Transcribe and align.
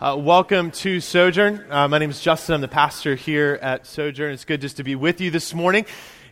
Uh, 0.00 0.16
welcome 0.16 0.70
to 0.70 0.98
Sojourn. 0.98 1.62
Uh, 1.68 1.86
my 1.86 1.98
name 1.98 2.08
is 2.08 2.22
Justin. 2.22 2.54
I'm 2.54 2.62
the 2.62 2.68
pastor 2.68 3.16
here 3.16 3.58
at 3.60 3.86
Sojourn. 3.86 4.32
It's 4.32 4.46
good 4.46 4.62
just 4.62 4.78
to 4.78 4.82
be 4.82 4.94
with 4.94 5.20
you 5.20 5.30
this 5.30 5.52
morning 5.52 5.84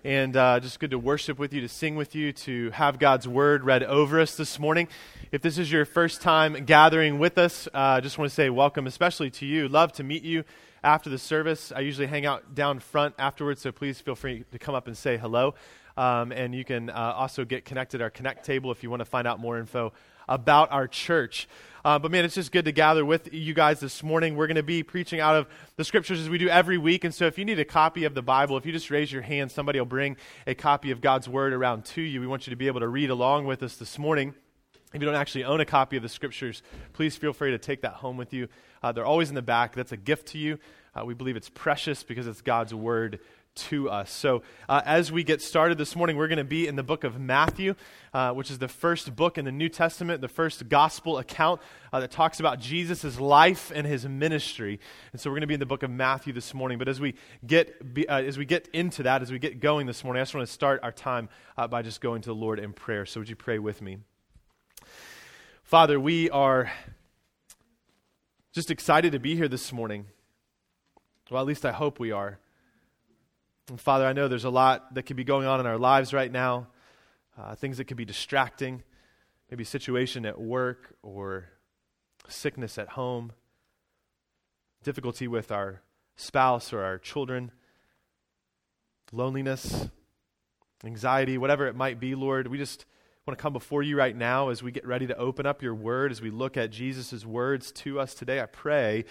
and 0.03 0.35
uh, 0.35 0.59
just 0.59 0.81
good 0.81 0.93
to 0.93 0.99
worship 0.99 1.39
with 1.39 1.53
you, 1.53 1.61
to 1.61 1.69
sing 1.69 1.95
with 1.95 2.15
you, 2.15 2.33
to 2.33 2.71
have 2.71 2.99
God's 2.99 3.29
word 3.29 3.65
read 3.65 3.83
over 3.83 4.21
us 4.21 4.37
this 4.37 4.59
morning. 4.59 4.89
If 5.33 5.43
this 5.43 5.59
is 5.59 5.71
your 5.71 5.85
first 5.85 6.23
time 6.23 6.65
gathering 6.65 7.19
with 7.19 7.37
us, 7.37 7.67
uh, 7.75 7.79
I 7.79 8.01
just 8.01 8.17
want 8.17 8.31
to 8.31 8.35
say 8.35 8.49
welcome, 8.49 8.87
especially 8.87 9.29
to 9.33 9.45
you. 9.45 9.69
Love 9.69 9.93
to 9.93 10.03
meet 10.03 10.23
you 10.23 10.45
after 10.83 11.11
the 11.11 11.19
service. 11.19 11.71
I 11.71 11.81
usually 11.81 12.07
hang 12.07 12.25
out 12.25 12.55
down 12.55 12.79
front 12.79 13.17
afterwards, 13.19 13.61
so 13.61 13.71
please 13.71 14.01
feel 14.01 14.15
free 14.15 14.47
to 14.51 14.59
come 14.59 14.75
up 14.75 14.87
and 14.87 14.97
say 14.97 15.19
hello. 15.19 15.55
Um, 15.99 16.33
and 16.33 16.55
you 16.55 16.65
can 16.65 16.89
uh, 16.89 17.13
also 17.15 17.45
get 17.45 17.67
connected 17.67 18.01
our 18.01 18.09
Connect 18.09 18.47
table 18.47 18.73
if 18.73 18.83
you 18.83 18.89
want 18.89 19.01
to 19.01 19.05
find 19.05 19.29
out 19.29 19.41
more 19.41 19.59
info 19.59 19.93
about 20.29 20.71
our 20.73 20.87
church. 20.87 21.49
Uh, 21.85 21.99
but 21.99 22.11
man, 22.11 22.25
it's 22.25 22.35
just 22.35 22.53
good 22.53 22.65
to 22.65 22.73
gather 22.73 23.05
with 23.05 23.33
you 23.33 23.55
guys 23.55 23.81
this 23.81 24.03
morning. 24.03 24.37
We're 24.37 24.47
going 24.47 24.57
to 24.57 24.63
be 24.63 24.83
preaching 24.83 25.21
out 25.21 25.37
of 25.37 25.47
the 25.77 25.85
scriptures 25.85 26.21
as 26.21 26.29
we 26.29 26.37
do 26.37 26.49
every 26.49 26.77
week. 26.77 27.05
And 27.05 27.15
so 27.15 27.27
if 27.27 27.39
you 27.39 27.45
need 27.45 27.59
a 27.59 27.65
copy 27.65 28.05
of 28.05 28.15
the 28.15 28.23
Bible, 28.23 28.57
if 28.57 28.67
you 28.67 28.73
just 28.73 28.91
raise 28.91 29.11
your 29.11 29.23
hand, 29.23 29.51
somebody 29.51 29.79
will 29.79 29.87
bring 29.87 30.17
a 30.47 30.55
copy 30.55 30.91
of 30.91 31.01
God's 31.01 31.29
word 31.29 31.53
around 31.53 31.85
to 31.87 32.03
you. 32.03 32.21
We 32.21 32.27
want 32.27 32.47
you 32.47 32.51
to 32.51 32.57
be 32.57 32.67
able 32.67 32.81
to 32.81 32.89
read 32.89 33.11
along 33.11 33.47
with 33.47 33.63
us 33.63 33.77
this 33.77 33.99
morning. 33.99 34.35
If 34.93 35.01
you 35.01 35.07
don't 35.07 35.15
actually 35.15 35.45
own 35.45 35.61
a 35.61 35.65
copy 35.65 35.97
of 35.97 36.03
the 36.03 36.09
scriptures, 36.09 36.63
please 36.95 37.17
feel 37.17 37.33
free 37.33 37.53
to 37.53 37.59
take 37.59 37.83
that 37.83 37.95
home 37.95 38.17
with 38.17 38.33
you. 38.33 38.49
Uh, 38.83 38.93
they're 38.93 39.07
always 39.07 39.29
in 39.29 39.35
the 39.35 39.43
back. 39.43 39.75
That's 39.75 39.93
a 39.93 39.97
gift 39.97 40.29
to 40.29 40.39
you. 40.39 40.59
Uh, 40.95 41.05
we 41.05 41.15
believe 41.15 41.37
it's 41.37 41.51
precious 41.51 42.03
because 42.03 42.27
it's 42.27 42.41
God's 42.41 42.75
word 42.75 43.21
to 43.65 43.91
us. 43.91 44.11
So, 44.11 44.43
uh, 44.69 44.83
as 44.85 45.11
we 45.11 45.25
get 45.25 45.43
started 45.43 45.79
this 45.79 45.97
morning, 45.97 46.17
we're 46.17 46.29
going 46.29 46.39
to 46.39 46.45
be 46.45 46.67
in 46.67 46.77
the 46.77 46.83
book 46.83 47.05
of 47.05 47.19
Matthew, 47.19 47.75
uh, 48.13 48.33
which 48.33 48.51
is 48.51 48.59
the 48.59 48.69
first 48.69 49.15
book 49.15 49.39
in 49.39 49.45
the 49.45 49.53
New 49.53 49.69
Testament, 49.69 50.21
the 50.21 50.29
first 50.29 50.69
gospel 50.69 51.19
account 51.19 51.61
uh, 51.93 52.01
that 52.01 52.11
talks 52.11 52.41
about 52.41 52.61
Jesus' 52.61 53.19
life 53.19 53.73
and 53.75 53.87
his 53.87 54.07
ministry. 54.07 54.81
And 55.13 55.21
so, 55.21 55.31
we're 55.31 55.35
going 55.35 55.43
to 55.43 55.47
be 55.47 55.55
in 55.55 55.61
the 55.61 55.67
book 55.67 55.83
of 55.83 55.91
Matthew 55.91 56.33
this 56.33 56.55
morning. 56.55 56.79
But 56.79 56.89
as 56.89 57.01
we 57.01 57.15
get, 57.47 57.95
be, 57.95 58.09
uh, 58.09 58.23
as 58.23 58.39
we 58.39 58.45
get 58.45 58.69
into 58.73 59.03
that, 59.05 59.23
as 59.23 59.33
we 59.33 59.39
get 59.39 59.61
going 59.61 59.87
this 59.87 60.05
morning, 60.05 60.21
I 60.21 60.25
just 60.25 60.35
want 60.35 60.47
to 60.47 60.53
start 60.53 60.81
our 60.83 60.93
time 60.93 61.29
uh, 61.57 61.67
by 61.67 61.83
just 61.83 62.01
going 62.01 62.23
to 62.23 62.29
the 62.29 62.35
Lord 62.35 62.59
in 62.59 62.73
prayer. 62.73 63.07
So, 63.07 63.21
would 63.21 63.29
you 63.29 63.37
pray 63.37 63.59
with 63.59 63.83
me? 63.83 63.99
Father, 65.63 66.01
we 66.01 66.31
are 66.31 66.73
just 68.53 68.71
excited 68.71 69.13
to 69.13 69.19
be 69.19 69.37
here 69.37 69.49
this 69.49 69.73
morning. 69.73 70.07
Well, 71.31 71.43
at 71.43 71.47
least 71.47 71.67
I 71.67 71.73
hope 71.73 72.01
we 72.01 72.11
are. 72.11 72.39
And 73.69 73.81
Father, 73.81 74.07
I 74.07 74.15
know 74.15 74.29
there's 74.29 74.45
a 74.45 74.51
lot 74.51 74.95
that 74.95 75.03
could 75.03 75.17
be 75.17 75.25
going 75.25 75.47
on 75.47 75.61
in 75.61 75.67
our 75.67 75.77
lives 75.77 76.15
right 76.15 76.33
now, 76.33 76.69
uh, 77.37 77.55
things 77.55 77.77
that 77.77 77.85
could 77.85 77.99
be 77.99 78.07
distracting, 78.07 78.83
maybe 79.51 79.63
a 79.63 79.67
situation 79.67 80.25
at 80.25 80.41
work 80.41 80.95
or 81.03 81.51
sickness 82.29 82.79
at 82.79 82.89
home, 82.89 83.33
difficulty 84.83 85.29
with 85.29 85.53
our 85.53 85.83
spouse 86.17 86.73
or 86.73 86.83
our 86.83 86.99
children, 86.99 87.51
loneliness, 89.13 89.89
anxiety, 90.83 91.37
whatever 91.37 91.67
it 91.67 91.77
might 91.77 92.01
be, 92.01 92.15
Lord. 92.15 92.47
We 92.47 92.57
just 92.57 92.87
want 93.27 93.39
to 93.39 93.43
come 93.43 93.53
before 93.53 93.83
you 93.83 93.99
right 93.99 94.17
now 94.17 94.49
as 94.49 94.63
we 94.63 94.73
get 94.73 94.87
ready 94.87 95.07
to 95.09 95.17
open 95.19 95.45
up 95.45 95.63
your 95.63 95.75
word, 95.75 96.11
as 96.11 96.23
we 96.23 96.31
look 96.31 96.57
at 96.57 96.71
Jesus' 96.71 97.27
words 97.27 97.71
to 97.73 98.01
us 98.01 98.15
today. 98.15 98.41
I 98.41 98.47
pray 98.47 99.05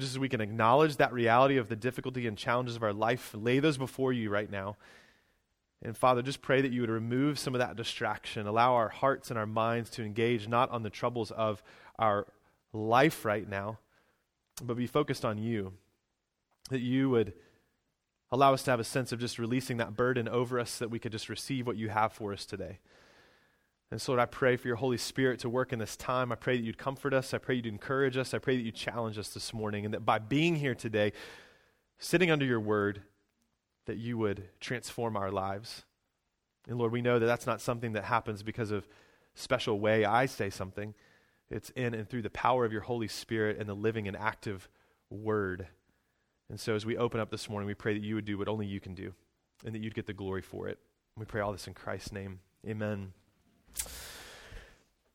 just 0.00 0.12
as 0.12 0.18
we 0.18 0.28
can 0.28 0.40
acknowledge 0.40 0.96
that 0.96 1.12
reality 1.12 1.56
of 1.56 1.68
the 1.68 1.76
difficulty 1.76 2.26
and 2.26 2.36
challenges 2.36 2.76
of 2.76 2.82
our 2.82 2.92
life, 2.92 3.34
lay 3.34 3.58
those 3.58 3.78
before 3.78 4.12
you 4.12 4.30
right 4.30 4.50
now. 4.50 4.76
And 5.82 5.96
Father, 5.96 6.22
just 6.22 6.40
pray 6.40 6.62
that 6.62 6.72
you 6.72 6.80
would 6.80 6.90
remove 6.90 7.38
some 7.38 7.54
of 7.54 7.58
that 7.58 7.76
distraction, 7.76 8.46
allow 8.46 8.74
our 8.74 8.88
hearts 8.88 9.30
and 9.30 9.38
our 9.38 9.46
minds 9.46 9.90
to 9.90 10.02
engage 10.02 10.48
not 10.48 10.70
on 10.70 10.82
the 10.82 10.90
troubles 10.90 11.30
of 11.30 11.62
our 11.98 12.26
life 12.72 13.24
right 13.24 13.48
now, 13.48 13.78
but 14.62 14.76
be 14.76 14.86
focused 14.86 15.24
on 15.24 15.38
you. 15.38 15.74
That 16.70 16.80
you 16.80 17.10
would 17.10 17.34
allow 18.32 18.54
us 18.54 18.62
to 18.64 18.70
have 18.70 18.80
a 18.80 18.84
sense 18.84 19.12
of 19.12 19.20
just 19.20 19.38
releasing 19.38 19.76
that 19.76 19.94
burden 19.96 20.26
over 20.26 20.58
us 20.58 20.70
so 20.70 20.84
that 20.84 20.90
we 20.90 20.98
could 20.98 21.12
just 21.12 21.28
receive 21.28 21.66
what 21.66 21.76
you 21.76 21.90
have 21.90 22.12
for 22.12 22.32
us 22.32 22.46
today. 22.46 22.78
And 23.94 24.02
so, 24.02 24.10
Lord, 24.10 24.22
I 24.22 24.26
pray 24.26 24.56
for 24.56 24.66
your 24.66 24.76
Holy 24.76 24.96
Spirit 24.96 25.38
to 25.38 25.48
work 25.48 25.72
in 25.72 25.78
this 25.78 25.94
time. 25.94 26.32
I 26.32 26.34
pray 26.34 26.56
that 26.56 26.64
you'd 26.64 26.78
comfort 26.78 27.14
us. 27.14 27.32
I 27.32 27.38
pray 27.38 27.54
you'd 27.54 27.66
encourage 27.66 28.16
us. 28.16 28.34
I 28.34 28.38
pray 28.38 28.56
that 28.56 28.64
you'd 28.64 28.74
challenge 28.74 29.18
us 29.18 29.28
this 29.28 29.54
morning. 29.54 29.84
And 29.84 29.94
that 29.94 30.04
by 30.04 30.18
being 30.18 30.56
here 30.56 30.74
today, 30.74 31.12
sitting 32.00 32.28
under 32.28 32.44
your 32.44 32.58
word, 32.58 33.02
that 33.86 33.96
you 33.96 34.18
would 34.18 34.48
transform 34.58 35.16
our 35.16 35.30
lives. 35.30 35.84
And 36.68 36.76
Lord, 36.76 36.90
we 36.90 37.02
know 37.02 37.20
that 37.20 37.26
that's 37.26 37.46
not 37.46 37.60
something 37.60 37.92
that 37.92 38.02
happens 38.02 38.42
because 38.42 38.72
of 38.72 38.88
special 39.36 39.78
way 39.78 40.04
I 40.04 40.26
say 40.26 40.50
something. 40.50 40.92
It's 41.48 41.70
in 41.76 41.94
and 41.94 42.08
through 42.08 42.22
the 42.22 42.30
power 42.30 42.64
of 42.64 42.72
your 42.72 42.80
Holy 42.80 43.06
Spirit 43.06 43.58
and 43.60 43.68
the 43.68 43.74
living 43.74 44.08
and 44.08 44.16
active 44.16 44.68
word. 45.08 45.68
And 46.50 46.58
so 46.58 46.74
as 46.74 46.84
we 46.84 46.96
open 46.96 47.20
up 47.20 47.30
this 47.30 47.48
morning, 47.48 47.68
we 47.68 47.74
pray 47.74 47.94
that 47.94 48.02
you 48.02 48.16
would 48.16 48.24
do 48.24 48.38
what 48.38 48.48
only 48.48 48.66
you 48.66 48.80
can 48.80 48.96
do 48.96 49.14
and 49.64 49.72
that 49.72 49.82
you'd 49.82 49.94
get 49.94 50.06
the 50.06 50.12
glory 50.12 50.42
for 50.42 50.66
it. 50.66 50.80
We 51.16 51.26
pray 51.26 51.42
all 51.42 51.52
this 51.52 51.68
in 51.68 51.74
Christ's 51.74 52.10
name. 52.10 52.40
Amen. 52.66 53.12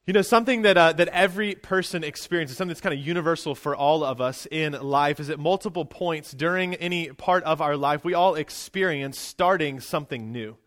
You 0.09 0.14
know, 0.14 0.24
something 0.24 0.64
that, 0.64 0.75
uh, 0.75 0.94
that 0.94 1.09
every 1.09 1.53
person 1.53 2.03
experiences, 2.03 2.58
something 2.58 2.70
that's 2.70 2.81
kind 2.81 2.97
of 3.00 3.06
universal 3.06 3.53
for 3.53 3.75
all 3.75 4.03
of 4.03 4.20
us 4.20 4.47
in 4.50 4.74
life, 4.74 5.20
is 5.20 5.30
at 5.30 5.38
multiple 5.38 5.86
points 5.86 6.31
during 6.31 6.74
any 6.74 7.09
part 7.09 7.44
of 7.44 7.62
our 7.62 7.78
life, 7.78 8.03
we 8.03 8.16
all 8.16 8.34
experience 8.34 9.19
starting 9.19 9.80
something 9.80 10.31
new. 10.31 10.58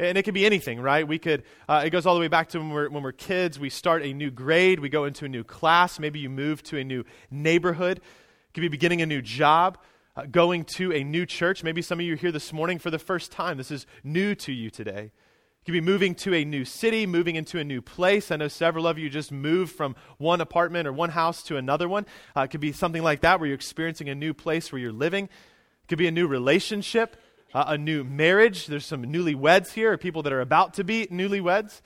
And 0.00 0.18
it 0.18 0.24
could 0.24 0.34
be 0.34 0.44
anything, 0.44 0.80
right? 0.80 1.06
We 1.06 1.20
could, 1.20 1.44
uh, 1.68 1.84
it 1.86 1.90
goes 1.90 2.06
all 2.06 2.14
the 2.16 2.20
way 2.20 2.26
back 2.26 2.48
to 2.48 2.58
when 2.58 2.70
we're, 2.70 2.88
when 2.88 3.04
we're 3.04 3.12
kids. 3.12 3.56
We 3.60 3.70
start 3.70 4.02
a 4.02 4.12
new 4.12 4.32
grade, 4.32 4.80
we 4.80 4.88
go 4.88 5.04
into 5.04 5.26
a 5.26 5.28
new 5.28 5.44
class, 5.44 6.00
maybe 6.00 6.18
you 6.18 6.28
move 6.28 6.60
to 6.64 6.76
a 6.76 6.82
new 6.82 7.04
neighborhood. 7.30 7.98
It 7.98 8.52
could 8.52 8.62
be 8.62 8.68
beginning 8.68 9.00
a 9.00 9.06
new 9.06 9.22
job, 9.22 9.78
uh, 10.16 10.24
going 10.28 10.64
to 10.64 10.92
a 10.92 11.04
new 11.04 11.24
church. 11.24 11.62
Maybe 11.62 11.82
some 11.82 12.00
of 12.00 12.04
you 12.04 12.14
are 12.14 12.16
here 12.16 12.32
this 12.32 12.52
morning 12.52 12.80
for 12.80 12.90
the 12.90 12.98
first 12.98 13.30
time. 13.30 13.58
This 13.58 13.70
is 13.70 13.86
new 14.02 14.34
to 14.34 14.52
you 14.52 14.70
today 14.70 15.12
could 15.66 15.72
be 15.72 15.80
moving 15.80 16.14
to 16.14 16.32
a 16.32 16.44
new 16.44 16.64
city, 16.64 17.06
moving 17.06 17.34
into 17.34 17.58
a 17.58 17.64
new 17.64 17.82
place. 17.82 18.30
I 18.30 18.36
know 18.36 18.46
several 18.46 18.86
of 18.86 18.98
you 18.98 19.10
just 19.10 19.32
moved 19.32 19.74
from 19.74 19.96
one 20.16 20.40
apartment 20.40 20.86
or 20.86 20.92
one 20.92 21.10
house 21.10 21.42
to 21.44 21.56
another 21.56 21.88
one. 21.88 22.06
Uh, 22.36 22.42
it 22.42 22.52
could 22.52 22.60
be 22.60 22.70
something 22.70 23.02
like 23.02 23.22
that 23.22 23.40
where 23.40 23.48
you're 23.48 23.56
experiencing 23.56 24.08
a 24.08 24.14
new 24.14 24.32
place 24.32 24.70
where 24.70 24.80
you're 24.80 24.92
living. 24.92 25.24
It 25.24 25.88
could 25.88 25.98
be 25.98 26.06
a 26.06 26.12
new 26.12 26.28
relationship, 26.28 27.16
uh, 27.52 27.64
a 27.66 27.76
new 27.76 28.04
marriage. 28.04 28.68
There's 28.68 28.86
some 28.86 29.06
newlyweds 29.06 29.72
here, 29.72 29.94
or 29.94 29.96
people 29.96 30.22
that 30.22 30.32
are 30.32 30.40
about 30.40 30.74
to 30.74 30.84
be 30.84 31.08
newlyweds, 31.08 31.80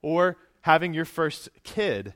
or 0.00 0.38
having 0.62 0.94
your 0.94 1.04
first 1.04 1.50
kid. 1.64 2.14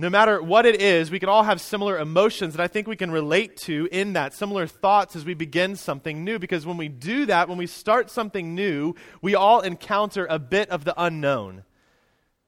No 0.00 0.08
matter 0.08 0.40
what 0.42 0.64
it 0.64 0.80
is, 0.80 1.10
we 1.10 1.18
can 1.18 1.28
all 1.28 1.42
have 1.42 1.60
similar 1.60 1.98
emotions 1.98 2.54
that 2.54 2.62
I 2.62 2.68
think 2.68 2.88
we 2.88 2.96
can 2.96 3.10
relate 3.10 3.58
to 3.58 3.86
in 3.92 4.14
that, 4.14 4.32
similar 4.32 4.66
thoughts 4.66 5.14
as 5.14 5.26
we 5.26 5.34
begin 5.34 5.76
something 5.76 6.24
new. 6.24 6.38
Because 6.38 6.64
when 6.64 6.78
we 6.78 6.88
do 6.88 7.26
that, 7.26 7.50
when 7.50 7.58
we 7.58 7.66
start 7.66 8.08
something 8.08 8.54
new, 8.54 8.94
we 9.20 9.34
all 9.34 9.60
encounter 9.60 10.26
a 10.30 10.38
bit 10.38 10.70
of 10.70 10.86
the 10.86 10.94
unknown. 10.96 11.64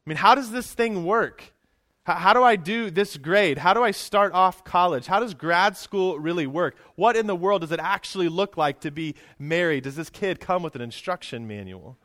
I 0.06 0.08
mean, 0.08 0.16
how 0.16 0.34
does 0.34 0.50
this 0.50 0.72
thing 0.72 1.04
work? 1.04 1.52
How, 2.04 2.14
how 2.14 2.32
do 2.32 2.42
I 2.42 2.56
do 2.56 2.90
this 2.90 3.18
grade? 3.18 3.58
How 3.58 3.74
do 3.74 3.82
I 3.82 3.90
start 3.90 4.32
off 4.32 4.64
college? 4.64 5.04
How 5.04 5.20
does 5.20 5.34
grad 5.34 5.76
school 5.76 6.18
really 6.18 6.46
work? 6.46 6.74
What 6.94 7.18
in 7.18 7.26
the 7.26 7.36
world 7.36 7.60
does 7.60 7.72
it 7.72 7.80
actually 7.80 8.30
look 8.30 8.56
like 8.56 8.80
to 8.80 8.90
be 8.90 9.14
married? 9.38 9.84
Does 9.84 9.96
this 9.96 10.08
kid 10.08 10.40
come 10.40 10.62
with 10.62 10.74
an 10.74 10.80
instruction 10.80 11.46
manual? 11.46 11.98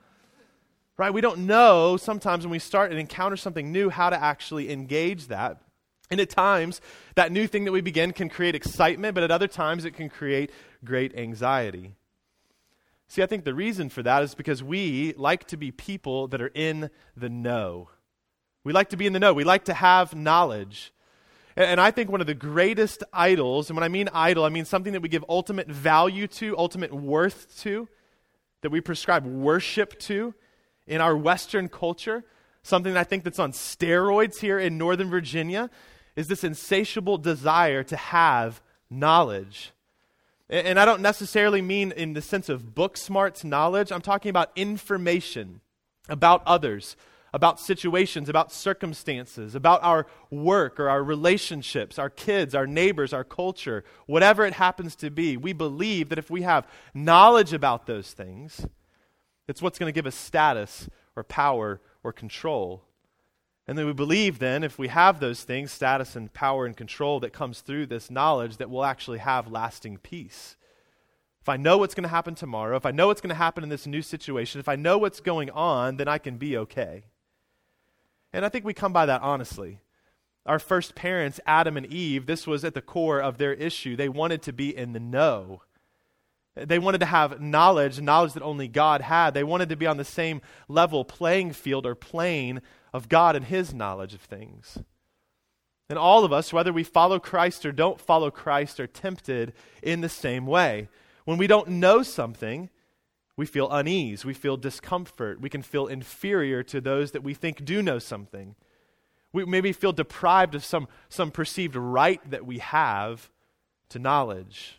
Right? 0.98 1.14
We 1.14 1.22
don't 1.22 1.46
know 1.46 1.98
sometimes 1.98 2.44
when 2.44 2.52
we 2.52 2.60
start 2.60 2.92
and 2.92 3.00
encounter 3.00 3.38
something 3.38 3.72
new 3.72 3.90
how 3.90 4.10
to 4.10 4.22
actually 4.22 4.72
engage 4.72 5.28
that. 5.28 5.62
And 6.10 6.20
at 6.20 6.30
times, 6.30 6.82
that 7.16 7.32
new 7.32 7.48
thing 7.48 7.66
that 7.66 7.72
we 7.72 7.82
begin 7.82 8.14
can 8.14 8.30
create 8.30 8.56
excitement, 8.56 9.14
but 9.14 9.24
at 9.24 9.32
other 9.32 9.48
times, 9.48 9.84
it 9.86 9.92
can 9.92 10.10
create 10.10 10.52
great 10.84 11.16
anxiety. 11.16 11.96
See, 13.10 13.22
I 13.22 13.26
think 13.26 13.46
the 13.46 13.54
reason 13.54 13.90
for 13.90 14.04
that 14.04 14.24
is 14.24 14.36
because 14.36 14.64
we 14.64 15.14
like 15.18 15.46
to 15.48 15.58
be 15.58 15.72
people 15.72 16.28
that 16.30 16.42
are 16.42 16.52
in 16.54 16.90
the 17.16 17.30
know. 17.30 17.90
We 18.64 18.74
like 18.74 18.90
to 18.90 18.98
be 18.98 19.08
in 19.08 19.14
the 19.14 19.20
know. 19.20 19.34
We 19.34 19.44
like 19.44 19.66
to 19.66 19.74
have 19.74 20.16
knowledge. 20.16 20.94
And 21.56 21.82
I 21.82 21.92
think 21.92 22.12
one 22.12 22.22
of 22.22 22.28
the 22.28 22.36
greatest 22.36 23.04
idols, 23.12 23.70
and 23.70 23.78
when 23.78 23.84
I 23.84 23.88
mean 23.88 24.10
idol, 24.14 24.44
I 24.44 24.50
mean 24.50 24.66
something 24.66 24.94
that 24.94 25.02
we 25.02 25.10
give 25.10 25.26
ultimate 25.28 25.68
value 25.68 26.28
to, 26.28 26.58
ultimate 26.58 26.94
worth 26.94 27.60
to, 27.62 27.88
that 28.62 28.70
we 28.70 28.80
prescribe 28.80 29.26
worship 29.26 29.98
to, 30.02 30.34
in 30.88 31.02
our 31.02 31.16
Western 31.16 31.70
culture, 31.70 32.24
something 32.64 32.96
I 32.96 33.04
think 33.04 33.24
that's 33.24 33.40
on 33.40 33.52
steroids 33.52 34.40
here 34.40 34.58
in 34.58 34.78
Northern 34.78 35.10
Virginia, 35.10 35.70
is 36.16 36.28
this 36.28 36.44
insatiable 36.44 37.18
desire 37.18 37.84
to 37.84 37.96
have 37.96 38.62
knowledge. 38.90 39.72
And 40.50 40.80
I 40.80 40.86
don't 40.86 41.02
necessarily 41.02 41.62
mean 41.62 41.92
in 41.92 42.14
the 42.14 42.22
sense 42.22 42.48
of 42.48 42.74
book 42.74 42.96
smarts 42.98 43.44
knowledge, 43.44 43.92
I'm 43.92 44.02
talking 44.02 44.30
about 44.30 44.52
information 44.56 45.62
about 46.10 46.42
others, 46.46 46.96
about 47.34 47.60
situations, 47.60 48.30
about 48.30 48.52
circumstances, 48.52 49.56
about 49.56 49.84
our 49.84 50.08
work 50.32 50.80
or 50.80 50.90
our 50.90 51.04
relationships, 51.04 52.00
our 52.00 52.10
kids, 52.10 52.56
our 52.56 52.66
neighbors, 52.66 53.14
our 53.14 53.24
culture, 53.24 53.84
whatever 54.06 54.46
it 54.46 54.54
happens 54.54 54.96
to 54.96 55.10
be. 55.10 55.36
We 55.38 55.54
believe 55.54 56.10
that 56.10 56.18
if 56.18 56.30
we 56.30 56.44
have 56.44 56.68
knowledge 56.94 57.54
about 57.54 57.86
those 57.86 58.14
things, 58.14 58.66
it's 59.48 59.62
what's 59.62 59.80
going 59.80 59.92
to 59.92 59.98
give 59.98 60.06
us 60.06 60.16
status 60.16 60.90
or 61.16 61.24
power 61.24 61.82
or 62.04 62.14
control. 62.14 62.84
And 63.68 63.78
then 63.78 63.86
we 63.86 63.94
believe, 63.94 64.40
then, 64.40 64.64
if 64.64 64.80
we 64.80 64.88
have 64.88 65.20
those 65.20 65.44
things, 65.44 65.72
status 65.72 66.16
and 66.16 66.34
power 66.34 66.66
and 66.66 66.76
control 66.76 67.20
that 67.20 67.34
comes 67.34 67.60
through 67.60 67.88
this 67.88 68.10
knowledge, 68.10 68.58
that 68.58 68.70
we'll 68.70 68.86
actually 68.86 69.18
have 69.18 69.52
lasting 69.52 69.98
peace. 69.98 70.56
If 71.42 71.50
I 71.50 71.58
know 71.58 71.78
what's 71.78 71.94
going 71.94 72.04
to 72.04 72.10
happen 72.10 72.36
tomorrow, 72.36 72.78
if 72.78 72.86
I 72.86 72.92
know 72.92 73.08
what's 73.08 73.22
going 73.22 73.30
to 73.30 73.36
happen 73.36 73.64
in 73.64 73.70
this 73.70 73.88
new 73.88 74.02
situation, 74.02 74.60
if 74.60 74.70
I 74.70 74.76
know 74.76 74.98
what's 74.98 75.20
going 75.20 75.50
on, 75.50 75.98
then 75.98 76.08
I 76.08 76.18
can 76.18 76.38
be 76.38 76.58
okay. 76.58 77.06
And 78.34 78.46
I 78.46 78.50
think 78.50 78.66
we 78.66 78.74
come 78.74 78.94
by 78.94 79.06
that 79.06 79.22
honestly. 79.22 79.80
Our 80.46 80.60
first 80.60 80.96
parents, 80.96 81.42
Adam 81.46 81.76
and 81.76 81.86
Eve, 81.86 82.26
this 82.26 82.48
was 82.48 82.64
at 82.64 82.74
the 82.74 82.82
core 82.82 83.22
of 83.22 83.38
their 83.38 83.54
issue. 83.54 83.98
They 83.98 84.08
wanted 84.08 84.42
to 84.44 84.54
be 84.54 84.76
in 84.76 84.94
the 84.94 85.00
know. 85.00 85.62
They 86.66 86.80
wanted 86.80 87.00
to 87.00 87.06
have 87.06 87.42
knowledge, 87.42 88.02
knowledge 88.02 88.34
that 88.34 88.44
only 88.44 88.68
God 88.68 89.02
had. 89.02 89.34
They 89.34 89.44
wanted 89.44 89.70
to 89.70 89.76
be 89.76 89.86
on 89.86 89.98
the 89.98 90.06
same 90.06 90.42
level 90.68 91.06
playing 91.06 91.54
field 91.54 91.86
or 91.86 91.96
plane 91.96 92.62
of 92.94 93.10
God 93.10 93.36
and 93.36 93.46
His 93.46 93.74
knowledge 93.74 94.14
of 94.14 94.22
things. 94.22 94.78
And 95.90 95.98
all 95.98 96.26
of 96.26 96.34
us, 96.34 96.52
whether 96.52 96.74
we 96.74 96.84
follow 96.84 97.20
Christ 97.20 97.66
or 97.66 97.72
don't 97.72 98.02
follow 98.02 98.30
Christ, 98.30 98.80
are 98.80 98.88
tempted 98.88 99.54
in 99.82 100.02
the 100.02 100.10
same 100.10 100.46
way. 100.46 100.90
When 101.26 101.38
we 101.38 101.48
don't 101.48 101.68
know 101.70 102.04
something, 102.04 102.70
we 103.38 103.46
feel 103.46 103.72
unease, 103.72 104.26
we 104.26 104.34
feel 104.34 104.58
discomfort, 104.58 105.40
we 105.40 105.50
can 105.50 105.62
feel 105.62 105.88
inferior 105.88 106.64
to 106.64 106.82
those 106.82 107.12
that 107.12 107.24
we 107.24 107.34
think 107.34 107.64
do 107.64 107.82
know 107.82 108.00
something. 108.00 108.56
We 109.32 109.46
maybe 109.46 109.72
feel 109.72 109.94
deprived 109.94 110.56
of 110.56 110.66
some, 110.66 110.88
some 111.10 111.32
perceived 111.32 111.76
right 111.76 112.20
that 112.30 112.46
we 112.46 112.58
have 112.58 113.30
to 113.90 114.00
knowledge. 114.00 114.77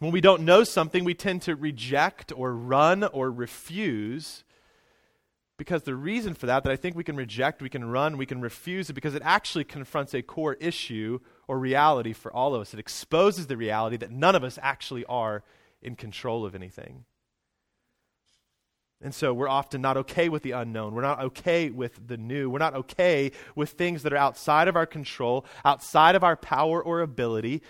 When 0.00 0.12
we 0.12 0.22
don't 0.22 0.42
know 0.42 0.64
something, 0.64 1.04
we 1.04 1.14
tend 1.14 1.42
to 1.42 1.54
reject 1.54 2.32
or 2.34 2.54
run 2.54 3.04
or 3.04 3.30
refuse 3.30 4.44
because 5.58 5.82
the 5.82 5.94
reason 5.94 6.32
for 6.32 6.46
that, 6.46 6.64
that 6.64 6.72
I 6.72 6.76
think 6.76 6.96
we 6.96 7.04
can 7.04 7.16
reject, 7.16 7.60
we 7.60 7.68
can 7.68 7.84
run, 7.84 8.16
we 8.16 8.24
can 8.24 8.40
refuse, 8.40 8.86
is 8.88 8.94
because 8.94 9.14
it 9.14 9.20
actually 9.22 9.64
confronts 9.64 10.14
a 10.14 10.22
core 10.22 10.54
issue 10.54 11.18
or 11.46 11.58
reality 11.58 12.14
for 12.14 12.32
all 12.32 12.54
of 12.54 12.62
us. 12.62 12.72
It 12.72 12.80
exposes 12.80 13.46
the 13.46 13.58
reality 13.58 13.98
that 13.98 14.10
none 14.10 14.34
of 14.34 14.42
us 14.42 14.58
actually 14.62 15.04
are 15.04 15.44
in 15.82 15.96
control 15.96 16.46
of 16.46 16.54
anything. 16.54 17.04
And 19.02 19.14
so 19.14 19.34
we're 19.34 19.48
often 19.48 19.82
not 19.82 19.98
okay 19.98 20.30
with 20.30 20.42
the 20.42 20.52
unknown. 20.52 20.94
We're 20.94 21.02
not 21.02 21.20
okay 21.20 21.68
with 21.68 22.08
the 22.08 22.16
new. 22.16 22.48
We're 22.48 22.58
not 22.58 22.74
okay 22.74 23.32
with 23.54 23.72
things 23.72 24.02
that 24.04 24.14
are 24.14 24.16
outside 24.16 24.66
of 24.66 24.76
our 24.76 24.86
control, 24.86 25.44
outside 25.62 26.14
of 26.14 26.24
our 26.24 26.36
power 26.36 26.82
or 26.82 27.02
ability, 27.02 27.60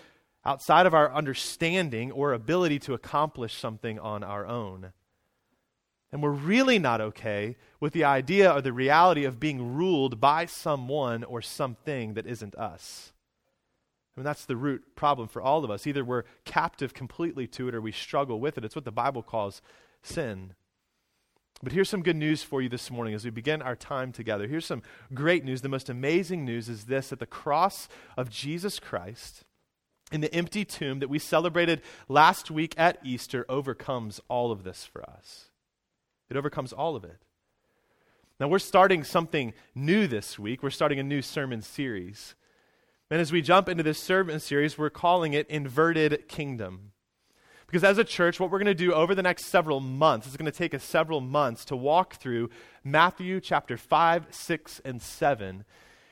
outside 0.45 0.87
of 0.87 0.95
our 0.95 1.13
understanding 1.13 2.11
or 2.13 2.33
ability 2.33 2.79
to 2.81 2.95
accomplish 2.95 3.55
something 3.55 3.99
on 3.99 4.23
our 4.23 4.47
own. 4.47 4.93
And 6.13 6.23
we're 6.23 6.31
really 6.31 6.79
not 6.79 7.01
okay 7.01 7.57
with 7.79 7.93
the 7.93 8.05
idea 8.05 8.53
or 8.53 8.61
the 8.61 8.73
reality 8.73 9.25
of 9.25 9.39
being 9.39 9.75
ruled 9.75 10.21
by 10.21 10.47
someone 10.47 11.23
or 11.23 11.41
something 11.41 12.15
that 12.15 12.27
isn't 12.27 12.57
us. 12.57 13.13
I 14.17 14.21
mean, 14.21 14.25
that's 14.25 14.45
the 14.45 14.57
root 14.57 14.97
problem 14.97 15.29
for 15.29 15.41
all 15.41 15.65
of 15.65 15.71
us. 15.71 15.87
Either 15.87 16.05
we're 16.05 16.25
captive 16.45 16.95
completely 16.95 17.47
to 17.49 17.69
it 17.69 17.75
or 17.75 17.81
we 17.81 17.93
struggle 17.93 18.41
with 18.41 18.59
it. 18.59 18.65
It's 18.65 18.75
what 18.75 18.85
the 18.85 18.91
Bible 18.91 19.23
calls 19.23 19.63
sin. 20.03 20.55
But 21.63 21.73
here's 21.73 21.91
some 21.91 22.03
good 22.03 22.17
news 22.17 22.43
for 22.43 22.61
you 22.61 22.69
this 22.69 22.91
morning 22.91 23.15
as 23.15 23.25
we 23.25 23.31
begin 23.31 23.63
our 23.63 23.77
time 23.77 24.13
together. 24.13 24.49
Here's 24.49 24.67
some 24.67 24.83
great 25.15 25.45
news. 25.45 25.61
The 25.61 25.69
most 25.69 25.91
amazing 25.91 26.45
news 26.45 26.69
is 26.69 26.85
this 26.85 27.11
that 27.11 27.19
the 27.19 27.27
cross 27.27 27.87
of 28.17 28.31
Jesus 28.31 28.81
Christ 28.81 29.45
in 30.11 30.21
the 30.21 30.35
empty 30.35 30.65
tomb 30.65 30.99
that 31.01 31.09
we 31.09 31.19
celebrated 31.19 31.83
last 32.09 32.51
week 32.51 32.75
at 32.79 32.99
Easter 33.05 33.47
overcomes 33.49 34.21
all 34.29 34.51
of 34.51 34.65
this 34.65 34.85
for 34.85 35.03
us. 35.09 35.47
It 36.29 36.37
overcomes 36.37 36.73
all 36.73 36.97
of 36.97 37.05
it. 37.05 37.19
Now, 38.39 38.49
we're 38.49 38.59
starting 38.59 39.05
something 39.05 39.53
new 39.75 40.07
this 40.07 40.39
week. 40.39 40.63
We're 40.63 40.71
starting 40.71 40.99
a 40.99 41.05
new 41.05 41.21
sermon 41.21 41.61
series. 41.61 42.35
And 43.11 43.21
as 43.21 43.33
we 43.33 43.43
jump 43.43 43.69
into 43.69 43.83
this 43.83 44.03
sermon 44.03 44.41
series, 44.41 44.79
we're 44.79 44.89
calling 44.89 45.35
it 45.35 45.49
Inverted 45.51 46.27
Kingdom. 46.29 46.93
Because 47.67 47.85
as 47.85 47.99
a 47.99 48.05
church, 48.05 48.41
what 48.41 48.51
we're 48.51 48.59
going 48.59 48.67
to 48.67 48.75
do 48.75 48.93
over 48.93 49.15
the 49.15 49.23
next 49.23 49.47
several 49.47 49.79
months, 49.81 50.27
it's 50.27 50.37
going 50.37 50.51
to 50.51 50.57
take 50.57 50.75
us 50.75 50.83
several 50.83 51.21
months 51.21 51.65
to 51.67 51.77
walk 51.77 52.17
through 52.17 52.51
Matthew 52.83 53.41
chapter 53.41 53.77
5, 53.77 54.27
6, 54.31 54.81
and 54.85 55.03
7 55.03 55.65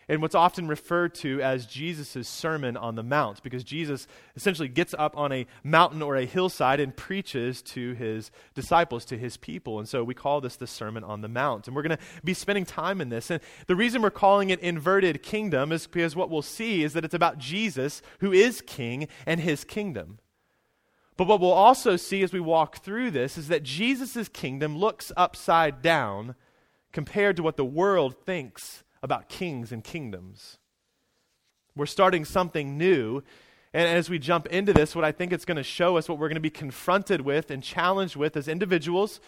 in 0.08 0.20
what's 0.20 0.34
often 0.34 0.68
referred 0.68 1.14
to 1.16 1.40
as 1.42 1.66
Jesus' 1.66 2.26
Sermon 2.26 2.76
on 2.76 2.94
the 2.94 3.02
Mount, 3.02 3.42
because 3.42 3.62
Jesus 3.62 4.06
essentially 4.36 4.68
gets 4.68 4.94
up 4.98 5.16
on 5.16 5.32
a 5.32 5.46
mountain 5.62 6.00
or 6.00 6.16
a 6.16 6.24
hillside 6.24 6.80
and 6.80 6.96
preaches 6.96 7.60
to 7.62 7.92
his 7.92 8.30
disciples, 8.54 9.04
to 9.06 9.18
his 9.18 9.36
people. 9.36 9.78
And 9.78 9.88
so 9.88 10.02
we 10.02 10.14
call 10.14 10.40
this 10.40 10.56
the 10.56 10.66
Sermon 10.66 11.04
on 11.04 11.20
the 11.20 11.28
Mount. 11.28 11.66
And 11.66 11.76
we're 11.76 11.82
going 11.82 11.96
to 11.96 12.02
be 12.24 12.34
spending 12.34 12.64
time 12.64 13.00
in 13.00 13.10
this. 13.10 13.30
And 13.30 13.40
the 13.66 13.76
reason 13.76 14.00
we're 14.00 14.10
calling 14.10 14.50
it 14.50 14.60
inverted 14.60 15.22
kingdom 15.22 15.72
is 15.72 15.86
because 15.86 16.16
what 16.16 16.30
we'll 16.30 16.42
see 16.42 16.82
is 16.82 16.94
that 16.94 17.04
it's 17.04 17.14
about 17.14 17.38
Jesus, 17.38 18.00
who 18.20 18.32
is 18.32 18.62
king, 18.62 19.08
and 19.26 19.40
his 19.40 19.62
kingdom. 19.64 20.18
But 21.18 21.26
what 21.26 21.40
we'll 21.40 21.52
also 21.52 21.96
see 21.96 22.22
as 22.22 22.32
we 22.32 22.40
walk 22.40 22.78
through 22.78 23.10
this 23.10 23.36
is 23.36 23.48
that 23.48 23.64
Jesus' 23.64 24.28
kingdom 24.28 24.78
looks 24.78 25.12
upside 25.16 25.82
down 25.82 26.36
compared 26.92 27.36
to 27.36 27.42
what 27.42 27.56
the 27.56 27.64
world 27.64 28.14
thinks 28.24 28.84
about 29.02 29.28
kings 29.28 29.72
and 29.72 29.82
kingdoms. 29.82 30.58
We're 31.76 31.86
starting 31.86 32.24
something 32.24 32.76
new. 32.76 33.22
And 33.72 33.86
as 33.86 34.10
we 34.10 34.18
jump 34.18 34.46
into 34.46 34.72
this, 34.72 34.96
what 34.96 35.04
I 35.04 35.12
think 35.12 35.32
it's 35.32 35.44
going 35.44 35.56
to 35.56 35.62
show 35.62 35.96
us, 35.96 36.08
what 36.08 36.18
we're 36.18 36.28
going 36.28 36.36
to 36.36 36.40
be 36.40 36.50
confronted 36.50 37.20
with 37.20 37.50
and 37.50 37.62
challenged 37.62 38.16
with 38.16 38.36
as 38.36 38.48
individuals, 38.48 39.20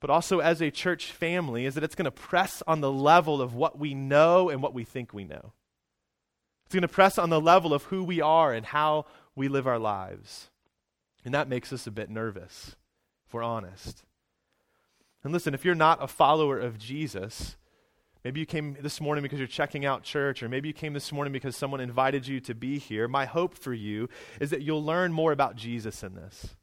but 0.00 0.10
also 0.10 0.40
as 0.40 0.60
a 0.60 0.70
church 0.70 1.12
family, 1.12 1.66
is 1.66 1.74
that 1.74 1.84
it's 1.84 1.94
going 1.94 2.06
to 2.06 2.10
press 2.10 2.62
on 2.66 2.80
the 2.80 2.90
level 2.90 3.40
of 3.40 3.54
what 3.54 3.78
we 3.78 3.94
know 3.94 4.48
and 4.48 4.62
what 4.62 4.74
we 4.74 4.84
think 4.84 5.12
we 5.12 5.24
know. 5.24 5.52
It's 6.66 6.74
going 6.74 6.82
to 6.82 6.88
press 6.88 7.18
on 7.18 7.30
the 7.30 7.40
level 7.40 7.74
of 7.74 7.84
who 7.84 8.02
we 8.02 8.20
are 8.20 8.52
and 8.52 8.66
how 8.66 9.06
we 9.36 9.48
live 9.48 9.66
our 9.66 9.78
lives. 9.78 10.50
And 11.24 11.34
that 11.34 11.48
makes 11.48 11.72
us 11.72 11.86
a 11.86 11.90
bit 11.90 12.10
nervous, 12.10 12.76
if 13.26 13.34
we're 13.34 13.42
honest. 13.42 14.02
And 15.22 15.32
listen, 15.32 15.54
if 15.54 15.64
you're 15.64 15.74
not 15.74 16.02
a 16.02 16.06
follower 16.06 16.58
of 16.58 16.78
Jesus, 16.78 17.56
Maybe 18.24 18.40
you 18.40 18.46
came 18.46 18.74
this 18.80 19.02
morning 19.02 19.22
because 19.22 19.38
you're 19.38 19.46
checking 19.46 19.84
out 19.84 20.02
church, 20.02 20.42
or 20.42 20.48
maybe 20.48 20.68
you 20.68 20.74
came 20.74 20.94
this 20.94 21.12
morning 21.12 21.30
because 21.30 21.54
someone 21.56 21.80
invited 21.80 22.26
you 22.26 22.40
to 22.40 22.54
be 22.54 22.78
here. 22.78 23.06
My 23.06 23.26
hope 23.26 23.54
for 23.54 23.74
you 23.74 24.08
is 24.40 24.48
that 24.48 24.62
you'll 24.62 24.82
learn 24.82 25.12
more 25.12 25.30
about 25.30 25.56
Jesus 25.56 26.02
in 26.02 26.14
this. 26.14 26.56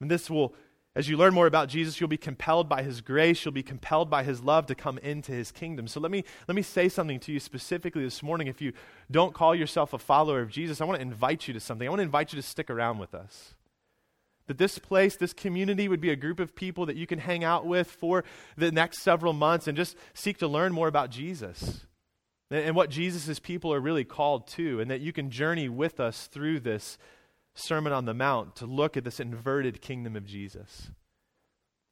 And 0.00 0.08
this 0.08 0.30
will, 0.30 0.54
as 0.94 1.08
you 1.08 1.16
learn 1.16 1.34
more 1.34 1.48
about 1.48 1.68
Jesus, 1.68 1.98
you'll 1.98 2.08
be 2.08 2.16
compelled 2.16 2.68
by 2.68 2.84
his 2.84 3.00
grace, 3.00 3.44
you'll 3.44 3.50
be 3.50 3.64
compelled 3.64 4.08
by 4.08 4.22
his 4.22 4.42
love 4.42 4.66
to 4.66 4.76
come 4.76 4.98
into 4.98 5.32
his 5.32 5.50
kingdom. 5.50 5.88
So 5.88 5.98
let 5.98 6.12
me, 6.12 6.22
let 6.46 6.54
me 6.54 6.62
say 6.62 6.88
something 6.88 7.18
to 7.20 7.32
you 7.32 7.40
specifically 7.40 8.04
this 8.04 8.22
morning. 8.22 8.46
If 8.46 8.62
you 8.62 8.74
don't 9.10 9.34
call 9.34 9.56
yourself 9.56 9.92
a 9.92 9.98
follower 9.98 10.40
of 10.40 10.50
Jesus, 10.50 10.80
I 10.80 10.84
want 10.84 10.98
to 10.98 11.02
invite 11.02 11.48
you 11.48 11.54
to 11.54 11.60
something. 11.60 11.88
I 11.88 11.90
want 11.90 11.98
to 11.98 12.04
invite 12.04 12.32
you 12.32 12.40
to 12.40 12.46
stick 12.46 12.70
around 12.70 12.98
with 12.98 13.12
us. 13.12 13.53
That 14.46 14.58
this 14.58 14.78
place, 14.78 15.16
this 15.16 15.32
community 15.32 15.88
would 15.88 16.00
be 16.00 16.10
a 16.10 16.16
group 16.16 16.38
of 16.38 16.54
people 16.54 16.86
that 16.86 16.96
you 16.96 17.06
can 17.06 17.18
hang 17.18 17.44
out 17.44 17.66
with 17.66 17.90
for 17.90 18.24
the 18.56 18.70
next 18.70 19.00
several 19.00 19.32
months 19.32 19.66
and 19.66 19.76
just 19.76 19.96
seek 20.12 20.38
to 20.38 20.48
learn 20.48 20.72
more 20.72 20.88
about 20.88 21.10
Jesus 21.10 21.86
and 22.50 22.76
what 22.76 22.90
Jesus' 22.90 23.38
people 23.38 23.72
are 23.72 23.80
really 23.80 24.04
called 24.04 24.46
to, 24.48 24.80
and 24.80 24.90
that 24.90 25.00
you 25.00 25.12
can 25.12 25.30
journey 25.30 25.68
with 25.68 25.98
us 25.98 26.26
through 26.26 26.60
this 26.60 26.98
Sermon 27.54 27.92
on 27.92 28.04
the 28.04 28.14
Mount 28.14 28.56
to 28.56 28.66
look 28.66 28.96
at 28.96 29.04
this 29.04 29.18
inverted 29.18 29.80
kingdom 29.80 30.14
of 30.14 30.26
Jesus. 30.26 30.90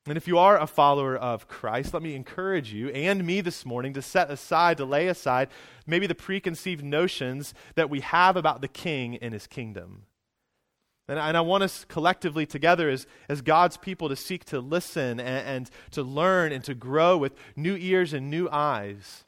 And 0.06 0.16
if 0.16 0.26
you 0.26 0.36
are 0.36 0.58
a 0.58 0.66
follower 0.66 1.16
of 1.16 1.46
Christ, 1.46 1.94
let 1.94 2.02
me 2.02 2.16
encourage 2.16 2.72
you 2.72 2.88
and 2.88 3.24
me 3.24 3.40
this 3.40 3.64
morning 3.64 3.92
to 3.92 4.02
set 4.02 4.30
aside, 4.30 4.76
to 4.78 4.84
lay 4.84 5.06
aside 5.06 5.48
maybe 5.86 6.08
the 6.08 6.14
preconceived 6.14 6.84
notions 6.84 7.54
that 7.76 7.88
we 7.88 8.00
have 8.00 8.36
about 8.36 8.60
the 8.60 8.68
king 8.68 9.16
and 9.18 9.32
his 9.32 9.46
kingdom. 9.46 10.02
And, 11.12 11.20
and 11.20 11.36
I 11.36 11.42
want 11.42 11.62
us 11.62 11.84
collectively 11.88 12.46
together 12.46 12.88
as, 12.88 13.06
as 13.28 13.42
God's 13.42 13.76
people 13.76 14.08
to 14.08 14.16
seek 14.16 14.46
to 14.46 14.60
listen 14.60 15.20
and, 15.20 15.46
and 15.46 15.70
to 15.90 16.02
learn 16.02 16.52
and 16.52 16.64
to 16.64 16.74
grow 16.74 17.18
with 17.18 17.34
new 17.54 17.76
ears 17.76 18.14
and 18.14 18.30
new 18.30 18.48
eyes, 18.50 19.26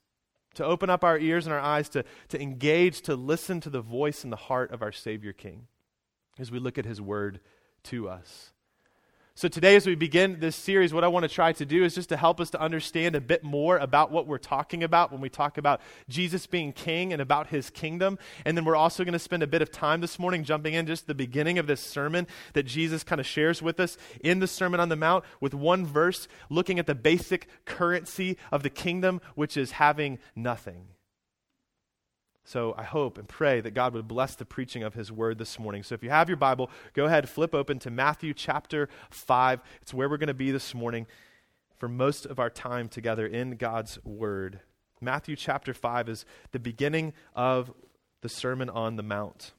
to 0.55 0.65
open 0.65 0.89
up 0.89 1.05
our 1.05 1.19
ears 1.19 1.45
and 1.45 1.53
our 1.53 1.61
eyes 1.61 1.91
to, 1.91 2.03
to 2.31 2.41
engage, 2.41 3.03
to 3.03 3.15
listen 3.15 3.61
to 3.61 3.69
the 3.69 3.83
voice 3.83 4.25
and 4.25 4.33
the 4.33 4.37
heart 4.37 4.71
of 4.71 4.81
our 4.81 4.93
Savior 4.93 5.35
King 5.35 5.67
as 6.39 6.51
we 6.51 6.59
look 6.59 6.79
at 6.79 6.87
his 6.87 7.03
word 7.03 7.41
to 7.83 8.09
us. 8.09 8.53
So, 9.37 9.49
today, 9.49 9.75
as 9.75 9.85
we 9.85 9.97
begin 9.97 10.39
this 10.39 10.55
series, 10.55 10.95
what 10.95 11.03
I 11.03 11.09
want 11.09 11.25
to 11.25 11.29
try 11.29 11.53
to 11.55 11.67
do 11.67 11.83
is 11.83 11.97
just 11.97 12.11
to 12.11 12.17
help 12.17 12.41
us 12.41 12.51
to 12.51 12.61
understand 12.61 13.17
a 13.17 13.21
bit 13.21 13.43
more 13.43 13.79
about 13.79 14.13
what 14.13 14.29
we're 14.29 14.39
talking 14.39 14.85
about 14.85 15.11
when 15.11 15.21
we 15.21 15.29
talk 15.29 15.59
about 15.59 15.81
Jesus 16.09 16.47
being 16.47 16.73
king 16.73 17.13
and 17.13 17.21
about 17.21 17.49
his 17.49 17.69
kingdom. 17.69 18.17
And 18.45 18.57
then 18.57 18.65
we're 18.65 18.77
also 18.77 19.03
going 19.03 19.13
to 19.13 19.19
spend 19.19 19.43
a 19.43 19.49
bit 19.49 19.61
of 19.61 19.73
time 19.73 20.01
this 20.01 20.21
morning 20.21 20.45
jumping 20.45 20.75
in 20.75 20.87
just 20.87 21.09
the 21.09 21.17
beginning 21.17 21.59
of 21.59 21.67
this 21.67 21.81
sermon 21.81 22.29
that 22.53 22.63
Jesus 22.63 23.03
kind 23.03 23.21
of 23.21 23.27
shares 23.27 23.61
with 23.61 23.81
us 23.81 23.99
in 24.21 24.39
the 24.39 24.47
Sermon 24.47 24.79
on 24.79 24.89
the 24.89 24.95
Mount 24.95 25.25
with 25.41 25.53
one 25.53 25.85
verse 25.85 26.29
looking 26.49 26.79
at 26.79 26.87
the 26.87 26.95
basic 26.95 27.49
currency 27.65 28.39
of 28.53 28.63
the 28.63 28.71
kingdom, 28.71 29.21
which 29.35 29.57
is 29.57 29.73
having 29.73 30.21
nothing. 30.37 30.87
So 32.45 32.75
I 32.77 32.83
hope 32.83 33.17
and 33.17 33.27
pray 33.27 33.63
that 33.63 33.73
God 33.73 33.95
would 33.95 34.07
bless 34.07 34.35
the 34.35 34.45
preaching 34.45 34.83
of 34.83 34.95
his 34.95 35.11
word 35.11 35.39
this 35.39 35.59
morning. 35.59 35.83
So 35.83 35.95
if 35.95 36.03
you 36.03 36.11
have 36.11 36.29
your 36.29 36.37
Bible, 36.37 36.71
go 36.93 37.07
ahead, 37.07 37.29
flip 37.29 37.55
open 37.55 37.79
to 37.81 37.91
Matthew 37.91 38.35
chapter 38.35 38.89
5. 39.11 39.61
It's 39.81 39.95
where 39.95 40.09
we're 40.09 40.19
going 40.19 40.27
to 40.29 40.35
be 40.35 40.51
this 40.51 40.75
morning 40.75 41.07
for 41.79 41.89
most 41.89 42.27
of 42.27 42.39
our 42.39 42.51
time 42.51 42.89
together 42.89 43.27
in 43.27 43.57
God's 43.57 43.99
word. 44.05 44.61
Matthew 45.01 45.37
chapter 45.37 45.73
5 45.73 46.09
is 46.09 46.27
the 46.53 46.59
beginning 46.59 47.15
of 47.35 47.73
the 48.21 48.29
Sermon 48.29 48.69
on 48.69 48.97
the 48.97 49.03
Mount. 49.03 49.53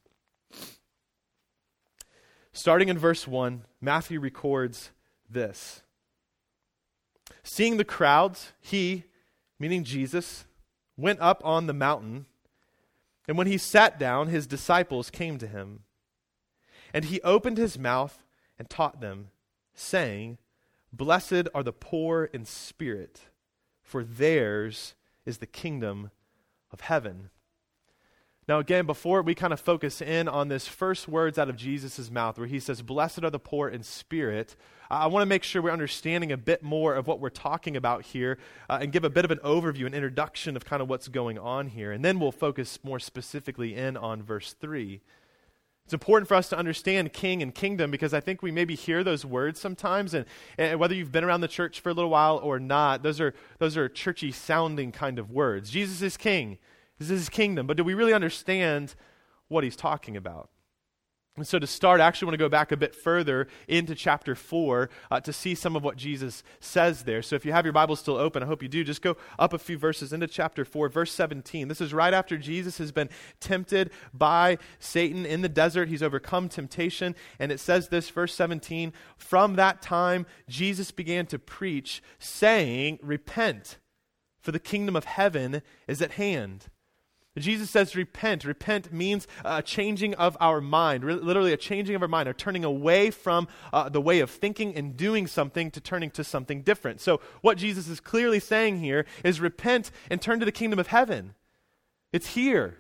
Starting 2.54 2.88
in 2.88 2.98
verse 2.98 3.28
1, 3.28 3.64
Matthew 3.82 4.20
records 4.20 4.92
this 5.30 5.82
Seeing 7.44 7.78
the 7.78 7.84
crowds, 7.84 8.54
he, 8.60 9.04
meaning 9.60 9.84
Jesus, 9.84 10.46
went 10.98 11.20
up 11.20 11.42
on 11.44 11.68
the 11.68 11.74
mountain, 11.74 12.28
and 13.28 13.38
when 13.38 13.48
he 13.48 13.58
sat 13.58 13.98
down, 14.00 14.28
his 14.28 14.48
disciples 14.48 15.10
came 15.10 15.38
to 15.38 15.48
him. 15.48 15.82
And 16.94 17.06
he 17.06 17.22
opened 17.22 17.58
his 17.58 17.78
mouth 17.78 18.24
and 18.58 18.70
taught 18.70 19.02
them, 19.02 19.30
saying, 19.74 20.38
Blessed 20.94 21.48
are 21.54 21.64
the 21.64 21.74
poor 21.74 22.26
in 22.26 22.46
spirit, 22.46 23.22
for 23.82 24.04
theirs 24.04 24.96
is 25.26 25.40
the 25.40 25.46
kingdom 25.46 26.12
of 26.72 26.82
heaven. 26.82 27.30
Now, 28.48 28.60
again, 28.60 28.86
before 28.86 29.24
we 29.24 29.34
kind 29.34 29.54
of 29.54 29.60
focus 29.60 30.02
in 30.02 30.28
on 30.28 30.50
this 30.50 30.68
first 30.68 31.08
words 31.08 31.40
out 31.40 31.50
of 31.50 31.56
Jesus' 31.56 32.12
mouth, 32.12 32.38
where 32.38 32.48
he 32.48 32.60
says, 32.60 32.84
Blessed 32.84 33.24
are 33.24 33.32
the 33.32 33.40
poor 33.40 33.68
in 33.68 33.82
spirit, 33.82 34.56
I 34.92 35.08
want 35.08 35.24
to 35.24 35.26
make 35.26 35.44
sure 35.44 35.64
we're 35.64 35.72
understanding 35.72 36.32
a 36.32 36.38
bit 36.38 36.62
more 36.62 36.94
of 36.94 37.08
what 37.08 37.20
we're 37.20 37.30
talking 37.30 37.76
about 37.76 38.04
here 38.04 38.38
uh, 38.70 38.78
and 38.82 38.92
give 38.92 39.04
a 39.04 39.10
bit 39.10 39.26
of 39.26 39.32
an 39.32 39.40
overview, 39.40 39.88
an 39.88 39.96
introduction 39.96 40.56
of 40.56 40.64
kind 40.64 40.80
of 40.80 40.88
what's 40.88 41.08
going 41.08 41.40
on 41.40 41.68
here. 41.68 41.92
And 41.92 42.06
then 42.06 42.20
we'll 42.20 42.32
focus 42.32 42.78
more 42.84 43.00
specifically 43.00 43.76
in 43.76 43.98
on 43.98 44.22
verse 44.22 44.54
3. 44.54 45.02
It's 45.86 45.94
important 45.94 46.28
for 46.28 46.36
us 46.36 46.50
to 46.50 46.58
understand 46.58 47.14
king 47.14 47.42
and 47.42 47.54
kingdom 47.54 47.90
because 47.90 48.14
I 48.14 48.20
think 48.20 48.44
we 48.44 48.52
maybe 48.52 48.76
hear 48.76 49.04
those 49.04 49.26
words 49.26 49.60
sometimes, 49.60 50.14
and, 50.14 50.26
and, 50.58 50.80
whether 50.80 50.94
you've 50.94 51.12
been 51.12 51.24
around 51.24 51.42
the 51.42 51.48
church 51.48 51.80
for 51.80 51.90
a 51.90 51.94
little 51.94 52.12
while 52.12 52.38
or 52.38 52.60
not, 52.60 53.02
those 53.02 53.20
are, 53.20 53.34
those 53.58 53.76
are 53.76 53.90
churchy 53.90 54.32
sounding 54.32 54.92
kind 54.92 55.18
of 55.18 55.32
words. 55.32 55.72
Jesus 55.72 56.04
is 56.04 56.16
king. 56.16 56.60
This 57.00 57.10
is 57.10 57.22
his 57.22 57.30
kingdom. 57.30 57.68
But 57.68 57.78
do 57.78 57.84
we 57.84 57.94
really 57.94 58.14
understand 58.14 58.96
what 59.48 59.64
he's 59.64 59.76
talking 59.76 60.16
about? 60.16 60.50
And 61.38 61.46
so, 61.46 61.60
to 61.60 61.68
start, 61.68 62.00
I 62.00 62.06
actually 62.06 62.28
want 62.28 62.36
to 62.36 62.46
go 62.46 62.48
back 62.48 62.72
a 62.72 62.78
bit 62.78 62.96
further 62.96 63.50
into 63.68 63.94
chapter 63.94 64.36
4 64.36 64.90
uh, 65.12 65.20
to 65.20 65.34
see 65.34 65.54
some 65.54 65.76
of 65.76 65.84
what 65.84 65.98
Jesus 65.98 66.44
says 66.62 67.04
there. 67.04 67.22
So, 67.22 67.36
if 67.36 67.46
you 67.46 67.52
have 67.52 67.66
your 67.66 67.74
Bible 67.74 67.98
still 67.98 68.16
open, 68.16 68.42
I 68.42 68.46
hope 68.46 68.64
you 68.64 68.70
do, 68.70 68.86
just 68.86 69.02
go 69.02 69.18
up 69.38 69.52
a 69.52 69.60
few 69.60 69.78
verses 69.78 70.14
into 70.14 70.28
chapter 70.28 70.64
4, 70.64 70.88
verse 70.88 71.12
17. 71.12 71.68
This 71.68 71.82
is 71.82 71.94
right 71.94 72.14
after 72.14 72.38
Jesus 72.38 72.78
has 72.78 72.94
been 72.94 73.10
tempted 73.42 73.92
by 74.14 74.60
Satan 74.80 75.26
in 75.26 75.42
the 75.42 75.50
desert. 75.50 75.90
He's 75.90 76.02
overcome 76.02 76.48
temptation. 76.48 77.16
And 77.38 77.52
it 77.52 77.60
says 77.60 77.90
this, 77.90 78.10
verse 78.10 78.34
17 78.34 78.94
From 79.18 79.58
that 79.58 79.82
time, 79.82 80.26
Jesus 80.48 80.92
began 80.92 81.26
to 81.26 81.38
preach, 81.38 82.02
saying, 82.18 82.98
Repent, 83.02 83.78
for 84.40 84.54
the 84.54 84.60
kingdom 84.60 84.96
of 84.96 85.04
heaven 85.04 85.62
is 85.86 86.02
at 86.02 86.12
hand. 86.12 86.68
Jesus 87.38 87.70
says, 87.70 87.96
repent. 87.96 88.46
Repent 88.46 88.94
means 88.94 89.28
a 89.44 89.62
changing 89.62 90.14
of 90.16 90.38
our 90.40 90.62
mind, 90.62 91.04
literally 91.04 91.52
a 91.52 91.58
changing 91.58 91.96
of 91.96 92.02
our 92.02 92.08
mind, 92.08 92.30
or 92.30 92.34
turning 92.34 92.64
away 92.64 93.12
from 93.12 93.48
uh, 93.74 93.90
the 93.90 94.00
way 94.00 94.20
of 94.20 94.30
thinking 94.32 94.74
and 94.74 94.96
doing 94.96 95.28
something 95.28 95.70
to 95.72 95.82
turning 95.82 96.12
to 96.12 96.24
something 96.24 96.62
different. 96.62 97.02
So, 97.02 97.20
what 97.42 97.58
Jesus 97.58 97.90
is 97.90 98.00
clearly 98.00 98.40
saying 98.40 98.80
here 98.80 99.06
is 99.24 99.42
repent 99.42 99.92
and 100.10 100.22
turn 100.22 100.40
to 100.40 100.46
the 100.46 100.52
kingdom 100.52 100.80
of 100.80 100.88
heaven. 100.88 101.36
It's 102.14 102.28
here. 102.28 102.78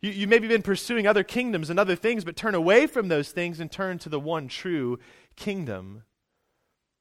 You, 0.00 0.10
you 0.10 0.26
maybe 0.26 0.48
been 0.48 0.62
pursuing 0.62 1.06
other 1.06 1.22
kingdoms 1.22 1.70
and 1.70 1.78
other 1.78 1.94
things, 1.94 2.24
but 2.24 2.34
turn 2.34 2.56
away 2.56 2.88
from 2.88 3.06
those 3.06 3.30
things 3.30 3.60
and 3.60 3.70
turn 3.70 3.98
to 4.00 4.08
the 4.08 4.18
one 4.18 4.48
true 4.48 4.98
kingdom. 5.36 6.02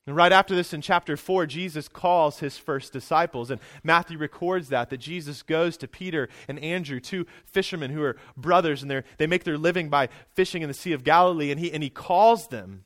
And 0.08 0.16
right 0.16 0.32
after 0.32 0.56
this 0.56 0.74
in 0.74 0.82
chapter 0.82 1.16
4, 1.16 1.46
Jesus 1.46 1.88
calls 1.88 2.40
his 2.40 2.58
first 2.58 2.92
disciples. 2.92 3.52
And 3.52 3.62
Matthew 3.84 4.18
records 4.18 4.70
that, 4.70 4.90
that 4.90 4.98
Jesus 4.98 5.44
goes 5.44 5.78
to 5.78 5.88
Peter 5.88 6.28
and 6.48 6.58
Andrew, 6.60 7.00
two 7.00 7.28
fishermen 7.46 7.92
who 7.92 8.02
are 8.02 8.18
brothers, 8.36 8.82
and 8.82 9.04
they 9.18 9.28
make 9.28 9.44
their 9.44 9.60
living 9.60 9.90
by 9.90 10.10
fishing 10.34 10.64
in 10.64 10.68
the 10.68 10.74
Sea 10.74 10.94
of 10.94 11.04
Galilee. 11.04 11.52
And 11.52 11.60
he, 11.60 11.72
and 11.72 11.84
he 11.84 11.90
calls 11.90 12.48
them. 12.48 12.86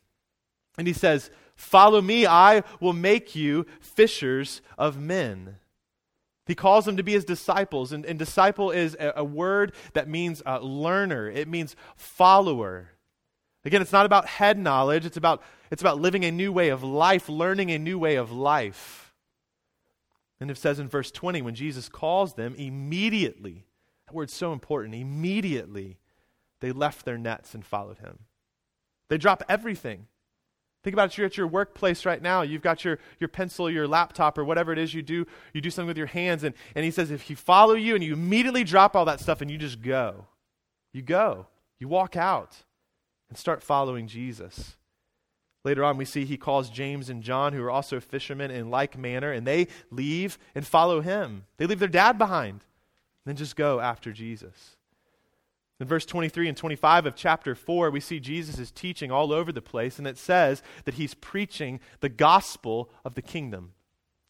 And 0.77 0.87
he 0.87 0.93
says, 0.93 1.31
Follow 1.55 2.01
me, 2.01 2.25
I 2.25 2.63
will 2.81 2.91
make 2.91 3.33
you 3.33 3.65
fishers 3.79 4.61
of 4.77 4.99
men. 4.99 5.55
He 6.45 6.53
calls 6.53 6.83
them 6.83 6.97
to 6.97 7.03
be 7.03 7.13
his 7.13 7.23
disciples. 7.23 7.93
And, 7.93 8.05
and 8.05 8.19
disciple 8.19 8.71
is 8.71 8.95
a, 8.99 9.13
a, 9.17 9.23
word 9.23 9.73
that 9.93 10.09
means 10.09 10.43
uh, 10.45 10.59
learner, 10.59 11.29
it 11.29 11.47
means 11.47 11.77
follower. 11.95 12.89
Again, 13.65 13.81
it's 13.81 13.91
not 13.91 14.05
about 14.05 14.27
head 14.27 14.59
knowledge, 14.59 15.05
it's 15.05 15.17
about, 15.17 15.41
it's 15.71 15.81
about 15.81 15.99
living 15.99 16.23
a 16.23 16.31
new 16.31 16.51
way 16.51 16.69
of 16.69 16.83
life, 16.83 17.27
learning 17.27 17.71
a 17.71 17.79
new 17.79 17.97
way 17.97 18.15
of 18.15 18.31
life. 18.31 19.13
And 20.39 20.51
it 20.51 20.57
says 20.57 20.79
in 20.79 20.87
verse 20.87 21.09
20, 21.11 21.41
when 21.41 21.55
Jesus 21.55 21.89
calls 21.89 22.35
them, 22.35 22.53
immediately, 22.55 23.65
that 24.05 24.13
word's 24.13 24.33
so 24.33 24.53
important, 24.53 24.93
immediately 24.93 25.97
they 26.59 26.71
left 26.71 27.05
their 27.05 27.17
nets 27.17 27.55
and 27.55 27.65
followed 27.65 27.97
him. 27.97 28.19
They 29.09 29.17
drop 29.17 29.43
everything. 29.49 30.07
Think 30.83 30.93
about 30.93 31.11
it, 31.11 31.17
you're 31.17 31.25
at 31.25 31.37
your 31.37 31.47
workplace 31.47 32.05
right 32.05 32.21
now. 32.21 32.43
You've 32.43 32.61
got 32.61 32.85
your, 32.85 32.99
your 33.19 33.27
pencil, 33.27 33.71
your 33.71 33.87
laptop, 33.87 34.37
or 34.37 34.45
whatever 34.45 34.71
it 34.71 34.77
is 34.77 34.93
you 34.93 35.01
do. 35.01 35.25
You 35.53 35.61
do 35.61 35.71
something 35.71 35.87
with 35.87 35.97
your 35.97 36.05
hands. 36.05 36.43
And, 36.43 36.53
and 36.75 36.85
he 36.85 36.91
says, 36.91 37.09
if 37.09 37.31
you 37.31 37.35
follow 37.35 37.73
you 37.73 37.95
and 37.95 38.03
you 38.03 38.13
immediately 38.13 38.63
drop 38.63 38.95
all 38.95 39.05
that 39.05 39.19
stuff 39.19 39.41
and 39.41 39.49
you 39.49 39.57
just 39.57 39.81
go, 39.81 40.27
you 40.93 41.01
go, 41.01 41.47
you 41.79 41.87
walk 41.87 42.15
out 42.15 42.64
and 43.35 43.39
start 43.41 43.61
following 43.61 44.07
Jesus. 44.07 44.77
Later 45.65 45.83
on, 45.83 45.97
we 45.97 46.05
see 46.05 46.23
he 46.23 46.37
calls 46.37 46.69
James 46.69 47.09
and 47.09 47.21
John, 47.21 47.51
who 47.51 47.61
are 47.63 47.71
also 47.71 47.99
fishermen, 47.99 48.49
in 48.49 48.69
like 48.69 48.97
manner, 48.97 49.29
and 49.29 49.45
they 49.45 49.67
leave 49.91 50.37
and 50.55 50.65
follow 50.65 51.01
him. 51.01 51.43
They 51.57 51.65
leave 51.65 51.79
their 51.79 51.89
dad 51.89 52.17
behind, 52.17 52.61
then 53.25 53.35
just 53.35 53.57
go 53.57 53.81
after 53.81 54.13
Jesus. 54.13 54.77
In 55.81 55.85
verse 55.85 56.05
23 56.05 56.47
and 56.47 56.55
25 56.55 57.07
of 57.07 57.15
chapter 57.17 57.55
4, 57.55 57.91
we 57.91 57.99
see 57.99 58.21
Jesus 58.21 58.57
is 58.57 58.71
teaching 58.71 59.11
all 59.11 59.33
over 59.33 59.51
the 59.51 59.61
place, 59.61 59.99
and 59.99 60.07
it 60.07 60.17
says 60.17 60.63
that 60.85 60.93
he's 60.93 61.13
preaching 61.13 61.81
the 61.99 62.07
gospel 62.07 62.89
of 63.03 63.15
the 63.15 63.21
kingdom. 63.21 63.73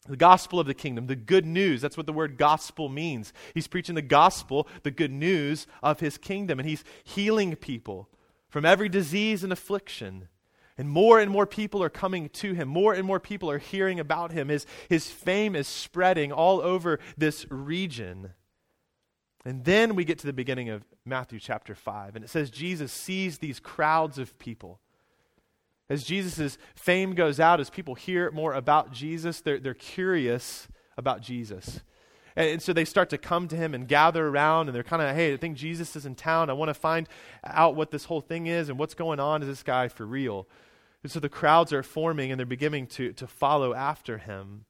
The 0.08 0.16
gospel 0.16 0.58
of 0.58 0.66
the 0.66 0.74
kingdom, 0.74 1.06
the 1.06 1.14
good 1.14 1.46
news. 1.46 1.80
That's 1.80 1.96
what 1.96 2.06
the 2.06 2.12
word 2.12 2.38
gospel 2.38 2.88
means. 2.88 3.32
He's 3.54 3.68
preaching 3.68 3.94
the 3.94 4.02
gospel, 4.02 4.66
the 4.82 4.90
good 4.90 5.12
news 5.12 5.68
of 5.80 6.00
his 6.00 6.18
kingdom, 6.18 6.58
and 6.58 6.68
he's 6.68 6.82
healing 7.04 7.54
people 7.54 8.08
from 8.56 8.64
every 8.64 8.88
disease 8.88 9.44
and 9.44 9.52
affliction. 9.52 10.28
And 10.78 10.88
more 10.88 11.20
and 11.20 11.30
more 11.30 11.44
people 11.44 11.82
are 11.82 11.90
coming 11.90 12.30
to 12.30 12.54
him. 12.54 12.68
More 12.68 12.94
and 12.94 13.06
more 13.06 13.20
people 13.20 13.50
are 13.50 13.58
hearing 13.58 14.00
about 14.00 14.32
him. 14.32 14.48
His, 14.48 14.64
his 14.88 15.10
fame 15.10 15.54
is 15.54 15.68
spreading 15.68 16.32
all 16.32 16.62
over 16.62 16.98
this 17.18 17.44
region. 17.50 18.32
And 19.44 19.66
then 19.66 19.94
we 19.94 20.06
get 20.06 20.18
to 20.20 20.26
the 20.26 20.32
beginning 20.32 20.70
of 20.70 20.84
Matthew 21.04 21.38
chapter 21.38 21.74
5, 21.74 22.16
and 22.16 22.24
it 22.24 22.28
says 22.28 22.48
Jesus 22.48 22.92
sees 22.92 23.36
these 23.36 23.60
crowds 23.60 24.16
of 24.16 24.38
people. 24.38 24.80
As 25.90 26.02
Jesus' 26.02 26.56
fame 26.74 27.14
goes 27.14 27.38
out, 27.38 27.60
as 27.60 27.68
people 27.68 27.94
hear 27.94 28.30
more 28.30 28.54
about 28.54 28.90
Jesus, 28.90 29.42
they're, 29.42 29.60
they're 29.60 29.74
curious 29.74 30.66
about 30.96 31.20
Jesus. 31.20 31.82
And, 32.36 32.50
and 32.50 32.62
so 32.62 32.72
they 32.72 32.84
start 32.84 33.10
to 33.10 33.18
come 33.18 33.48
to 33.48 33.56
him 33.56 33.74
and 33.74 33.88
gather 33.88 34.28
around, 34.28 34.68
and 34.68 34.76
they're 34.76 34.82
kind 34.82 35.02
of, 35.02 35.16
hey, 35.16 35.32
I 35.32 35.36
think 35.36 35.56
Jesus 35.56 35.96
is 35.96 36.06
in 36.06 36.14
town. 36.14 36.50
I 36.50 36.52
want 36.52 36.68
to 36.68 36.74
find 36.74 37.08
out 37.42 37.74
what 37.74 37.90
this 37.90 38.04
whole 38.04 38.20
thing 38.20 38.46
is 38.46 38.68
and 38.68 38.78
what's 38.78 38.94
going 38.94 39.18
on. 39.18 39.42
Is 39.42 39.48
this 39.48 39.62
guy 39.62 39.88
for 39.88 40.06
real? 40.06 40.46
And 41.02 41.10
so 41.10 41.20
the 41.20 41.28
crowds 41.28 41.72
are 41.72 41.82
forming 41.82 42.30
and 42.30 42.38
they're 42.38 42.46
beginning 42.46 42.86
to, 42.88 43.12
to 43.14 43.26
follow 43.26 43.74
after 43.74 44.18
him. 44.18 44.64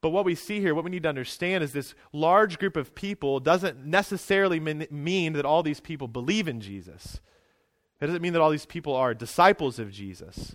But 0.00 0.10
what 0.10 0.26
we 0.26 0.34
see 0.34 0.60
here, 0.60 0.74
what 0.74 0.84
we 0.84 0.90
need 0.90 1.04
to 1.04 1.08
understand 1.08 1.64
is 1.64 1.72
this 1.72 1.94
large 2.12 2.58
group 2.58 2.76
of 2.76 2.94
people 2.94 3.40
doesn't 3.40 3.86
necessarily 3.86 4.60
mean, 4.60 4.86
mean 4.90 5.32
that 5.32 5.46
all 5.46 5.62
these 5.62 5.80
people 5.80 6.08
believe 6.08 6.46
in 6.46 6.60
Jesus. 6.60 7.22
It 8.00 8.06
doesn't 8.06 8.20
mean 8.20 8.34
that 8.34 8.42
all 8.42 8.50
these 8.50 8.66
people 8.66 8.94
are 8.94 9.14
disciples 9.14 9.78
of 9.78 9.90
Jesus. 9.90 10.54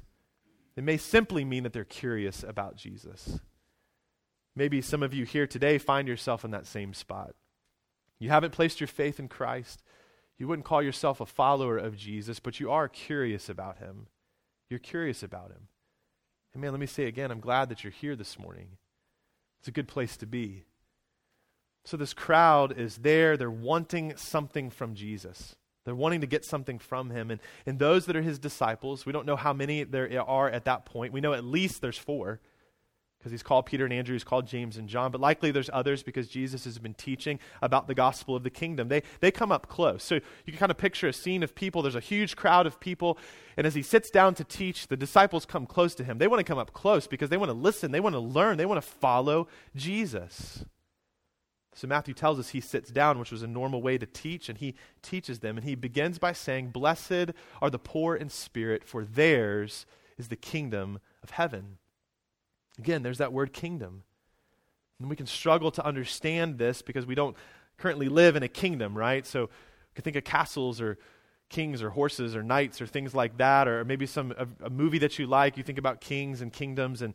It 0.76 0.84
may 0.84 0.98
simply 0.98 1.44
mean 1.44 1.64
that 1.64 1.74
they're 1.74 1.84
curious 1.84 2.44
about 2.44 2.76
Jesus. 2.76 3.40
Maybe 4.60 4.82
some 4.82 5.04
of 5.04 5.14
you 5.14 5.24
here 5.24 5.48
today 5.48 5.78
find 5.78 6.06
yourself 6.06 6.44
in 6.44 6.52
that 6.52 6.68
same 6.68 6.94
spot. 6.94 7.34
You 8.20 8.28
haven't 8.28 8.52
placed 8.52 8.82
your 8.82 8.90
faith 8.90 9.18
in 9.18 9.30
Christ. 9.30 9.82
You 10.38 10.50
wouldn't 10.50 10.66
call 10.66 10.84
yourself 10.84 11.22
a 11.22 11.26
follower 11.26 11.78
of 11.78 11.96
Jesus, 11.96 12.42
but 12.42 12.60
you 12.60 12.70
are 12.70 12.90
curious 12.90 13.48
about 13.48 13.78
him. 13.78 14.08
You're 14.70 14.80
curious 14.80 15.24
about 15.24 15.52
him. 15.52 15.70
And 16.52 16.62
man, 16.62 16.72
let 16.72 16.82
me 16.82 16.88
say 16.88 17.06
again, 17.06 17.32
I'm 17.32 17.40
glad 17.40 17.70
that 17.70 17.86
you're 17.86 17.94
here 17.94 18.18
this 18.18 18.38
morning. 18.38 18.72
It's 19.60 19.70
a 19.70 19.72
good 19.72 19.88
place 19.88 20.18
to 20.18 20.26
be. 20.26 20.66
So, 21.86 21.96
this 21.96 22.14
crowd 22.14 22.78
is 22.78 22.98
there. 22.98 23.38
They're 23.38 23.50
wanting 23.50 24.18
something 24.18 24.72
from 24.72 24.94
Jesus. 24.94 25.56
They're 25.86 25.96
wanting 25.96 26.20
to 26.20 26.28
get 26.28 26.44
something 26.44 26.80
from 26.80 27.12
him. 27.12 27.32
And, 27.32 27.40
and 27.66 27.80
those 27.80 28.08
that 28.08 28.18
are 28.18 28.22
his 28.22 28.40
disciples, 28.40 29.06
we 29.06 29.14
don't 29.14 29.26
know 29.26 29.38
how 29.38 29.54
many 29.54 29.86
there 29.86 30.22
are 30.28 30.50
at 30.50 30.66
that 30.66 30.86
point. 30.86 31.14
We 31.14 31.22
know 31.22 31.32
at 31.32 31.46
least 31.46 31.82
there's 31.82 31.98
four 31.98 32.42
because 33.20 33.32
he's 33.34 33.44
called 33.44 33.66
Peter 33.66 33.84
and 33.84 33.94
Andrew, 33.94 34.14
he's 34.14 34.24
called 34.24 34.48
James 34.48 34.78
and 34.78 34.88
John, 34.88 35.12
but 35.12 35.20
likely 35.20 35.52
there's 35.52 35.70
others 35.74 36.04
because 36.04 36.30
Jesus 36.30 36.64
has 36.64 36.80
been 36.80 36.94
teaching 36.94 37.38
about 37.62 37.88
the 37.88 37.94
gospel 37.94 38.34
of 38.34 38.44
the 38.44 38.50
kingdom. 38.50 38.88
They, 38.88 39.04
they 39.20 39.30
come 39.30 39.52
up 39.52 39.68
close. 39.68 40.04
So 40.04 40.16
you 40.16 40.54
can 40.54 40.58
kind 40.58 40.72
of 40.72 40.78
picture 40.78 41.10
a 41.10 41.14
scene 41.14 41.44
of 41.44 41.54
people. 41.54 41.82
There's 41.82 41.96
a 41.96 42.00
huge 42.00 42.38
crowd 42.38 42.66
of 42.66 42.80
people, 42.80 43.18
and 43.58 43.68
as 43.68 43.76
he 43.76 43.82
sits 43.82 44.10
down 44.10 44.36
to 44.36 44.46
teach, 44.46 44.88
the 44.88 44.96
disciples 44.96 45.46
come 45.46 45.66
close 45.66 45.94
to 45.96 46.04
him. 46.06 46.18
They 46.18 46.28
want 46.28 46.40
to 46.40 46.46
come 46.46 46.58
up 46.58 46.72
close 46.72 47.08
because 47.08 47.30
they 47.30 47.38
want 47.38 47.50
to 47.50 47.54
listen, 47.54 47.92
they 47.92 48.00
want 48.00 48.16
to 48.16 48.20
learn, 48.20 48.58
they 48.58 48.66
want 48.66 48.82
to 48.82 48.90
follow 48.90 49.50
Jesus. 49.76 50.64
So 51.76 51.88
Matthew 51.88 52.14
tells 52.14 52.40
us 52.40 52.50
he 52.50 52.62
sits 52.62 52.90
down, 52.90 53.20
which 53.20 53.32
was 53.32 53.44
a 53.44 53.48
normal 53.48 53.82
way 53.82 53.98
to 53.98 54.06
teach, 54.06 54.50
and 54.50 54.58
he 54.58 54.76
teaches 55.02 55.40
them. 55.40 55.58
And 55.58 55.66
he 55.66 55.76
begins 55.76 56.20
by 56.20 56.32
saying, 56.32 56.70
Blessed 56.70 57.32
are 57.62 57.70
the 57.70 57.80
poor 57.80 58.16
in 58.16 58.30
spirit, 58.30 58.84
for 58.86 59.04
theirs 59.04 59.86
is 60.18 60.30
the 60.30 60.36
kingdom 60.36 61.00
of 61.22 61.32
heaven. 61.32 61.78
Again, 62.80 63.04
there's 63.04 63.20
that 63.20 63.34
word 63.34 63.54
kingdom. 63.54 64.04
And 65.00 65.10
we 65.10 65.16
can 65.16 65.28
struggle 65.28 65.70
to 65.72 65.86
understand 65.86 66.58
this 66.58 66.82
because 66.82 67.06
we 67.06 67.14
don't 67.14 67.36
currently 67.78 68.10
live 68.10 68.36
in 68.36 68.44
a 68.44 68.48
kingdom, 68.48 68.98
right? 68.98 69.26
So 69.26 69.42
you 69.42 69.50
can 69.96 70.04
think 70.04 70.16
of 70.16 70.24
castles 70.24 70.82
or 70.82 70.98
kings 71.50 71.84
or 71.84 71.90
horses 71.90 72.36
or 72.36 72.44
knights 72.44 72.82
or 72.82 72.88
things 72.88 73.14
like 73.14 73.38
that, 73.38 73.68
or 73.68 73.84
maybe 73.86 74.06
some 74.06 74.34
a, 74.38 74.66
a 74.66 74.70
movie 74.70 75.00
that 75.00 75.20
you 75.20 75.28
like. 75.28 75.58
You 75.58 75.64
think 75.64 75.78
about 75.78 76.02
kings 76.02 76.42
and 76.42 76.52
kingdoms, 76.52 77.02
and 77.02 77.14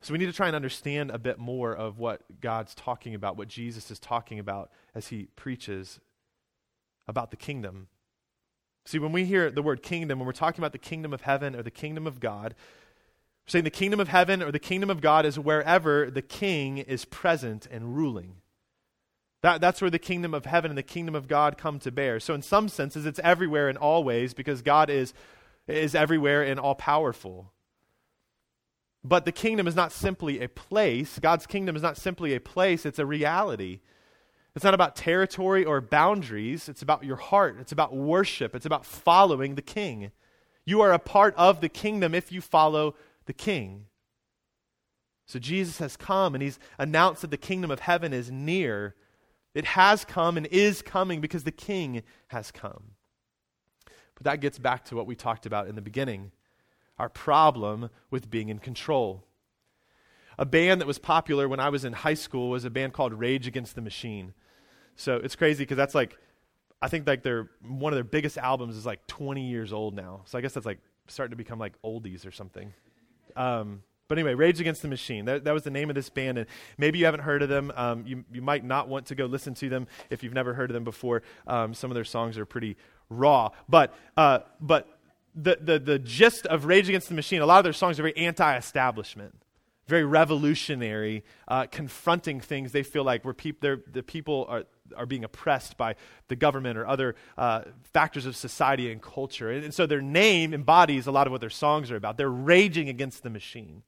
so 0.00 0.12
we 0.12 0.18
need 0.18 0.26
to 0.26 0.32
try 0.32 0.46
and 0.46 0.56
understand 0.56 1.10
a 1.10 1.18
bit 1.18 1.38
more 1.38 1.74
of 1.74 1.98
what 1.98 2.22
God's 2.40 2.74
talking 2.74 3.14
about, 3.14 3.36
what 3.36 3.48
Jesus 3.48 3.90
is 3.90 3.98
talking 3.98 4.38
about 4.38 4.70
as 4.94 5.08
he 5.08 5.28
preaches 5.36 6.00
about 7.08 7.30
the 7.30 7.36
kingdom. 7.36 7.88
See, 8.86 8.98
when 8.98 9.12
we 9.12 9.24
hear 9.24 9.50
the 9.50 9.62
word 9.62 9.82
kingdom, 9.82 10.18
when 10.18 10.26
we're 10.26 10.32
talking 10.32 10.60
about 10.60 10.72
the 10.72 10.78
kingdom 10.78 11.12
of 11.12 11.22
heaven 11.22 11.54
or 11.54 11.62
the 11.62 11.70
kingdom 11.70 12.06
of 12.06 12.20
God, 12.20 12.54
we're 13.48 13.52
saying 13.52 13.64
the 13.64 13.70
kingdom 13.70 13.98
of 13.98 14.08
heaven 14.08 14.42
or 14.42 14.52
the 14.52 14.58
kingdom 14.58 14.90
of 14.90 15.00
God 15.00 15.24
is 15.24 15.38
wherever 15.38 16.10
the 16.10 16.20
king 16.20 16.76
is 16.76 17.06
present 17.06 17.66
and 17.70 17.96
ruling. 17.96 18.34
That, 19.40 19.62
that's 19.62 19.80
where 19.80 19.88
the 19.88 19.98
kingdom 19.98 20.34
of 20.34 20.44
heaven 20.44 20.70
and 20.70 20.76
the 20.76 20.82
kingdom 20.82 21.14
of 21.14 21.28
God 21.28 21.56
come 21.56 21.78
to 21.78 21.90
bear. 21.90 22.20
So, 22.20 22.34
in 22.34 22.42
some 22.42 22.68
senses, 22.68 23.06
it's 23.06 23.20
everywhere 23.20 23.70
and 23.70 23.78
all 23.78 24.04
ways 24.04 24.34
because 24.34 24.60
God 24.60 24.90
is, 24.90 25.14
is 25.66 25.94
everywhere 25.94 26.42
and 26.42 26.60
all 26.60 26.74
powerful. 26.74 27.50
But 29.02 29.24
the 29.24 29.32
kingdom 29.32 29.66
is 29.66 29.74
not 29.74 29.92
simply 29.92 30.42
a 30.42 30.48
place. 30.48 31.18
God's 31.18 31.46
kingdom 31.46 31.74
is 31.74 31.82
not 31.82 31.96
simply 31.96 32.34
a 32.34 32.40
place, 32.40 32.84
it's 32.84 32.98
a 32.98 33.06
reality. 33.06 33.80
It's 34.54 34.64
not 34.64 34.74
about 34.74 34.94
territory 34.94 35.64
or 35.64 35.80
boundaries, 35.80 36.68
it's 36.68 36.82
about 36.82 37.04
your 37.04 37.16
heart, 37.16 37.56
it's 37.60 37.72
about 37.72 37.96
worship, 37.96 38.54
it's 38.54 38.66
about 38.66 38.84
following 38.84 39.54
the 39.54 39.62
king. 39.62 40.10
You 40.66 40.82
are 40.82 40.92
a 40.92 40.98
part 40.98 41.34
of 41.36 41.62
the 41.62 41.70
kingdom 41.70 42.14
if 42.14 42.30
you 42.30 42.42
follow 42.42 42.94
the 43.28 43.32
king. 43.32 43.84
So 45.26 45.38
Jesus 45.38 45.78
has 45.78 45.96
come 45.96 46.34
and 46.34 46.42
he's 46.42 46.58
announced 46.78 47.20
that 47.20 47.30
the 47.30 47.36
kingdom 47.36 47.70
of 47.70 47.80
heaven 47.80 48.12
is 48.14 48.30
near. 48.30 48.96
It 49.54 49.66
has 49.66 50.04
come 50.04 50.38
and 50.38 50.46
is 50.46 50.80
coming 50.80 51.20
because 51.20 51.44
the 51.44 51.52
king 51.52 52.02
has 52.28 52.50
come. 52.50 52.92
But 54.14 54.24
that 54.24 54.40
gets 54.40 54.58
back 54.58 54.86
to 54.86 54.96
what 54.96 55.06
we 55.06 55.14
talked 55.14 55.46
about 55.46 55.68
in 55.68 55.76
the 55.76 55.82
beginning 55.82 56.32
our 56.98 57.08
problem 57.08 57.90
with 58.10 58.28
being 58.28 58.48
in 58.48 58.58
control. 58.58 59.22
A 60.36 60.44
band 60.44 60.80
that 60.80 60.86
was 60.88 60.98
popular 60.98 61.46
when 61.46 61.60
I 61.60 61.68
was 61.68 61.84
in 61.84 61.92
high 61.92 62.14
school 62.14 62.50
was 62.50 62.64
a 62.64 62.70
band 62.70 62.92
called 62.92 63.12
Rage 63.12 63.46
Against 63.46 63.76
the 63.76 63.80
Machine. 63.80 64.34
So 64.96 65.14
it's 65.14 65.36
crazy 65.36 65.62
because 65.62 65.76
that's 65.76 65.94
like, 65.94 66.16
I 66.82 66.88
think 66.88 67.06
like 67.06 67.22
their 67.22 67.50
one 67.62 67.92
of 67.92 67.96
their 67.96 68.02
biggest 68.02 68.36
albums 68.36 68.76
is 68.76 68.84
like 68.84 69.06
20 69.06 69.48
years 69.48 69.72
old 69.72 69.94
now. 69.94 70.22
So 70.24 70.38
I 70.38 70.40
guess 70.40 70.54
that's 70.54 70.66
like 70.66 70.80
starting 71.06 71.30
to 71.30 71.36
become 71.36 71.60
like 71.60 71.80
oldies 71.82 72.26
or 72.26 72.32
something. 72.32 72.72
Um, 73.36 73.82
but 74.08 74.16
anyway, 74.16 74.34
Rage 74.34 74.58
Against 74.58 74.80
the 74.80 74.88
Machine. 74.88 75.26
That, 75.26 75.44
that 75.44 75.52
was 75.52 75.64
the 75.64 75.70
name 75.70 75.90
of 75.90 75.94
this 75.94 76.08
band. 76.08 76.38
And 76.38 76.46
maybe 76.78 76.98
you 76.98 77.04
haven't 77.04 77.20
heard 77.20 77.42
of 77.42 77.50
them. 77.50 77.70
Um, 77.76 78.04
you, 78.06 78.24
you 78.32 78.40
might 78.40 78.64
not 78.64 78.88
want 78.88 79.06
to 79.06 79.14
go 79.14 79.26
listen 79.26 79.52
to 79.54 79.68
them 79.68 79.86
if 80.08 80.22
you've 80.22 80.32
never 80.32 80.54
heard 80.54 80.70
of 80.70 80.74
them 80.74 80.84
before. 80.84 81.22
Um, 81.46 81.74
some 81.74 81.90
of 81.90 81.94
their 81.94 82.04
songs 82.04 82.38
are 82.38 82.46
pretty 82.46 82.76
raw. 83.10 83.50
But, 83.68 83.94
uh, 84.16 84.40
but 84.60 84.88
the, 85.34 85.58
the, 85.60 85.78
the 85.78 85.98
gist 85.98 86.46
of 86.46 86.64
Rage 86.64 86.88
Against 86.88 87.08
the 87.08 87.14
Machine, 87.14 87.42
a 87.42 87.46
lot 87.46 87.58
of 87.58 87.64
their 87.64 87.74
songs 87.74 87.98
are 87.98 88.02
very 88.02 88.16
anti 88.16 88.56
establishment, 88.56 89.34
very 89.86 90.04
revolutionary, 90.04 91.22
uh, 91.46 91.66
confronting 91.66 92.40
things 92.40 92.72
they 92.72 92.82
feel 92.82 93.04
like 93.04 93.26
where 93.26 93.34
peop- 93.34 93.60
the 93.60 94.02
people 94.06 94.46
are, 94.48 94.64
are 94.96 95.06
being 95.06 95.24
oppressed 95.24 95.76
by 95.76 95.94
the 96.28 96.36
government 96.36 96.78
or 96.78 96.86
other 96.86 97.16
uh, 97.36 97.62
factors 97.92 98.26
of 98.26 98.36
society 98.36 98.90
and 98.90 99.02
culture. 99.02 99.50
And, 99.50 99.64
and 99.64 99.74
so 99.74 99.86
their 99.86 100.02
name 100.02 100.54
embodies 100.54 101.06
a 101.06 101.12
lot 101.12 101.26
of 101.26 101.30
what 101.30 101.40
their 101.40 101.50
songs 101.50 101.90
are 101.90 101.96
about. 101.96 102.16
They're 102.16 102.28
raging 102.28 102.88
against 102.88 103.22
the 103.22 103.30
machine. 103.30 103.82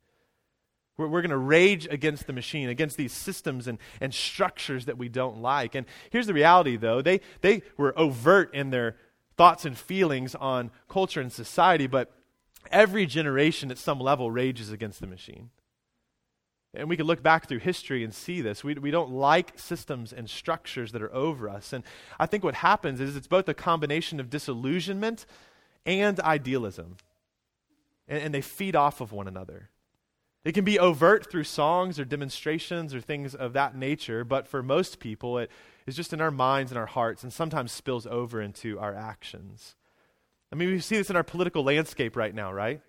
We're, 0.96 1.08
we're 1.08 1.22
going 1.22 1.30
to 1.30 1.36
rage 1.36 1.86
against 1.90 2.26
the 2.26 2.32
machine, 2.32 2.68
against 2.68 2.96
these 2.96 3.12
systems 3.12 3.66
and, 3.66 3.78
and 4.00 4.14
structures 4.14 4.86
that 4.86 4.98
we 4.98 5.08
don't 5.08 5.40
like. 5.40 5.74
And 5.74 5.86
here's 6.10 6.26
the 6.26 6.34
reality, 6.34 6.76
though 6.76 7.02
they, 7.02 7.20
they 7.40 7.62
were 7.76 7.98
overt 7.98 8.54
in 8.54 8.70
their 8.70 8.96
thoughts 9.36 9.64
and 9.64 9.76
feelings 9.76 10.34
on 10.34 10.70
culture 10.88 11.20
and 11.20 11.32
society, 11.32 11.86
but 11.86 12.12
every 12.70 13.06
generation 13.06 13.70
at 13.70 13.78
some 13.78 13.98
level 13.98 14.30
rages 14.30 14.70
against 14.70 15.00
the 15.00 15.06
machine. 15.06 15.50
And 16.72 16.88
we 16.88 16.96
can 16.96 17.06
look 17.06 17.22
back 17.22 17.48
through 17.48 17.58
history 17.58 18.04
and 18.04 18.14
see 18.14 18.40
this. 18.40 18.62
We, 18.62 18.74
we 18.74 18.92
don't 18.92 19.10
like 19.10 19.58
systems 19.58 20.12
and 20.12 20.30
structures 20.30 20.92
that 20.92 21.02
are 21.02 21.12
over 21.12 21.48
us. 21.48 21.72
And 21.72 21.82
I 22.18 22.26
think 22.26 22.44
what 22.44 22.54
happens 22.54 23.00
is 23.00 23.16
it's 23.16 23.26
both 23.26 23.48
a 23.48 23.54
combination 23.54 24.20
of 24.20 24.30
disillusionment 24.30 25.26
and 25.84 26.20
idealism. 26.20 26.96
And, 28.06 28.22
and 28.22 28.34
they 28.34 28.40
feed 28.40 28.76
off 28.76 29.00
of 29.00 29.10
one 29.10 29.26
another. 29.26 29.70
It 30.44 30.52
can 30.52 30.64
be 30.64 30.78
overt 30.78 31.30
through 31.30 31.44
songs 31.44 31.98
or 31.98 32.04
demonstrations 32.04 32.94
or 32.94 33.00
things 33.00 33.34
of 33.34 33.52
that 33.52 33.76
nature, 33.76 34.24
but 34.24 34.48
for 34.48 34.62
most 34.62 34.98
people, 34.98 35.38
it 35.38 35.50
is 35.86 35.96
just 35.96 36.12
in 36.12 36.20
our 36.20 36.30
minds 36.30 36.70
and 36.70 36.78
our 36.78 36.86
hearts 36.86 37.22
and 37.22 37.32
sometimes 37.32 37.72
spills 37.72 38.06
over 38.06 38.40
into 38.40 38.78
our 38.78 38.94
actions. 38.94 39.74
I 40.52 40.56
mean, 40.56 40.70
we 40.70 40.80
see 40.80 40.96
this 40.96 41.10
in 41.10 41.16
our 41.16 41.24
political 41.24 41.62
landscape 41.62 42.16
right 42.16 42.34
now, 42.34 42.52
right? 42.52 42.80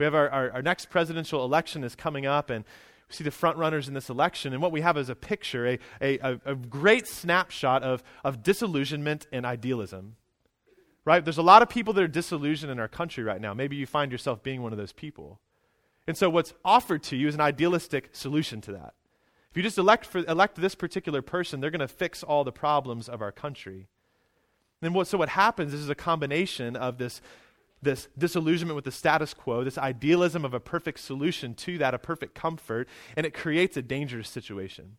We 0.00 0.04
have 0.04 0.14
our, 0.14 0.28
our, 0.28 0.50
our 0.52 0.62
next 0.62 0.90
presidential 0.90 1.44
election 1.44 1.84
is 1.84 1.94
coming 1.94 2.26
up, 2.26 2.50
and 2.50 2.64
see 3.14 3.24
the 3.24 3.30
front 3.30 3.56
runners 3.56 3.88
in 3.88 3.94
this 3.94 4.10
election, 4.10 4.52
and 4.52 4.60
what 4.60 4.72
we 4.72 4.80
have 4.80 4.96
is 4.96 5.08
a 5.08 5.14
picture, 5.14 5.66
a, 5.66 5.78
a, 6.00 6.40
a 6.44 6.54
great 6.54 7.06
snapshot 7.06 7.82
of, 7.82 8.02
of 8.22 8.42
disillusionment 8.42 9.26
and 9.32 9.46
idealism. 9.46 10.16
Right? 11.04 11.24
There's 11.24 11.38
a 11.38 11.42
lot 11.42 11.62
of 11.62 11.68
people 11.68 11.92
that 11.94 12.02
are 12.02 12.08
disillusioned 12.08 12.72
in 12.72 12.78
our 12.78 12.88
country 12.88 13.22
right 13.24 13.40
now. 13.40 13.52
Maybe 13.52 13.76
you 13.76 13.86
find 13.86 14.10
yourself 14.10 14.42
being 14.42 14.62
one 14.62 14.72
of 14.72 14.78
those 14.78 14.92
people. 14.92 15.38
And 16.06 16.16
so, 16.16 16.28
what's 16.30 16.52
offered 16.64 17.02
to 17.04 17.16
you 17.16 17.28
is 17.28 17.34
an 17.34 17.40
idealistic 17.40 18.10
solution 18.12 18.60
to 18.62 18.72
that. 18.72 18.94
If 19.50 19.56
you 19.56 19.62
just 19.62 19.78
elect, 19.78 20.04
for, 20.06 20.18
elect 20.26 20.56
this 20.56 20.74
particular 20.74 21.22
person, 21.22 21.60
they're 21.60 21.70
going 21.70 21.80
to 21.80 21.88
fix 21.88 22.22
all 22.22 22.44
the 22.44 22.52
problems 22.52 23.08
of 23.08 23.22
our 23.22 23.32
country. 23.32 23.86
And 24.82 24.94
what, 24.94 25.06
so, 25.06 25.16
what 25.16 25.30
happens 25.30 25.72
is 25.72 25.88
a 25.88 25.94
combination 25.94 26.76
of 26.76 26.98
this, 26.98 27.22
this 27.84 28.08
disillusionment 28.18 28.76
with 28.76 28.84
the 28.84 28.90
status 28.90 29.34
quo, 29.34 29.64
this 29.64 29.78
idealism 29.78 30.44
of 30.44 30.54
a 30.54 30.60
perfect 30.60 31.00
solution 31.00 31.54
to 31.54 31.78
that, 31.78 31.94
a 31.94 31.98
perfect 31.98 32.34
comfort, 32.34 32.88
and 33.16 33.24
it 33.24 33.34
creates 33.34 33.76
a 33.76 33.82
dangerous 33.82 34.28
situation. 34.28 34.96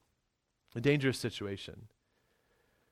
A 0.75 0.81
dangerous 0.81 1.17
situation. 1.17 1.87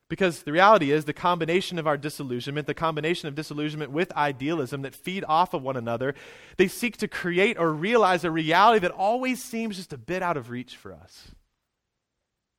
Because 0.09 0.43
the 0.43 0.51
reality 0.51 0.91
is, 0.91 1.05
the 1.05 1.13
combination 1.13 1.79
of 1.79 1.87
our 1.87 1.97
disillusionment, 1.97 2.67
the 2.67 2.73
combination 2.73 3.27
of 3.27 3.35
disillusionment 3.35 3.91
with 3.91 4.11
idealism 4.13 4.83
that 4.83 4.95
feed 4.95 5.23
off 5.27 5.53
of 5.53 5.63
one 5.63 5.77
another, 5.77 6.13
they 6.57 6.67
seek 6.67 6.97
to 6.97 7.07
create 7.07 7.57
or 7.57 7.73
realize 7.73 8.23
a 8.23 8.31
reality 8.31 8.79
that 8.79 8.91
always 8.91 9.43
seems 9.43 9.77
just 9.77 9.93
a 9.93 9.97
bit 9.97 10.21
out 10.21 10.37
of 10.37 10.49
reach 10.49 10.75
for 10.75 10.93
us. 10.93 11.31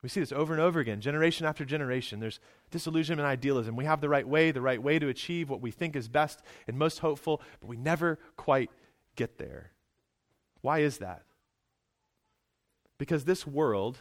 We 0.05 0.11
see 0.11 0.21
this 0.21 0.33
over 0.33 0.53
and 0.53 0.61
over 0.61 0.81
again, 0.81 1.01
generation 1.01 1.47
after 1.47 1.65
generation. 1.65 2.21
There's 2.21 2.39
disillusionment 2.71 3.21
and 3.21 3.27
idealism. 3.27 3.75
We 3.75 3.87
have 3.87 4.03
the 4.03 4.09
right 4.11 4.29
way, 4.29 4.51
the 4.51 4.61
right 4.61 4.83
way 4.83 4.99
to 4.99 5.09
achieve 5.09 5.49
what 5.49 5.63
we 5.63 5.71
think 5.71 5.97
is 5.97 6.09
best 6.09 6.43
and 6.69 6.77
most 6.77 6.99
hopeful, 6.99 7.41
but 7.59 7.69
we 7.69 7.79
never 7.79 8.19
quite 8.37 8.71
get 9.17 9.39
there. 9.39 9.71
Why 10.61 10.81
is 10.81 10.99
that? 10.99 11.23
Because 12.99 13.25
this 13.25 13.47
world 13.47 14.01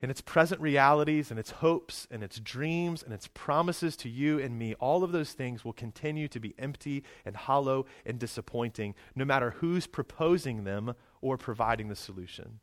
in 0.00 0.08
its 0.08 0.22
present 0.22 0.58
realities 0.58 1.30
and 1.30 1.38
its 1.38 1.50
hopes 1.50 2.08
and 2.10 2.22
its 2.22 2.40
dreams 2.40 3.02
and 3.02 3.12
its 3.12 3.28
promises 3.34 3.94
to 3.98 4.08
you 4.08 4.38
and 4.38 4.58
me, 4.58 4.72
all 4.80 5.04
of 5.04 5.12
those 5.12 5.32
things 5.32 5.66
will 5.66 5.74
continue 5.74 6.28
to 6.28 6.40
be 6.40 6.54
empty 6.58 7.04
and 7.26 7.36
hollow 7.36 7.84
and 8.06 8.18
disappointing, 8.18 8.94
no 9.14 9.26
matter 9.26 9.50
who's 9.58 9.86
proposing 9.86 10.64
them 10.64 10.94
or 11.20 11.36
providing 11.36 11.88
the 11.88 11.94
solution. 11.94 12.60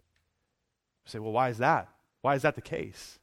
You 1.05 1.11
say, 1.11 1.19
well, 1.19 1.31
why 1.31 1.49
is 1.49 1.59
that? 1.59 1.89
Why 2.25 2.33
is 2.33 2.41
that 2.41 2.55
the 2.55 2.61
case? 2.61 3.19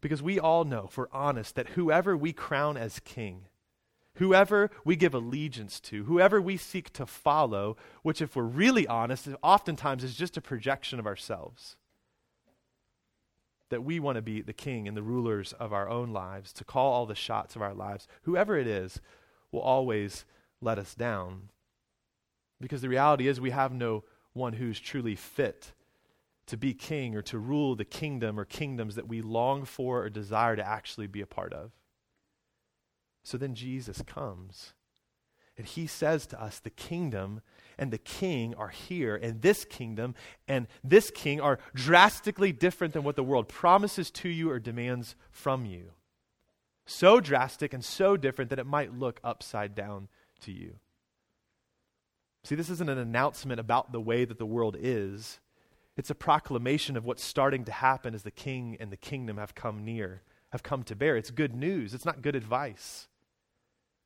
Because 0.00 0.22
we 0.22 0.40
all 0.40 0.64
know, 0.64 0.86
if 0.88 0.96
we're 0.96 1.12
honest, 1.12 1.56
that 1.56 1.68
whoever 1.68 2.16
we 2.16 2.32
crown 2.32 2.78
as 2.78 3.00
king, 3.00 3.48
whoever 4.14 4.70
we 4.82 4.96
give 4.96 5.12
allegiance 5.12 5.78
to, 5.80 6.04
whoever 6.04 6.40
we 6.40 6.56
seek 6.56 6.90
to 6.94 7.04
follow, 7.04 7.76
which, 8.02 8.22
if 8.22 8.34
we're 8.34 8.44
really 8.44 8.86
honest, 8.86 9.28
oftentimes 9.42 10.02
is 10.02 10.14
just 10.14 10.38
a 10.38 10.40
projection 10.40 10.98
of 10.98 11.06
ourselves 11.06 11.76
that 13.68 13.84
we 13.84 14.00
want 14.00 14.16
to 14.16 14.22
be 14.22 14.40
the 14.40 14.54
king 14.54 14.88
and 14.88 14.96
the 14.96 15.02
rulers 15.02 15.52
of 15.60 15.74
our 15.74 15.90
own 15.90 16.10
lives, 16.10 16.50
to 16.54 16.64
call 16.64 16.90
all 16.90 17.04
the 17.04 17.14
shots 17.14 17.56
of 17.56 17.60
our 17.60 17.74
lives, 17.74 18.08
whoever 18.22 18.56
it 18.56 18.66
is, 18.66 19.02
will 19.52 19.60
always 19.60 20.24
let 20.62 20.78
us 20.78 20.94
down. 20.94 21.50
Because 22.58 22.80
the 22.80 22.88
reality 22.88 23.28
is, 23.28 23.38
we 23.38 23.50
have 23.50 23.74
no 23.74 24.02
one 24.32 24.54
who's 24.54 24.80
truly 24.80 25.14
fit 25.14 25.72
to 26.48 26.56
be 26.56 26.74
king 26.74 27.14
or 27.14 27.22
to 27.22 27.38
rule 27.38 27.76
the 27.76 27.84
kingdom 27.84 28.38
or 28.38 28.44
kingdoms 28.44 28.96
that 28.96 29.08
we 29.08 29.22
long 29.22 29.64
for 29.64 30.02
or 30.02 30.10
desire 30.10 30.56
to 30.56 30.66
actually 30.66 31.06
be 31.06 31.20
a 31.20 31.26
part 31.26 31.52
of. 31.52 31.70
So 33.22 33.38
then 33.38 33.54
Jesus 33.54 34.02
comes. 34.02 34.72
And 35.56 35.66
he 35.66 35.86
says 35.86 36.26
to 36.28 36.40
us, 36.40 36.60
the 36.60 36.70
kingdom 36.70 37.42
and 37.76 37.90
the 37.90 37.98
king 37.98 38.54
are 38.54 38.68
here, 38.68 39.16
and 39.16 39.42
this 39.42 39.64
kingdom 39.64 40.14
and 40.46 40.66
this 40.82 41.10
king 41.10 41.40
are 41.40 41.58
drastically 41.74 42.52
different 42.52 42.94
than 42.94 43.02
what 43.02 43.16
the 43.16 43.24
world 43.24 43.48
promises 43.48 44.10
to 44.12 44.28
you 44.28 44.50
or 44.50 44.58
demands 44.58 45.16
from 45.30 45.66
you. 45.66 45.90
So 46.86 47.20
drastic 47.20 47.74
and 47.74 47.84
so 47.84 48.16
different 48.16 48.50
that 48.50 48.58
it 48.58 48.66
might 48.66 48.94
look 48.94 49.20
upside 49.22 49.74
down 49.74 50.08
to 50.40 50.52
you. 50.52 50.76
See, 52.44 52.54
this 52.54 52.70
isn't 52.70 52.88
an 52.88 52.98
announcement 52.98 53.60
about 53.60 53.92
the 53.92 54.00
way 54.00 54.24
that 54.24 54.38
the 54.38 54.46
world 54.46 54.76
is. 54.78 55.40
It's 55.98 56.10
a 56.10 56.14
proclamation 56.14 56.96
of 56.96 57.04
what's 57.04 57.24
starting 57.24 57.64
to 57.64 57.72
happen 57.72 58.14
as 58.14 58.22
the 58.22 58.30
king 58.30 58.76
and 58.78 58.90
the 58.90 58.96
kingdom 58.96 59.36
have 59.36 59.56
come 59.56 59.84
near, 59.84 60.22
have 60.52 60.62
come 60.62 60.84
to 60.84 60.96
bear. 60.96 61.16
It's 61.16 61.30
good 61.30 61.54
news, 61.54 61.92
it's 61.92 62.04
not 62.04 62.22
good 62.22 62.36
advice. 62.36 63.08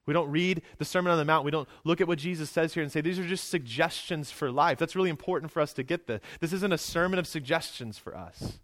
We 0.06 0.14
don't 0.14 0.30
read 0.30 0.62
the 0.78 0.84
Sermon 0.84 1.12
on 1.12 1.18
the 1.18 1.24
Mount. 1.24 1.44
We 1.44 1.52
don't 1.52 1.68
look 1.84 2.00
at 2.00 2.08
what 2.08 2.18
Jesus 2.18 2.50
says 2.50 2.74
here 2.74 2.82
and 2.82 2.90
say, 2.90 3.02
these 3.02 3.20
are 3.20 3.28
just 3.28 3.50
suggestions 3.50 4.32
for 4.32 4.50
life. 4.50 4.78
That's 4.78 4.96
really 4.96 5.10
important 5.10 5.52
for 5.52 5.60
us 5.60 5.72
to 5.74 5.84
get 5.84 6.08
this. 6.08 6.20
This 6.40 6.52
isn't 6.52 6.72
a 6.72 6.78
sermon 6.78 7.20
of 7.20 7.26
suggestions 7.28 7.98
for 7.98 8.16
us 8.16 8.58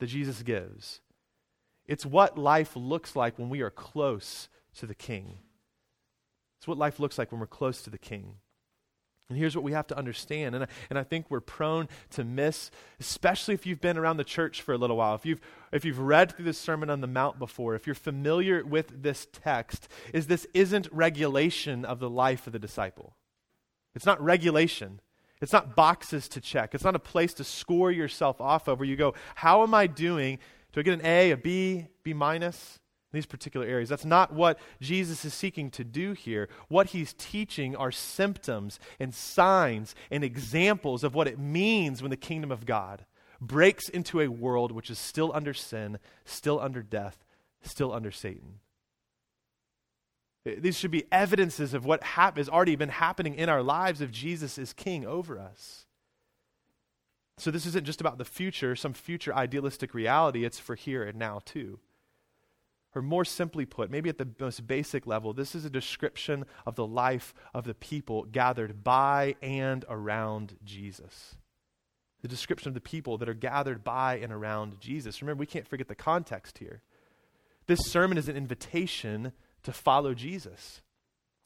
that 0.00 0.08
Jesus 0.08 0.42
gives. 0.42 1.00
It's 1.86 2.04
what 2.04 2.36
life 2.36 2.74
looks 2.74 3.14
like 3.14 3.38
when 3.38 3.48
we 3.48 3.60
are 3.60 3.70
close 3.70 4.48
to 4.78 4.86
the 4.86 4.94
King. 4.94 5.38
It's 6.58 6.66
what 6.66 6.78
life 6.78 6.98
looks 6.98 7.16
like 7.16 7.30
when 7.30 7.40
we're 7.40 7.46
close 7.46 7.82
to 7.82 7.90
the 7.90 7.98
King. 7.98 8.36
And 9.30 9.38
here's 9.38 9.54
what 9.54 9.62
we 9.62 9.70
have 9.72 9.86
to 9.86 9.96
understand, 9.96 10.56
and 10.56 10.64
I, 10.64 10.66
and 10.90 10.98
I 10.98 11.04
think 11.04 11.26
we're 11.30 11.38
prone 11.38 11.88
to 12.10 12.24
miss, 12.24 12.72
especially 12.98 13.54
if 13.54 13.64
you've 13.64 13.80
been 13.80 13.96
around 13.96 14.16
the 14.16 14.24
church 14.24 14.60
for 14.60 14.74
a 14.74 14.76
little 14.76 14.96
while, 14.96 15.14
if 15.14 15.24
you've, 15.24 15.40
if 15.70 15.84
you've 15.84 16.00
read 16.00 16.34
through 16.34 16.46
the 16.46 16.52
Sermon 16.52 16.90
on 16.90 17.00
the 17.00 17.06
Mount 17.06 17.38
before, 17.38 17.76
if 17.76 17.86
you're 17.86 17.94
familiar 17.94 18.64
with 18.64 19.04
this 19.04 19.28
text, 19.32 19.86
is 20.12 20.26
this 20.26 20.48
isn't 20.52 20.88
regulation 20.90 21.84
of 21.84 22.00
the 22.00 22.10
life 22.10 22.48
of 22.48 22.52
the 22.52 22.58
disciple. 22.58 23.14
It's 23.94 24.04
not 24.04 24.20
regulation. 24.20 25.00
It's 25.40 25.52
not 25.52 25.76
boxes 25.76 26.28
to 26.30 26.40
check. 26.40 26.74
It's 26.74 26.82
not 26.82 26.96
a 26.96 27.00
place 27.00 27.32
to 27.34 27.44
score 27.44 27.92
yourself 27.92 28.40
off 28.40 28.66
of 28.66 28.80
where 28.80 28.88
you 28.88 28.96
go, 28.96 29.14
how 29.36 29.62
am 29.62 29.74
I 29.74 29.86
doing? 29.86 30.40
Do 30.72 30.80
I 30.80 30.82
get 30.82 30.94
an 30.94 31.06
A, 31.06 31.30
a 31.30 31.36
B, 31.36 31.86
B 32.02 32.14
minus? 32.14 32.79
These 33.12 33.26
particular 33.26 33.66
areas. 33.66 33.88
That's 33.88 34.04
not 34.04 34.32
what 34.32 34.58
Jesus 34.80 35.24
is 35.24 35.34
seeking 35.34 35.70
to 35.72 35.84
do 35.84 36.12
here. 36.12 36.48
What 36.68 36.88
he's 36.88 37.12
teaching 37.14 37.74
are 37.74 37.90
symptoms 37.90 38.78
and 38.98 39.14
signs 39.14 39.94
and 40.10 40.22
examples 40.22 41.02
of 41.02 41.14
what 41.14 41.26
it 41.26 41.38
means 41.38 42.02
when 42.02 42.10
the 42.10 42.16
kingdom 42.16 42.52
of 42.52 42.66
God 42.66 43.04
breaks 43.40 43.88
into 43.88 44.20
a 44.20 44.28
world 44.28 44.70
which 44.70 44.90
is 44.90 44.98
still 44.98 45.32
under 45.34 45.54
sin, 45.54 45.98
still 46.24 46.60
under 46.60 46.82
death, 46.82 47.24
still 47.62 47.92
under 47.92 48.10
Satan. 48.10 48.60
These 50.44 50.78
should 50.78 50.90
be 50.90 51.04
evidences 51.12 51.74
of 51.74 51.84
what 51.84 52.02
hap- 52.02 52.38
has 52.38 52.48
already 52.48 52.76
been 52.76 52.88
happening 52.88 53.34
in 53.34 53.48
our 53.48 53.62
lives 53.62 54.00
if 54.00 54.10
Jesus 54.10 54.56
is 54.56 54.72
king 54.72 55.04
over 55.04 55.38
us. 55.38 55.86
So, 57.36 57.50
this 57.50 57.66
isn't 57.66 57.86
just 57.86 58.00
about 58.00 58.18
the 58.18 58.24
future, 58.24 58.76
some 58.76 58.92
future 58.92 59.34
idealistic 59.34 59.94
reality, 59.94 60.44
it's 60.44 60.58
for 60.58 60.74
here 60.74 61.02
and 61.02 61.18
now, 61.18 61.40
too. 61.44 61.78
Or 62.94 63.02
more 63.02 63.24
simply 63.24 63.66
put, 63.66 63.90
maybe 63.90 64.08
at 64.08 64.18
the 64.18 64.28
most 64.40 64.66
basic 64.66 65.06
level, 65.06 65.32
this 65.32 65.54
is 65.54 65.64
a 65.64 65.70
description 65.70 66.44
of 66.66 66.74
the 66.74 66.86
life 66.86 67.32
of 67.54 67.64
the 67.64 67.74
people 67.74 68.24
gathered 68.24 68.82
by 68.82 69.36
and 69.40 69.84
around 69.88 70.56
Jesus. 70.64 71.36
The 72.22 72.28
description 72.28 72.68
of 72.68 72.74
the 72.74 72.80
people 72.80 73.16
that 73.18 73.28
are 73.28 73.34
gathered 73.34 73.84
by 73.84 74.18
and 74.18 74.32
around 74.32 74.80
Jesus. 74.80 75.22
Remember, 75.22 75.40
we 75.40 75.46
can't 75.46 75.68
forget 75.68 75.88
the 75.88 75.94
context 75.94 76.58
here. 76.58 76.82
This 77.66 77.86
sermon 77.86 78.18
is 78.18 78.28
an 78.28 78.36
invitation 78.36 79.32
to 79.62 79.72
follow 79.72 80.12
Jesus. 80.12 80.82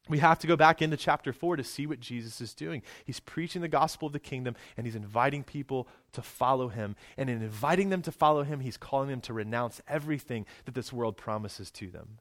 We 0.08 0.18
have 0.18 0.38
to 0.40 0.46
go 0.46 0.54
back 0.54 0.82
into 0.82 0.98
chapter 0.98 1.32
4 1.32 1.56
to 1.56 1.64
see 1.64 1.86
what 1.86 1.98
Jesus 1.98 2.40
is 2.42 2.52
doing. 2.52 2.82
He's 3.06 3.20
preaching 3.20 3.62
the 3.62 3.68
gospel 3.68 4.06
of 4.06 4.12
the 4.12 4.18
kingdom 4.18 4.54
and 4.76 4.86
he's 4.86 4.96
inviting 4.96 5.44
people 5.44 5.88
to 6.12 6.20
follow 6.20 6.68
him. 6.68 6.94
And 7.16 7.30
in 7.30 7.40
inviting 7.40 7.88
them 7.88 8.02
to 8.02 8.12
follow 8.12 8.42
him, 8.42 8.60
he's 8.60 8.76
calling 8.76 9.08
them 9.08 9.22
to 9.22 9.32
renounce 9.32 9.80
everything 9.88 10.44
that 10.66 10.74
this 10.74 10.92
world 10.92 11.16
promises 11.16 11.70
to 11.72 11.90
them. 11.90 12.18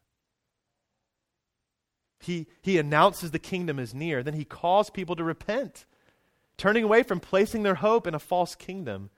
He, 2.22 2.48
he 2.62 2.78
announces 2.78 3.32
the 3.32 3.40
kingdom 3.40 3.80
is 3.80 3.94
near. 3.94 4.24
Then 4.24 4.36
he 4.36 4.46
calls 4.46 4.90
people 4.90 5.18
to 5.18 5.24
repent, 5.26 5.86
turning 6.56 6.86
away 6.86 7.04
from 7.04 7.20
placing 7.20 7.64
their 7.64 7.76
hope 7.76 8.08
in 8.08 8.16
a 8.16 8.20
false 8.20 8.56
kingdom 8.56 9.10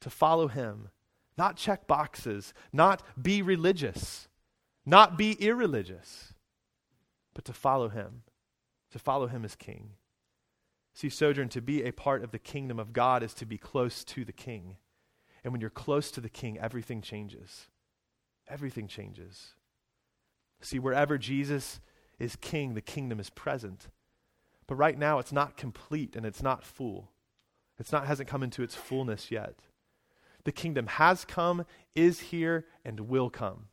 to 0.00 0.08
follow 0.08 0.48
him. 0.48 0.88
Not 1.36 1.56
check 1.56 1.86
boxes, 1.86 2.54
not 2.72 3.02
be 3.20 3.42
religious, 3.42 4.28
not 4.86 5.18
be 5.18 5.32
irreligious 5.32 6.32
but 7.38 7.44
to 7.44 7.52
follow 7.52 7.88
him, 7.88 8.22
to 8.90 8.98
follow 8.98 9.28
him 9.28 9.44
as 9.44 9.54
king. 9.54 9.90
See, 10.92 11.08
Sojourn, 11.08 11.48
to 11.50 11.60
be 11.60 11.84
a 11.84 11.92
part 11.92 12.24
of 12.24 12.32
the 12.32 12.38
kingdom 12.40 12.80
of 12.80 12.92
God 12.92 13.22
is 13.22 13.32
to 13.34 13.46
be 13.46 13.56
close 13.56 14.02
to 14.02 14.24
the 14.24 14.32
king. 14.32 14.74
And 15.44 15.52
when 15.52 15.60
you're 15.60 15.70
close 15.70 16.10
to 16.10 16.20
the 16.20 16.28
king, 16.28 16.58
everything 16.58 17.00
changes. 17.00 17.68
Everything 18.48 18.88
changes. 18.88 19.54
See, 20.60 20.80
wherever 20.80 21.16
Jesus 21.16 21.78
is 22.18 22.34
king, 22.34 22.74
the 22.74 22.80
kingdom 22.80 23.20
is 23.20 23.30
present. 23.30 23.86
But 24.66 24.74
right 24.74 24.98
now, 24.98 25.20
it's 25.20 25.30
not 25.30 25.56
complete 25.56 26.16
and 26.16 26.26
it's 26.26 26.42
not 26.42 26.64
full. 26.64 27.12
It's 27.78 27.92
not 27.92 28.08
hasn't 28.08 28.28
come 28.28 28.42
into 28.42 28.64
its 28.64 28.74
fullness 28.74 29.30
yet. 29.30 29.54
The 30.42 30.50
kingdom 30.50 30.88
has 30.88 31.24
come, 31.24 31.66
is 31.94 32.18
here, 32.18 32.66
and 32.84 32.98
will 33.08 33.30
come 33.30 33.68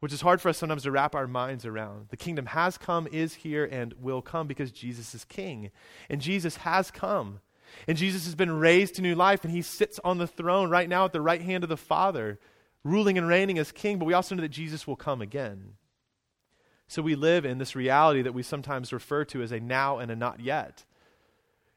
which 0.00 0.12
is 0.12 0.22
hard 0.22 0.40
for 0.40 0.48
us 0.48 0.58
sometimes 0.58 0.82
to 0.82 0.90
wrap 0.90 1.14
our 1.14 1.26
minds 1.26 1.64
around. 1.64 2.08
The 2.08 2.16
kingdom 2.16 2.46
has 2.46 2.76
come, 2.76 3.06
is 3.12 3.34
here, 3.34 3.64
and 3.64 3.94
will 4.00 4.22
come 4.22 4.46
because 4.46 4.72
Jesus 4.72 5.14
is 5.14 5.24
king. 5.24 5.70
And 6.08 6.20
Jesus 6.20 6.56
has 6.58 6.90
come. 6.90 7.40
And 7.86 7.96
Jesus 7.96 8.24
has 8.24 8.34
been 8.34 8.58
raised 8.58 8.96
to 8.96 9.02
new 9.02 9.14
life, 9.14 9.44
and 9.44 9.52
he 9.52 9.62
sits 9.62 10.00
on 10.02 10.18
the 10.18 10.26
throne 10.26 10.70
right 10.70 10.88
now 10.88 11.04
at 11.04 11.12
the 11.12 11.20
right 11.20 11.42
hand 11.42 11.62
of 11.62 11.70
the 11.70 11.76
Father, 11.76 12.40
ruling 12.82 13.18
and 13.18 13.28
reigning 13.28 13.58
as 13.58 13.72
king. 13.72 13.98
But 13.98 14.06
we 14.06 14.14
also 14.14 14.34
know 14.34 14.42
that 14.42 14.48
Jesus 14.48 14.86
will 14.86 14.96
come 14.96 15.22
again. 15.22 15.74
So 16.88 17.02
we 17.02 17.14
live 17.14 17.44
in 17.44 17.58
this 17.58 17.76
reality 17.76 18.22
that 18.22 18.34
we 18.34 18.42
sometimes 18.42 18.92
refer 18.92 19.24
to 19.26 19.42
as 19.42 19.52
a 19.52 19.60
now 19.60 19.98
and 19.98 20.10
a 20.10 20.16
not 20.16 20.40
yet. 20.40 20.84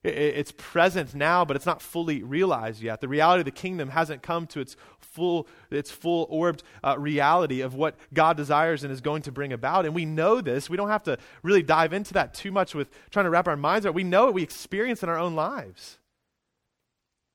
It's 0.04 0.52
present 0.58 1.16
now, 1.16 1.46
but 1.46 1.56
it's 1.56 1.66
not 1.66 1.82
fully 1.82 2.24
realized 2.24 2.82
yet. 2.82 3.00
The 3.00 3.08
reality 3.08 3.40
of 3.40 3.46
the 3.46 3.52
kingdom 3.52 3.90
hasn't 3.90 4.22
come 4.22 4.48
to 4.48 4.60
its 4.60 4.76
full, 5.00 5.48
its 5.72 5.92
full 5.92 6.28
orbed 6.30 6.62
uh, 6.84 7.00
reality 7.00 7.62
of 7.62 7.74
what 7.74 7.96
God 8.14 8.36
desires 8.36 8.84
and 8.84 8.92
is 8.92 9.00
going 9.00 9.22
to 9.22 9.32
bring 9.32 9.54
about. 9.54 9.86
And 9.86 9.96
we 9.96 10.04
know 10.04 10.42
this. 10.42 10.70
We 10.70 10.76
don't 10.76 10.90
have 10.90 11.04
to 11.04 11.18
really 11.42 11.64
dive 11.64 11.94
into 11.94 12.14
that 12.16 12.34
too 12.34 12.52
much 12.52 12.76
with 12.76 12.90
trying 13.12 13.24
to 13.24 13.30
wrap 13.30 13.48
our 13.48 13.56
minds 13.56 13.86
around. 13.86 13.96
We 13.96 14.04
know 14.04 14.28
it. 14.28 14.34
We 14.34 14.44
experience 14.44 15.04
in 15.04 15.10
our 15.10 15.18
own 15.18 15.36
lives. 15.36 16.00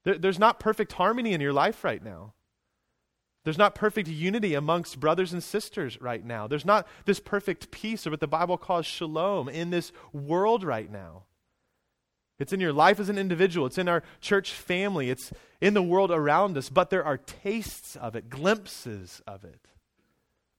There, 0.04 0.18
there's 0.18 0.38
not 0.38 0.61
perfect 0.61 0.92
harmony 0.92 1.33
in 1.33 1.40
your 1.40 1.54
life 1.54 1.83
right 1.85 2.04
now. 2.04 2.35
There's 3.44 3.57
not 3.57 3.74
perfect 3.74 4.09
unity 4.09 4.52
amongst 4.52 5.00
brothers 5.00 5.33
and 5.33 5.42
sisters 5.42 5.98
right 6.02 6.22
now. 6.22 6.46
There's 6.46 6.66
not 6.66 6.87
this 7.07 7.18
perfect 7.18 7.70
peace 7.70 8.07
or 8.07 8.11
what 8.11 8.20
the 8.20 8.26
Bible 8.26 8.59
calls 8.59 8.85
shalom 8.85 9.48
in 9.48 9.70
this 9.70 9.90
world 10.12 10.64
right 10.64 10.92
now. 10.92 11.22
It's 12.38 12.53
in 12.53 12.61
your 12.61 12.72
life 12.72 13.01
as 13.01 13.09
an 13.09 13.18
individual. 13.18 13.66
It's 13.66 13.79
in 13.79 13.88
our 13.88 14.03
church 14.20 14.53
family. 14.53 15.11
It's 15.11 15.33
in 15.61 15.74
the 15.74 15.83
world 15.83 16.11
around 16.11 16.57
us. 16.57 16.68
But 16.68 16.90
there 16.90 17.05
are 17.05 17.18
tastes 17.18 17.96
of 17.96 18.14
it, 18.14 18.31
glimpses 18.31 19.20
of 19.27 19.44
it. 19.44 19.61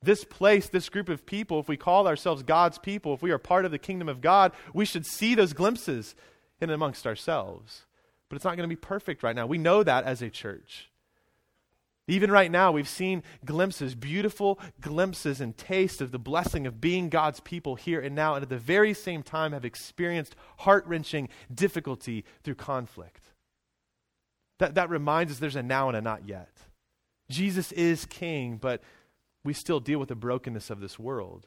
This 0.02 0.24
place, 0.24 0.70
this 0.70 0.90
group 0.90 1.10
of 1.10 1.26
people, 1.26 1.60
if 1.60 1.68
we 1.68 1.78
call 1.78 2.08
ourselves 2.08 2.44
God's 2.44 2.78
people, 2.78 3.14
if 3.14 3.22
we 3.22 3.32
are 3.32 3.38
part 3.38 3.66
of 3.66 3.72
the 3.72 3.78
kingdom 3.78 4.08
of 4.08 4.22
God, 4.22 4.54
we 4.74 4.86
should 4.86 5.06
see 5.06 5.36
those 5.36 5.54
glimpses 5.54 6.16
in 6.62 6.70
amongst 6.70 7.06
ourselves. 7.08 7.86
But 8.30 8.36
it's 8.36 8.46
not 8.46 8.56
going 8.56 8.70
to 8.70 8.76
be 8.76 8.80
perfect 8.80 9.24
right 9.24 9.36
now. 9.36 9.48
We 9.48 9.58
know 9.58 9.84
that 9.84 10.04
as 10.04 10.22
a 10.22 10.30
church. 10.30 10.89
Even 12.10 12.32
right 12.32 12.50
now, 12.50 12.72
we've 12.72 12.90
seen 12.90 13.22
glimpses, 13.46 13.94
beautiful 13.94 14.60
glimpses 14.82 15.40
and 15.40 15.56
taste 15.56 16.02
of 16.02 16.12
the 16.12 16.18
blessing 16.18 16.66
of 16.66 16.82
being 16.82 17.08
God's 17.08 17.40
people 17.40 17.76
here 17.76 18.02
and 18.02 18.16
now, 18.16 18.34
and 18.34 18.42
at 18.42 18.50
the 18.50 18.58
very 18.58 18.96
same 18.96 19.22
time 19.22 19.52
have 19.52 19.64
experienced 19.64 20.36
heart 20.58 20.88
wrenching 20.88 21.30
difficulty 21.54 22.26
through 22.44 22.56
conflict. 22.56 23.26
That, 24.58 24.74
that 24.74 24.90
reminds 24.90 25.34
us 25.34 25.40
there's 25.40 25.56
a 25.56 25.62
now 25.62 25.88
and 25.88 25.96
a 25.96 26.02
not 26.02 26.28
yet. 26.28 26.50
Jesus 27.30 27.72
is 27.74 28.08
king, 28.08 28.58
but 28.58 28.82
we 29.44 29.54
still 29.54 29.80
deal 29.80 30.00
with 30.00 30.10
the 30.10 30.16
brokenness 30.16 30.72
of 30.72 30.80
this 30.80 30.98
world. 30.98 31.46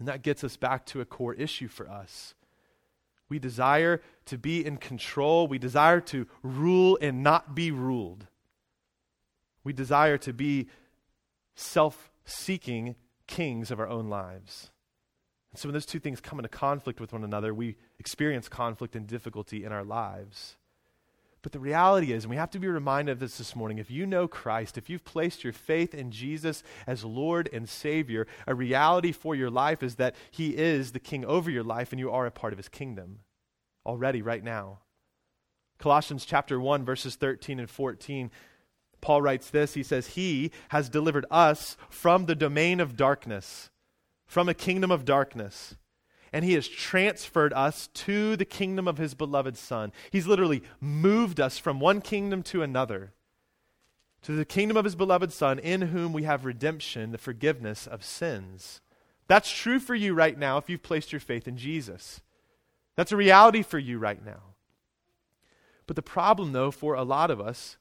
And 0.00 0.08
that 0.08 0.22
gets 0.22 0.42
us 0.42 0.56
back 0.56 0.84
to 0.86 1.00
a 1.00 1.04
core 1.04 1.34
issue 1.34 1.68
for 1.68 1.88
us. 1.88 2.34
We 3.28 3.38
desire 3.38 4.02
to 4.26 4.36
be 4.36 4.66
in 4.66 4.78
control, 4.78 5.46
we 5.46 5.58
desire 5.58 6.00
to 6.00 6.26
rule 6.42 6.98
and 7.00 7.22
not 7.22 7.54
be 7.54 7.70
ruled. 7.70 8.26
We 9.64 9.72
desire 9.72 10.18
to 10.18 10.32
be 10.32 10.68
self 11.56 12.10
seeking 12.24 12.96
kings 13.26 13.70
of 13.70 13.80
our 13.80 13.88
own 13.88 14.08
lives. 14.08 14.70
And 15.52 15.58
so 15.58 15.68
when 15.68 15.74
those 15.74 15.86
two 15.86 16.00
things 16.00 16.20
come 16.20 16.38
into 16.38 16.48
conflict 16.48 17.00
with 17.00 17.12
one 17.12 17.24
another, 17.24 17.54
we 17.54 17.76
experience 17.98 18.48
conflict 18.48 18.96
and 18.96 19.06
difficulty 19.06 19.64
in 19.64 19.72
our 19.72 19.84
lives. 19.84 20.56
But 21.42 21.52
the 21.52 21.60
reality 21.60 22.12
is, 22.12 22.24
and 22.24 22.30
we 22.30 22.38
have 22.38 22.50
to 22.52 22.58
be 22.58 22.68
reminded 22.68 23.12
of 23.12 23.18
this 23.20 23.36
this 23.36 23.54
morning, 23.54 23.76
if 23.76 23.90
you 23.90 24.06
know 24.06 24.26
Christ, 24.26 24.78
if 24.78 24.88
you've 24.88 25.04
placed 25.04 25.44
your 25.44 25.52
faith 25.52 25.94
in 25.94 26.10
Jesus 26.10 26.62
as 26.86 27.04
Lord 27.04 27.50
and 27.52 27.68
Savior, 27.68 28.26
a 28.46 28.54
reality 28.54 29.12
for 29.12 29.34
your 29.34 29.50
life 29.50 29.82
is 29.82 29.96
that 29.96 30.16
He 30.30 30.56
is 30.56 30.92
the 30.92 30.98
King 30.98 31.24
over 31.26 31.50
your 31.50 31.62
life 31.62 31.92
and 31.92 32.00
you 32.00 32.10
are 32.10 32.24
a 32.24 32.30
part 32.30 32.54
of 32.54 32.58
His 32.58 32.70
kingdom 32.70 33.20
already, 33.84 34.22
right 34.22 34.42
now. 34.42 34.78
Colossians 35.78 36.24
chapter 36.24 36.58
1, 36.58 36.84
verses 36.84 37.14
13 37.16 37.60
and 37.60 37.68
14, 37.68 38.30
Paul 39.04 39.20
writes 39.20 39.50
this 39.50 39.74
He 39.74 39.82
says, 39.82 40.08
He 40.08 40.50
has 40.70 40.88
delivered 40.88 41.26
us 41.30 41.76
from 41.90 42.24
the 42.24 42.34
domain 42.34 42.80
of 42.80 42.96
darkness, 42.96 43.70
from 44.26 44.48
a 44.48 44.54
kingdom 44.54 44.90
of 44.90 45.04
darkness 45.04 45.76
and 46.32 46.44
he 46.44 46.54
has 46.54 46.66
transferred 46.66 47.52
us 47.52 47.86
to 47.94 48.34
the 48.34 48.44
kingdom 48.44 48.88
of 48.88 48.98
his 48.98 49.14
beloved 49.14 49.56
Son. 49.56 49.92
He's 50.10 50.26
literally 50.26 50.64
moved 50.80 51.38
us 51.38 51.58
from 51.58 51.78
one 51.78 52.00
kingdom 52.00 52.42
to 52.44 52.60
another, 52.60 53.12
to 54.22 54.32
the 54.32 54.44
kingdom 54.44 54.76
of 54.76 54.84
his 54.84 54.96
beloved 54.96 55.32
Son, 55.32 55.60
in 55.60 55.82
whom 55.82 56.12
we 56.12 56.24
have 56.24 56.44
redemption, 56.44 57.12
the 57.12 57.18
forgiveness 57.18 57.86
of 57.86 58.02
sins. 58.02 58.80
That's 59.28 59.48
true 59.48 59.78
for 59.78 59.94
you 59.94 60.12
right 60.12 60.36
now 60.36 60.58
if 60.58 60.68
you've 60.68 60.82
placed 60.82 61.12
your 61.12 61.20
faith 61.20 61.46
in 61.46 61.56
Jesus. 61.56 62.20
That's 62.96 63.12
a 63.12 63.16
reality 63.16 63.62
for 63.62 63.78
you 63.78 64.00
right 64.00 64.24
now. 64.26 64.54
But 65.86 65.94
the 65.94 66.02
problem, 66.02 66.50
though, 66.50 66.72
for 66.72 66.94
a 66.94 67.04
lot 67.04 67.30
of 67.30 67.40
us 67.40 67.76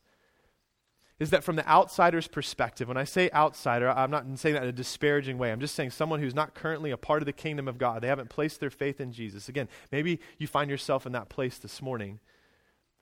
is 1.24 1.30
that 1.30 1.44
from 1.46 1.56
the 1.56 1.66
outsider's 1.66 2.28
perspective, 2.28 2.90
when 2.90 2.98
I 2.98 3.06
say 3.06 3.30
outsider, 3.32 3.90
I'm 3.90 4.12
not 4.12 4.26
saying 4.36 4.56
that 4.56 4.64
in 4.64 4.70
a 4.70 4.74
disparaging 4.74 5.38
way. 5.38 5.54
I'm 5.54 5.62
just 5.62 5.74
saying 5.74 5.92
someone 5.92 6.20
who's 6.20 6.36
not 6.36 6.54
currently 6.54 6.92
a 6.92 6.98
part 6.98 7.22
of 7.22 7.26
the 7.26 7.32
kingdom 7.32 7.70
of 7.70 7.78
God. 7.78 8.02
They 8.02 8.10
haven't 8.10 8.30
placed 8.30 8.60
their 8.60 8.70
faith 8.70 9.00
in 9.00 9.14
Jesus. 9.14 9.48
Again, 9.48 9.70
maybe 9.90 10.20
you 10.38 10.48
find 10.48 10.70
yourself 10.70 11.06
in 11.06 11.14
that 11.14 11.30
place 11.30 11.58
this 11.58 11.82
morning, 11.82 12.20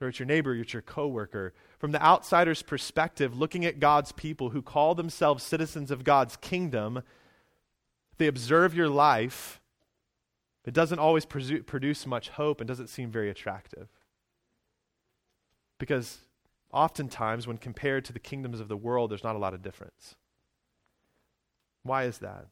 or 0.00 0.06
it's 0.06 0.20
your 0.20 0.26
neighbor, 0.26 0.54
it's 0.54 0.72
your 0.72 0.82
coworker. 0.82 1.52
From 1.80 1.90
the 1.90 2.00
outsider's 2.00 2.62
perspective, 2.62 3.36
looking 3.36 3.64
at 3.64 3.80
God's 3.80 4.12
people 4.12 4.50
who 4.50 4.62
call 4.62 4.94
themselves 4.94 5.42
citizens 5.42 5.90
of 5.90 6.04
God's 6.04 6.36
kingdom, 6.36 7.02
they 8.18 8.28
observe 8.28 8.72
your 8.72 8.88
life. 8.88 9.60
It 10.64 10.74
doesn't 10.74 11.00
always 11.00 11.24
produce 11.24 12.06
much 12.06 12.28
hope 12.28 12.60
and 12.60 12.68
doesn't 12.68 12.88
seem 12.88 13.10
very 13.10 13.30
attractive. 13.30 13.88
Because 15.80 16.18
oftentimes, 16.72 17.46
when 17.46 17.58
compared 17.58 18.04
to 18.06 18.12
the 18.12 18.18
kingdoms 18.18 18.60
of 18.60 18.68
the 18.68 18.76
world, 18.76 19.10
there's 19.10 19.24
not 19.24 19.36
a 19.36 19.40
lot 19.40 19.54
of 19.54 19.62
difference. 19.62 20.16
Why 21.82 22.04
is 22.04 22.18
that? 22.18 22.46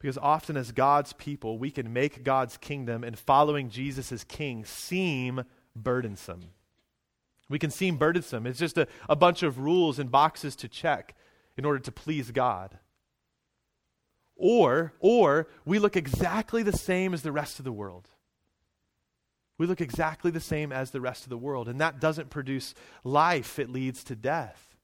Because 0.00 0.18
often, 0.18 0.56
as 0.56 0.72
God's 0.72 1.12
people, 1.12 1.58
we 1.58 1.70
can 1.70 1.92
make 1.92 2.24
God's 2.24 2.56
kingdom 2.56 3.04
and 3.04 3.18
following 3.18 3.70
Jesus 3.70 4.10
as 4.10 4.24
king 4.24 4.64
seem 4.64 5.44
burdensome. 5.76 6.50
We 7.48 7.58
can 7.58 7.70
seem 7.70 7.98
burdensome. 7.98 8.46
It's 8.46 8.58
just 8.58 8.78
a, 8.78 8.88
a 9.08 9.14
bunch 9.14 9.42
of 9.42 9.58
rules 9.58 9.98
and 9.98 10.10
boxes 10.10 10.56
to 10.56 10.68
check 10.68 11.14
in 11.56 11.64
order 11.64 11.78
to 11.78 11.92
please 11.92 12.30
God. 12.30 12.78
Or, 14.34 14.94
or 14.98 15.46
we 15.64 15.78
look 15.78 15.96
exactly 15.96 16.62
the 16.62 16.76
same 16.76 17.14
as 17.14 17.22
the 17.22 17.30
rest 17.30 17.58
of 17.60 17.64
the 17.64 17.72
world. 17.72 18.08
We 19.62 19.68
look 19.68 19.80
exactly 19.80 20.32
the 20.32 20.40
same 20.40 20.72
as 20.72 20.90
the 20.90 21.00
rest 21.00 21.22
of 21.22 21.30
the 21.30 21.38
world, 21.38 21.68
and 21.68 21.80
that 21.80 22.00
doesn't 22.00 22.30
produce 22.30 22.74
life, 23.04 23.60
it 23.60 23.70
leads 23.70 24.02
to 24.02 24.16
death. 24.16 24.74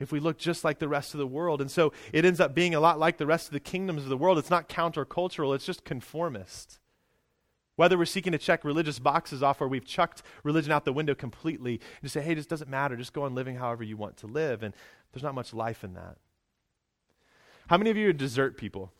If 0.00 0.10
we 0.10 0.18
look 0.18 0.38
just 0.38 0.64
like 0.64 0.80
the 0.80 0.88
rest 0.88 1.14
of 1.14 1.18
the 1.18 1.26
world. 1.26 1.60
And 1.60 1.70
so 1.70 1.92
it 2.12 2.24
ends 2.24 2.40
up 2.40 2.52
being 2.52 2.74
a 2.74 2.80
lot 2.80 2.98
like 2.98 3.16
the 3.16 3.26
rest 3.26 3.46
of 3.46 3.52
the 3.52 3.60
kingdoms 3.60 4.02
of 4.02 4.08
the 4.08 4.16
world. 4.16 4.38
It's 4.38 4.50
not 4.50 4.68
countercultural, 4.68 5.54
it's 5.54 5.64
just 5.64 5.84
conformist. 5.84 6.80
Whether 7.76 7.96
we're 7.96 8.06
seeking 8.06 8.32
to 8.32 8.38
check 8.38 8.64
religious 8.64 8.98
boxes 8.98 9.40
off 9.40 9.60
or 9.60 9.68
we've 9.68 9.86
chucked 9.86 10.24
religion 10.42 10.72
out 10.72 10.84
the 10.84 10.92
window 10.92 11.14
completely 11.14 11.74
and 11.74 12.02
just 12.02 12.14
say, 12.14 12.22
hey, 12.22 12.34
this 12.34 12.46
doesn't 12.46 12.68
matter, 12.68 12.96
just 12.96 13.12
go 13.12 13.22
on 13.22 13.36
living 13.36 13.54
however 13.54 13.84
you 13.84 13.96
want 13.96 14.16
to 14.16 14.26
live. 14.26 14.64
And 14.64 14.74
there's 15.12 15.22
not 15.22 15.36
much 15.36 15.54
life 15.54 15.84
in 15.84 15.94
that. 15.94 16.16
How 17.68 17.78
many 17.78 17.90
of 17.90 17.96
you 17.96 18.08
are 18.08 18.12
dessert 18.12 18.58
people? 18.58 18.90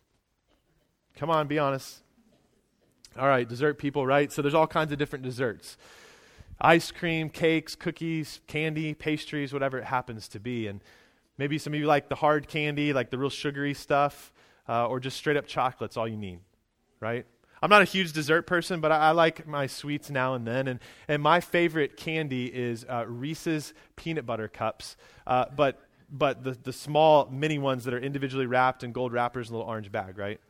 Come 1.17 1.29
on, 1.29 1.49
be 1.49 1.59
honest. 1.59 2.03
All 3.19 3.29
right, 3.29 3.49
dessert 3.49 3.79
people, 3.79 4.07
right? 4.07 4.31
So 4.31 4.43
there's 4.43 4.55
all 4.55 4.67
kinds 4.67 4.93
of 4.93 4.99
different 4.99 5.25
desserts 5.25 5.77
ice 6.61 6.91
cream, 6.91 7.29
cakes, 7.29 7.75
cookies, 7.75 8.41
candy, 8.47 8.95
pastries, 8.95 9.53
whatever 9.53 9.79
it 9.79 9.85
happens 9.85 10.29
to 10.29 10.41
be. 10.41 10.67
And 10.67 10.81
maybe 11.39 11.59
some 11.59 11.75
of 11.75 11.81
you 11.81 11.87
like 11.87 12.09
the 12.09 12.15
hard 12.15 12.49
candy, 12.49 12.93
like 12.93 13.11
the 13.11 13.19
real 13.19 13.31
sugary 13.31 13.75
stuff, 13.75 14.33
uh, 14.69 14.87
or 14.87 15.01
just 15.01 15.17
straight 15.17 15.37
up 15.37 15.47
chocolate's 15.47 15.97
all 15.97 16.09
you 16.09 16.17
need, 16.17 16.41
right? 17.01 17.27
I'm 17.63 17.71
not 17.71 17.83
a 17.83 17.87
huge 17.87 18.13
dessert 18.13 18.47
person, 18.47 18.81
but 18.81 18.93
I, 18.93 19.09
I, 19.09 19.11
like 19.13 19.47
my 19.47 19.67
sweets 19.67 20.11
now 20.11 20.35
and 20.35 20.47
then. 20.47 20.69
And, 20.69 20.81
and 21.09 21.23
my 21.23 21.41
favorite 21.41 21.97
candy 21.97 22.47
is 22.47 22.85
uh, 22.89 23.05
Reese's 23.07 23.73
peanut 23.97 24.27
butter 24.27 24.49
cups, 24.49 24.97
uh, 25.27 25.47
but, 25.55 25.81
but 26.11 26.45
the, 26.45 26.53
the 26.53 26.73
small 26.73 27.29
mini 27.31 27.59
ones 27.59 27.85
that 27.85 27.95
are 27.95 27.99
individually 27.99 28.47
wrapped 28.47 28.85
in 28.85 28.93
gold 28.93 29.13
wrappers 29.13 29.49
in 29.49 29.55
a 29.55 29.59
little 29.59 29.71
orange 29.71 29.91
bag, 29.91 30.19
right? 30.19 30.41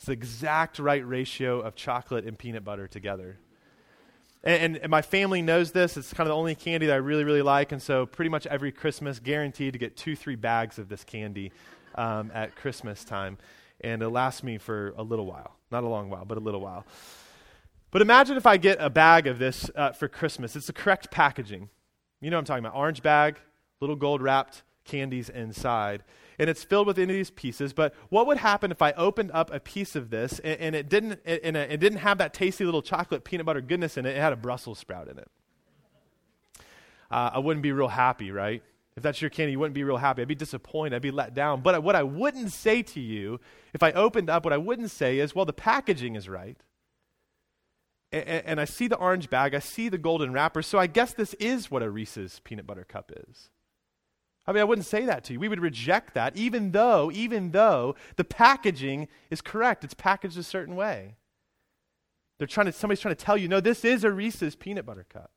It's 0.00 0.06
the 0.06 0.12
exact 0.12 0.78
right 0.78 1.06
ratio 1.06 1.60
of 1.60 1.74
chocolate 1.74 2.24
and 2.24 2.38
peanut 2.38 2.64
butter 2.64 2.88
together. 2.88 3.36
And, 4.42 4.62
and, 4.62 4.76
and, 4.78 4.90
my 4.90 5.02
family 5.02 5.42
knows 5.42 5.72
this. 5.72 5.98
It's 5.98 6.14
kind 6.14 6.26
of 6.26 6.30
the 6.30 6.38
only 6.38 6.54
candy 6.54 6.86
that 6.86 6.94
I 6.94 6.96
really, 6.96 7.22
really 7.22 7.42
like. 7.42 7.70
And 7.70 7.82
so, 7.82 8.06
pretty 8.06 8.30
much 8.30 8.46
every 8.46 8.72
Christmas, 8.72 9.18
guaranteed 9.18 9.74
to 9.74 9.78
get 9.78 9.98
two, 9.98 10.16
three 10.16 10.36
bags 10.36 10.78
of 10.78 10.88
this 10.88 11.04
candy 11.04 11.52
um, 11.96 12.30
at 12.32 12.56
Christmas 12.56 13.04
time. 13.04 13.36
And 13.82 14.02
it 14.02 14.08
lasts 14.08 14.42
me 14.42 14.56
for 14.56 14.94
a 14.96 15.02
little 15.02 15.26
while. 15.26 15.56
Not 15.70 15.84
a 15.84 15.88
long 15.88 16.08
while, 16.08 16.24
but 16.24 16.38
a 16.38 16.40
little 16.40 16.62
while. 16.62 16.86
But 17.90 18.00
imagine 18.00 18.38
if 18.38 18.46
I 18.46 18.56
get 18.56 18.78
a 18.80 18.88
bag 18.88 19.26
of 19.26 19.38
this 19.38 19.70
uh, 19.76 19.92
for 19.92 20.08
Christmas. 20.08 20.56
It's 20.56 20.68
the 20.68 20.72
correct 20.72 21.10
packaging. 21.10 21.68
You 22.22 22.30
know 22.30 22.38
what 22.38 22.40
I'm 22.40 22.44
talking 22.46 22.64
about 22.64 22.74
orange 22.74 23.02
bag, 23.02 23.38
little 23.82 23.96
gold 23.96 24.22
wrapped 24.22 24.62
candies 24.86 25.28
inside 25.28 26.04
and 26.40 26.48
it's 26.48 26.64
filled 26.64 26.86
with 26.86 26.98
any 26.98 27.12
of 27.12 27.16
these 27.16 27.30
pieces. 27.30 27.74
But 27.74 27.94
what 28.08 28.26
would 28.26 28.38
happen 28.38 28.70
if 28.70 28.80
I 28.80 28.92
opened 28.92 29.30
up 29.32 29.52
a 29.52 29.60
piece 29.60 29.94
of 29.94 30.08
this 30.08 30.38
and, 30.38 30.58
and 30.58 30.74
it 30.74 30.88
didn't 30.88 31.20
and 31.26 31.54
it 31.54 31.78
didn't 31.78 31.98
have 31.98 32.16
that 32.18 32.32
tasty 32.32 32.64
little 32.64 32.80
chocolate 32.80 33.24
peanut 33.24 33.44
butter 33.44 33.60
goodness 33.60 33.98
in 33.98 34.06
it? 34.06 34.16
It 34.16 34.20
had 34.20 34.32
a 34.32 34.36
Brussels 34.36 34.78
sprout 34.78 35.08
in 35.08 35.18
it. 35.18 35.28
Uh, 37.10 37.32
I 37.34 37.38
wouldn't 37.40 37.62
be 37.62 37.72
real 37.72 37.88
happy, 37.88 38.30
right? 38.30 38.62
If 38.96 39.02
that's 39.02 39.20
your 39.20 39.28
candy, 39.28 39.52
you 39.52 39.58
wouldn't 39.58 39.74
be 39.74 39.84
real 39.84 39.98
happy. 39.98 40.22
I'd 40.22 40.28
be 40.28 40.34
disappointed. 40.34 40.96
I'd 40.96 41.02
be 41.02 41.10
let 41.10 41.34
down. 41.34 41.60
But 41.60 41.82
what 41.82 41.94
I 41.94 42.02
wouldn't 42.02 42.52
say 42.52 42.82
to 42.82 43.00
you, 43.00 43.38
if 43.74 43.82
I 43.82 43.92
opened 43.92 44.30
up, 44.30 44.44
what 44.44 44.54
I 44.54 44.58
wouldn't 44.58 44.90
say 44.90 45.18
is, 45.18 45.34
well, 45.34 45.44
the 45.44 45.52
packaging 45.52 46.16
is 46.16 46.26
right. 46.26 46.56
And, 48.12 48.24
and 48.46 48.60
I 48.60 48.64
see 48.64 48.88
the 48.88 48.96
orange 48.96 49.28
bag, 49.28 49.54
I 49.54 49.58
see 49.58 49.90
the 49.90 49.98
golden 49.98 50.32
wrapper, 50.32 50.62
so 50.62 50.78
I 50.78 50.86
guess 50.86 51.12
this 51.12 51.34
is 51.34 51.70
what 51.70 51.82
a 51.82 51.90
Reese's 51.90 52.40
peanut 52.44 52.66
butter 52.66 52.84
cup 52.84 53.12
is. 53.28 53.50
I 54.50 54.52
mean, 54.52 54.62
I 54.62 54.64
wouldn't 54.64 54.86
say 54.86 55.06
that 55.06 55.22
to 55.24 55.32
you. 55.32 55.38
We 55.38 55.48
would 55.48 55.60
reject 55.60 56.14
that, 56.14 56.36
even 56.36 56.72
though, 56.72 57.08
even 57.12 57.52
though 57.52 57.94
the 58.16 58.24
packaging 58.24 59.06
is 59.30 59.40
correct. 59.40 59.84
It's 59.84 59.94
packaged 59.94 60.36
a 60.36 60.42
certain 60.42 60.74
way. 60.74 61.14
They're 62.36 62.48
trying 62.48 62.66
to, 62.66 62.72
somebody's 62.72 62.98
trying 62.98 63.14
to 63.14 63.24
tell 63.24 63.36
you, 63.36 63.46
no, 63.46 63.60
this 63.60 63.84
is 63.84 64.02
a 64.02 64.10
Reese's 64.10 64.56
peanut 64.56 64.84
butter 64.84 65.06
cup. 65.08 65.30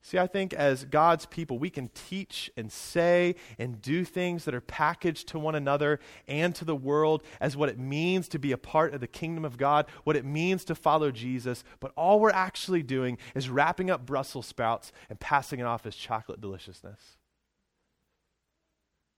See, 0.00 0.18
I 0.18 0.26
think 0.26 0.52
as 0.52 0.84
God's 0.84 1.24
people, 1.26 1.56
we 1.56 1.70
can 1.70 1.88
teach 1.94 2.50
and 2.56 2.72
say 2.72 3.36
and 3.60 3.80
do 3.80 4.04
things 4.04 4.44
that 4.44 4.56
are 4.56 4.60
packaged 4.60 5.28
to 5.28 5.38
one 5.38 5.54
another 5.54 6.00
and 6.26 6.56
to 6.56 6.64
the 6.64 6.74
world 6.74 7.22
as 7.40 7.56
what 7.56 7.68
it 7.68 7.78
means 7.78 8.26
to 8.30 8.40
be 8.40 8.50
a 8.50 8.58
part 8.58 8.92
of 8.92 9.00
the 9.00 9.06
kingdom 9.06 9.44
of 9.44 9.56
God, 9.56 9.86
what 10.02 10.16
it 10.16 10.24
means 10.24 10.64
to 10.64 10.74
follow 10.74 11.12
Jesus. 11.12 11.62
But 11.78 11.92
all 11.96 12.18
we're 12.18 12.30
actually 12.30 12.82
doing 12.82 13.18
is 13.36 13.48
wrapping 13.48 13.88
up 13.88 14.04
Brussels 14.04 14.46
sprouts 14.46 14.90
and 15.08 15.20
passing 15.20 15.60
it 15.60 15.66
off 15.66 15.86
as 15.86 15.94
chocolate 15.94 16.40
deliciousness. 16.40 17.18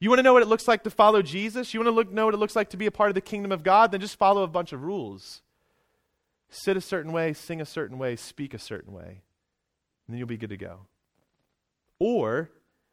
You 0.05 0.11
want 0.11 0.19
to 0.19 0.23
know 0.23 0.35
what 0.35 0.43
it 0.43 0.49
looks 0.49 0.69
like 0.69 0.85
to 0.85 0.91
follow 0.91 1.23
Jesus? 1.23 1.73
You 1.73 1.81
want 1.81 1.87
to 1.87 1.93
look, 1.93 2.13
know 2.13 2.27
what 2.27 2.35
it 2.35 2.37
looks 2.37 2.55
like 2.55 2.69
to 2.69 2.77
be 2.77 2.85
a 2.85 2.91
part 2.91 3.09
of 3.09 3.15
the 3.15 3.23
kingdom 3.23 3.51
of 3.51 3.63
God? 3.63 3.91
Then 3.91 4.03
just 4.03 4.19
follow 4.19 4.43
a 4.43 4.47
bunch 4.47 4.75
of 4.75 4.83
rules. 4.83 5.41
Sit 6.51 6.77
a 6.77 6.81
certain 6.83 7.11
way, 7.11 7.33
sing 7.33 7.59
a 7.59 7.65
certain 7.65 7.97
way, 7.97 8.15
speak 8.15 8.53
a 8.53 8.59
certain 8.59 8.93
way, 8.93 9.23
and 10.07 10.11
then 10.11 10.19
you'll 10.19 10.29
be 10.29 10.37
good 10.37 10.51
to 10.51 10.59
go. 10.59 10.81
Or 11.99 12.51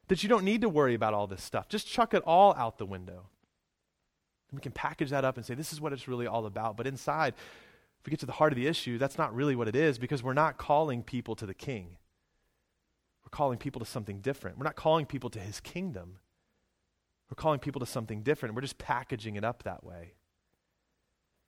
that 0.07 0.23
you 0.23 0.29
don't 0.29 0.45
need 0.45 0.61
to 0.61 0.69
worry 0.69 0.93
about 0.93 1.13
all 1.13 1.27
this 1.27 1.43
stuff. 1.43 1.67
Just 1.67 1.85
chuck 1.85 2.13
it 2.13 2.23
all 2.25 2.55
out 2.55 2.77
the 2.77 2.85
window. 2.85 3.27
And 4.49 4.57
we 4.57 4.61
can 4.61 4.71
package 4.71 5.09
that 5.09 5.25
up 5.25 5.35
and 5.35 5.45
say, 5.45 5.53
this 5.53 5.73
is 5.73 5.81
what 5.81 5.91
it's 5.91 6.07
really 6.07 6.27
all 6.27 6.45
about. 6.45 6.77
But 6.77 6.87
inside, 6.87 7.33
if 7.99 8.05
we 8.05 8.11
get 8.11 8.21
to 8.21 8.25
the 8.25 8.31
heart 8.31 8.53
of 8.53 8.57
the 8.57 8.67
issue, 8.67 8.97
that's 8.97 9.17
not 9.17 9.35
really 9.35 9.57
what 9.57 9.67
it 9.67 9.75
is 9.75 9.97
because 9.97 10.23
we're 10.23 10.31
not 10.31 10.57
calling 10.57 11.03
people 11.03 11.35
to 11.35 11.45
the 11.45 11.53
king. 11.53 11.97
We're 13.25 13.31
calling 13.31 13.57
people 13.57 13.81
to 13.81 13.85
something 13.85 14.21
different. 14.21 14.57
We're 14.57 14.63
not 14.63 14.77
calling 14.77 15.05
people 15.05 15.29
to 15.31 15.39
his 15.39 15.59
kingdom. 15.59 16.19
We're 17.31 17.35
calling 17.35 17.59
people 17.59 17.79
to 17.79 17.85
something 17.85 18.23
different. 18.23 18.55
We're 18.55 18.61
just 18.61 18.77
packaging 18.77 19.37
it 19.37 19.45
up 19.45 19.63
that 19.63 19.85
way. 19.85 20.15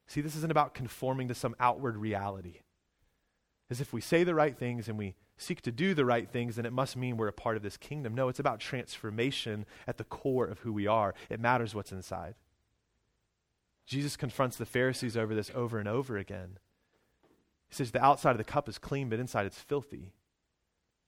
See, 0.07 0.21
this 0.21 0.35
isn't 0.37 0.51
about 0.51 0.73
conforming 0.73 1.27
to 1.27 1.35
some 1.35 1.55
outward 1.59 1.97
reality. 1.97 2.61
As 3.69 3.81
if 3.81 3.91
we 3.91 3.99
say 3.99 4.23
the 4.23 4.33
right 4.33 4.57
things 4.57 4.87
and 4.87 4.97
we 4.97 5.15
seek 5.37 5.61
to 5.63 5.73
do 5.73 5.93
the 5.93 6.05
right 6.05 6.29
things, 6.29 6.55
then 6.55 6.65
it 6.65 6.71
must 6.71 6.95
mean 6.95 7.17
we're 7.17 7.27
a 7.27 7.33
part 7.33 7.57
of 7.57 7.63
this 7.63 7.75
kingdom. 7.75 8.15
No, 8.15 8.29
it's 8.29 8.39
about 8.39 8.61
transformation 8.61 9.65
at 9.85 9.97
the 9.97 10.03
core 10.05 10.45
of 10.45 10.59
who 10.59 10.71
we 10.71 10.87
are. 10.87 11.13
It 11.29 11.41
matters 11.41 11.75
what's 11.75 11.91
inside. 11.91 12.35
Jesus 13.85 14.15
confronts 14.15 14.55
the 14.55 14.65
Pharisees 14.65 15.17
over 15.17 15.35
this 15.35 15.51
over 15.53 15.79
and 15.79 15.89
over 15.89 16.17
again. 16.17 16.59
He 17.67 17.75
says, 17.75 17.91
The 17.91 18.03
outside 18.03 18.31
of 18.31 18.37
the 18.37 18.45
cup 18.45 18.69
is 18.69 18.77
clean, 18.77 19.09
but 19.09 19.19
inside 19.19 19.45
it's 19.45 19.59
filthy. 19.59 20.13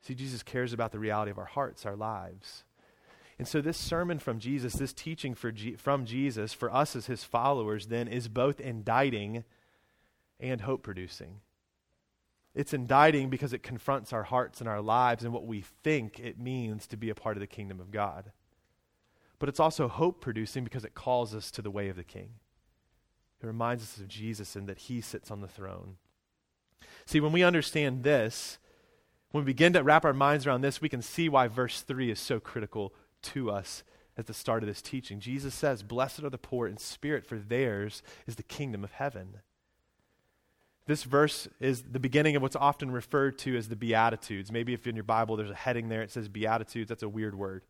See, 0.01 0.15
Jesus 0.15 0.43
cares 0.43 0.73
about 0.73 0.91
the 0.91 0.99
reality 0.99 1.31
of 1.31 1.39
our 1.39 1.45
hearts, 1.45 1.85
our 1.85 1.95
lives. 1.95 2.65
And 3.37 3.47
so, 3.47 3.59
this 3.59 3.77
sermon 3.77 4.19
from 4.19 4.39
Jesus, 4.39 4.73
this 4.73 4.93
teaching 4.93 5.35
G- 5.53 5.75
from 5.75 6.05
Jesus 6.05 6.53
for 6.53 6.73
us 6.73 6.95
as 6.95 7.07
his 7.07 7.23
followers, 7.23 7.87
then 7.87 8.07
is 8.07 8.29
both 8.29 8.61
indicting 8.61 9.43
and 10.39 10.61
hope 10.61 10.83
producing. 10.83 11.41
It's 12.53 12.73
indicting 12.73 13.29
because 13.29 13.51
it 13.51 13.63
confronts 13.63 14.13
our 14.13 14.23
hearts 14.23 14.61
and 14.61 14.69
our 14.69 14.81
lives 14.81 15.25
and 15.25 15.33
what 15.33 15.45
we 15.45 15.61
think 15.83 16.19
it 16.19 16.39
means 16.39 16.87
to 16.87 16.97
be 16.97 17.09
a 17.09 17.15
part 17.15 17.35
of 17.35 17.41
the 17.41 17.47
kingdom 17.47 17.81
of 17.81 17.91
God. 17.91 18.31
But 19.39 19.49
it's 19.49 19.59
also 19.59 19.89
hope 19.89 20.21
producing 20.21 20.63
because 20.63 20.85
it 20.85 20.95
calls 20.95 21.35
us 21.35 21.51
to 21.51 21.61
the 21.61 21.71
way 21.71 21.89
of 21.89 21.97
the 21.97 22.05
king. 22.05 22.29
It 23.41 23.45
reminds 23.45 23.83
us 23.83 23.97
of 23.97 24.07
Jesus 24.07 24.55
and 24.55 24.67
that 24.67 24.77
he 24.77 25.01
sits 25.01 25.29
on 25.29 25.41
the 25.41 25.47
throne. 25.49 25.97
See, 27.05 27.19
when 27.19 27.33
we 27.33 27.43
understand 27.43 28.03
this, 28.03 28.57
when 29.31 29.43
we 29.43 29.51
begin 29.51 29.73
to 29.73 29.83
wrap 29.83 30.05
our 30.05 30.13
minds 30.13 30.47
around 30.47 30.61
this, 30.61 30.81
we 30.81 30.87
can 30.87 31.01
see 31.01 31.27
why 31.27 31.49
verse 31.49 31.81
3 31.81 32.09
is 32.09 32.19
so 32.19 32.39
critical 32.39 32.93
to 33.33 33.51
us 33.51 33.83
at 34.17 34.27
the 34.27 34.33
start 34.33 34.63
of 34.63 34.67
this 34.67 34.81
teaching. 34.81 35.19
Jesus 35.19 35.53
says, 35.53 35.83
Blessed 35.83 36.23
are 36.23 36.29
the 36.29 36.37
poor 36.37 36.67
in 36.67 36.77
spirit, 36.77 37.25
for 37.25 37.37
theirs 37.37 38.01
is 38.27 38.35
the 38.35 38.43
kingdom 38.43 38.83
of 38.83 38.91
heaven. 38.93 39.39
This 40.87 41.03
verse 41.03 41.47
is 41.59 41.83
the 41.91 41.99
beginning 41.99 42.35
of 42.35 42.41
what's 42.41 42.55
often 42.55 42.91
referred 42.91 43.39
to 43.39 43.57
as 43.57 43.69
the 43.69 43.75
Beatitudes. 43.75 44.51
Maybe 44.51 44.73
if 44.73 44.85
in 44.85 44.95
your 44.95 45.03
Bible 45.03 45.35
there's 45.35 45.49
a 45.49 45.55
heading 45.55 45.89
there, 45.89 46.03
it 46.03 46.11
says 46.11 46.27
Beatitudes. 46.27 46.89
That's 46.89 47.03
a 47.03 47.09
weird 47.09 47.35
word. 47.35 47.63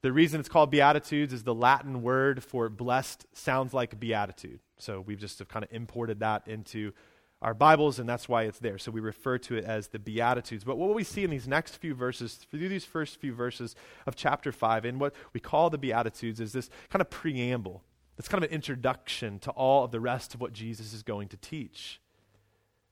The 0.00 0.12
reason 0.12 0.40
it's 0.40 0.48
called 0.48 0.70
Beatitudes 0.70 1.32
is 1.32 1.44
the 1.44 1.54
Latin 1.54 2.02
word 2.02 2.42
for 2.42 2.68
blessed 2.68 3.26
sounds 3.34 3.72
like 3.72 4.00
beatitude. 4.00 4.58
So 4.78 5.00
we've 5.00 5.20
just 5.20 5.46
kind 5.48 5.64
of 5.64 5.72
imported 5.72 6.20
that 6.20 6.48
into 6.48 6.92
our 7.42 7.54
Bibles, 7.54 7.98
and 7.98 8.08
that's 8.08 8.28
why 8.28 8.44
it's 8.44 8.60
there. 8.60 8.78
So 8.78 8.92
we 8.92 9.00
refer 9.00 9.36
to 9.38 9.56
it 9.56 9.64
as 9.64 9.88
the 9.88 9.98
Beatitudes. 9.98 10.62
But 10.62 10.78
what 10.78 10.94
we 10.94 11.02
see 11.02 11.24
in 11.24 11.30
these 11.30 11.48
next 11.48 11.76
few 11.76 11.92
verses, 11.92 12.34
through 12.34 12.68
these 12.68 12.84
first 12.84 13.20
few 13.20 13.34
verses 13.34 13.74
of 14.06 14.14
chapter 14.14 14.52
5, 14.52 14.84
and 14.84 15.00
what 15.00 15.12
we 15.32 15.40
call 15.40 15.68
the 15.68 15.76
Beatitudes, 15.76 16.40
is 16.40 16.52
this 16.52 16.70
kind 16.88 17.00
of 17.00 17.10
preamble. 17.10 17.82
It's 18.16 18.28
kind 18.28 18.42
of 18.44 18.48
an 18.48 18.54
introduction 18.54 19.40
to 19.40 19.50
all 19.50 19.84
of 19.84 19.90
the 19.90 19.98
rest 19.98 20.34
of 20.34 20.40
what 20.40 20.52
Jesus 20.52 20.92
is 20.92 21.02
going 21.02 21.28
to 21.28 21.36
teach. 21.36 22.00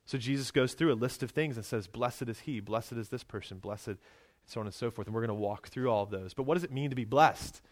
So 0.05 0.19
Jesus 0.19 0.51
goes 0.51 0.75
through 0.75 0.93
a 0.93 0.95
list 0.95 1.23
of 1.23 1.31
things 1.31 1.57
and 1.57 1.65
says, 1.65 1.87
Blessed 1.87 2.23
is 2.23 2.41
he, 2.41 2.59
blessed 2.59 2.95
is 2.95 3.09
this 3.09 3.23
person, 3.23 3.59
blessed, 3.59 3.87
and 3.87 3.99
so 4.47 4.59
on 4.59 4.67
and 4.67 4.75
so 4.75 4.91
forth. 4.91 5.07
And 5.07 5.15
we're 5.15 5.25
going 5.25 5.29
to 5.29 5.35
walk 5.35 5.69
through 5.69 5.89
all 5.89 6.03
of 6.03 6.11
those. 6.11 6.35
But 6.35 6.43
what 6.43 6.55
does 6.55 6.65
it 6.65 6.73
mean 6.73 6.91
to 6.91 6.97
be 6.97 7.05
blessed? 7.05 7.63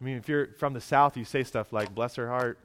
I 0.00 0.04
mean, 0.04 0.16
if 0.16 0.26
you're 0.26 0.48
from 0.58 0.72
the 0.72 0.80
South, 0.80 1.18
you 1.18 1.26
say 1.26 1.44
stuff 1.44 1.70
like, 1.70 1.94
Bless 1.94 2.14
her 2.14 2.28
heart, 2.28 2.58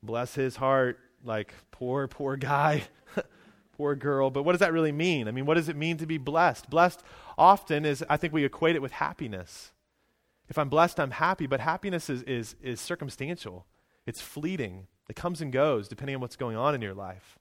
bless 0.00 0.36
his 0.36 0.54
heart, 0.54 1.00
like 1.24 1.54
poor, 1.70 2.06
poor 2.08 2.36
guy, 2.36 2.84
poor 3.76 3.94
girl. 3.94 4.30
But 4.30 4.42
what 4.42 4.52
does 4.52 4.60
that 4.60 4.72
really 4.72 4.92
mean? 4.92 5.28
I 5.28 5.30
mean, 5.30 5.46
what 5.46 5.54
does 5.54 5.68
it 5.68 5.76
mean 5.76 5.96
to 5.98 6.06
be 6.06 6.18
blessed? 6.18 6.70
Blessed 6.70 7.02
often 7.36 7.84
is, 7.84 8.04
I 8.08 8.16
think 8.16 8.32
we 8.32 8.44
equate 8.44 8.76
it 8.76 8.82
with 8.82 8.92
happiness. 8.92 9.72
If 10.48 10.58
I'm 10.58 10.68
blessed, 10.68 10.98
I'm 10.98 11.12
happy, 11.12 11.46
but 11.46 11.60
happiness 11.60 12.10
is, 12.10 12.22
is, 12.24 12.56
is 12.62 12.80
circumstantial, 12.80 13.66
it's 14.06 14.20
fleeting, 14.20 14.88
it 15.08 15.16
comes 15.16 15.40
and 15.40 15.52
goes 15.52 15.88
depending 15.88 16.16
on 16.16 16.20
what's 16.20 16.36
going 16.36 16.56
on 16.56 16.74
in 16.74 16.82
your 16.82 16.94
life. 16.94 17.38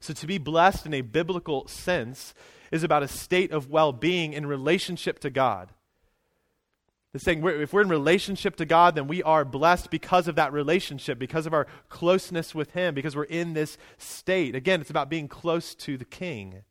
So, 0.00 0.14
to 0.14 0.26
be 0.26 0.38
blessed 0.38 0.86
in 0.86 0.94
a 0.94 1.02
biblical 1.02 1.68
sense 1.68 2.34
is 2.70 2.82
about 2.82 3.02
a 3.02 3.08
state 3.08 3.52
of 3.52 3.70
well 3.70 3.92
being 3.92 4.32
in 4.32 4.46
relationship 4.46 5.18
to 5.20 5.30
God. 5.30 5.70
It's 7.12 7.24
saying 7.24 7.40
we're, 7.40 7.62
if 7.62 7.72
we're 7.72 7.80
in 7.82 7.88
relationship 7.88 8.56
to 8.56 8.64
God, 8.64 8.94
then 8.94 9.08
we 9.08 9.22
are 9.22 9.44
blessed 9.44 9.90
because 9.90 10.28
of 10.28 10.36
that 10.36 10.52
relationship, 10.52 11.18
because 11.18 11.46
of 11.46 11.52
our 11.52 11.66
closeness 11.88 12.54
with 12.54 12.72
Him, 12.72 12.94
because 12.94 13.16
we're 13.16 13.24
in 13.24 13.52
this 13.54 13.78
state. 13.98 14.54
Again, 14.54 14.80
it's 14.80 14.90
about 14.90 15.10
being 15.10 15.26
close 15.26 15.74
to 15.76 15.96
the 15.96 16.04
King. 16.04 16.62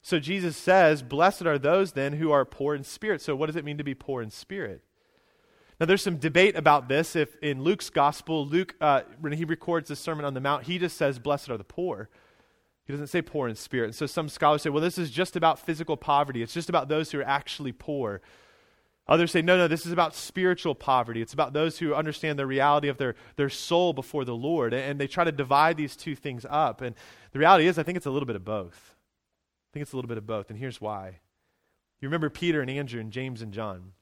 So 0.00 0.18
Jesus 0.18 0.56
says, 0.56 1.02
Blessed 1.02 1.42
are 1.42 1.58
those 1.58 1.92
then 1.92 2.14
who 2.14 2.30
are 2.30 2.46
poor 2.46 2.74
in 2.74 2.82
spirit. 2.82 3.20
So, 3.20 3.36
what 3.36 3.46
does 3.46 3.56
it 3.56 3.64
mean 3.64 3.76
to 3.78 3.84
be 3.84 3.94
poor 3.94 4.22
in 4.22 4.30
spirit? 4.30 4.82
Now, 5.78 5.86
there's 5.86 6.02
some 6.02 6.16
debate 6.16 6.56
about 6.56 6.88
this. 6.88 7.14
If 7.16 7.36
in 7.42 7.62
Luke's 7.62 7.90
gospel, 7.90 8.46
Luke, 8.46 8.74
uh, 8.80 9.02
when 9.18 9.32
he 9.32 9.44
records 9.44 9.88
the 9.88 9.96
Sermon 9.96 10.24
on 10.24 10.34
the 10.34 10.40
Mount, 10.40 10.64
he 10.64 10.78
just 10.78 10.96
says, 10.96 11.18
Blessed 11.18 11.50
are 11.50 11.58
the 11.58 11.64
poor. 11.64 12.08
He 12.90 12.92
doesn't 12.92 13.06
say 13.06 13.22
poor 13.22 13.46
in 13.46 13.54
spirit. 13.54 13.84
And 13.84 13.94
so 13.94 14.06
some 14.06 14.28
scholars 14.28 14.62
say, 14.62 14.70
well, 14.70 14.82
this 14.82 14.98
is 14.98 15.12
just 15.12 15.36
about 15.36 15.60
physical 15.60 15.96
poverty. 15.96 16.42
It's 16.42 16.52
just 16.52 16.68
about 16.68 16.88
those 16.88 17.12
who 17.12 17.20
are 17.20 17.24
actually 17.24 17.70
poor. 17.70 18.20
Others 19.10 19.32
say, 19.32 19.42
no, 19.42 19.56
no, 19.56 19.66
this 19.66 19.84
is 19.84 19.92
about 19.92 20.14
spiritual 20.14 20.76
poverty. 20.76 21.20
It's 21.20 21.32
about 21.32 21.52
those 21.52 21.78
who 21.78 21.94
understand 21.94 22.38
the 22.38 22.46
reality 22.46 22.86
of 22.86 22.96
their, 22.96 23.16
their 23.34 23.50
soul 23.50 23.92
before 23.92 24.24
the 24.24 24.36
Lord. 24.36 24.72
And 24.72 25.00
they 25.00 25.08
try 25.08 25.24
to 25.24 25.32
divide 25.32 25.76
these 25.76 25.96
two 25.96 26.14
things 26.14 26.46
up. 26.48 26.80
And 26.80 26.94
the 27.32 27.40
reality 27.40 27.66
is, 27.66 27.76
I 27.76 27.82
think 27.82 27.96
it's 27.96 28.06
a 28.06 28.10
little 28.10 28.26
bit 28.26 28.36
of 28.36 28.44
both. 28.44 28.94
I 28.94 29.68
think 29.74 29.82
it's 29.82 29.92
a 29.92 29.96
little 29.96 30.08
bit 30.08 30.16
of 30.16 30.28
both. 30.28 30.48
And 30.48 30.56
here's 30.56 30.80
why. 30.80 31.18
You 32.00 32.06
remember 32.06 32.30
Peter 32.30 32.60
and 32.60 32.70
Andrew 32.70 33.00
and 33.00 33.10
James 33.10 33.42
and 33.42 33.52
John? 33.52 33.92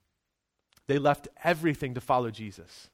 They 0.89 0.99
left 0.99 1.27
everything 1.43 1.95
to 1.95 2.03
follow 2.03 2.31
Jesus. 2.31 2.91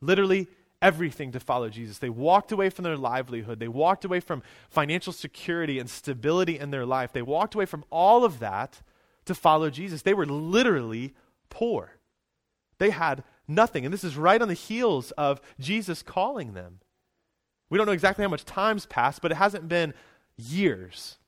Literally 0.00 0.48
everything 0.80 1.32
to 1.32 1.40
follow 1.40 1.68
Jesus. 1.68 1.98
They 1.98 2.08
walked 2.08 2.52
away 2.52 2.70
from 2.70 2.84
their 2.84 2.96
livelihood. 2.96 3.60
They 3.60 3.68
walked 3.68 4.06
away 4.06 4.20
from 4.20 4.42
financial 4.70 5.12
security 5.12 5.78
and 5.78 5.90
stability 5.90 6.58
in 6.58 6.70
their 6.70 6.86
life. 6.86 7.12
They 7.12 7.20
walked 7.20 7.54
away 7.54 7.66
from 7.66 7.84
all 7.90 8.24
of 8.24 8.38
that 8.38 8.80
to 9.28 9.34
follow 9.34 9.70
Jesus. 9.70 10.02
They 10.02 10.14
were 10.14 10.26
literally 10.26 11.14
poor. 11.48 11.92
They 12.78 12.90
had 12.90 13.24
nothing. 13.46 13.84
And 13.84 13.92
this 13.92 14.04
is 14.04 14.16
right 14.16 14.40
on 14.40 14.48
the 14.48 14.54
heels 14.54 15.10
of 15.12 15.40
Jesus 15.58 16.02
calling 16.02 16.52
them. 16.54 16.80
We 17.70 17.78
don't 17.78 17.86
know 17.86 17.92
exactly 17.92 18.22
how 18.22 18.30
much 18.30 18.44
time's 18.44 18.86
passed, 18.86 19.22
but 19.22 19.32
it 19.32 19.36
hasn't 19.36 19.68
been 19.68 19.94
years. 20.36 21.18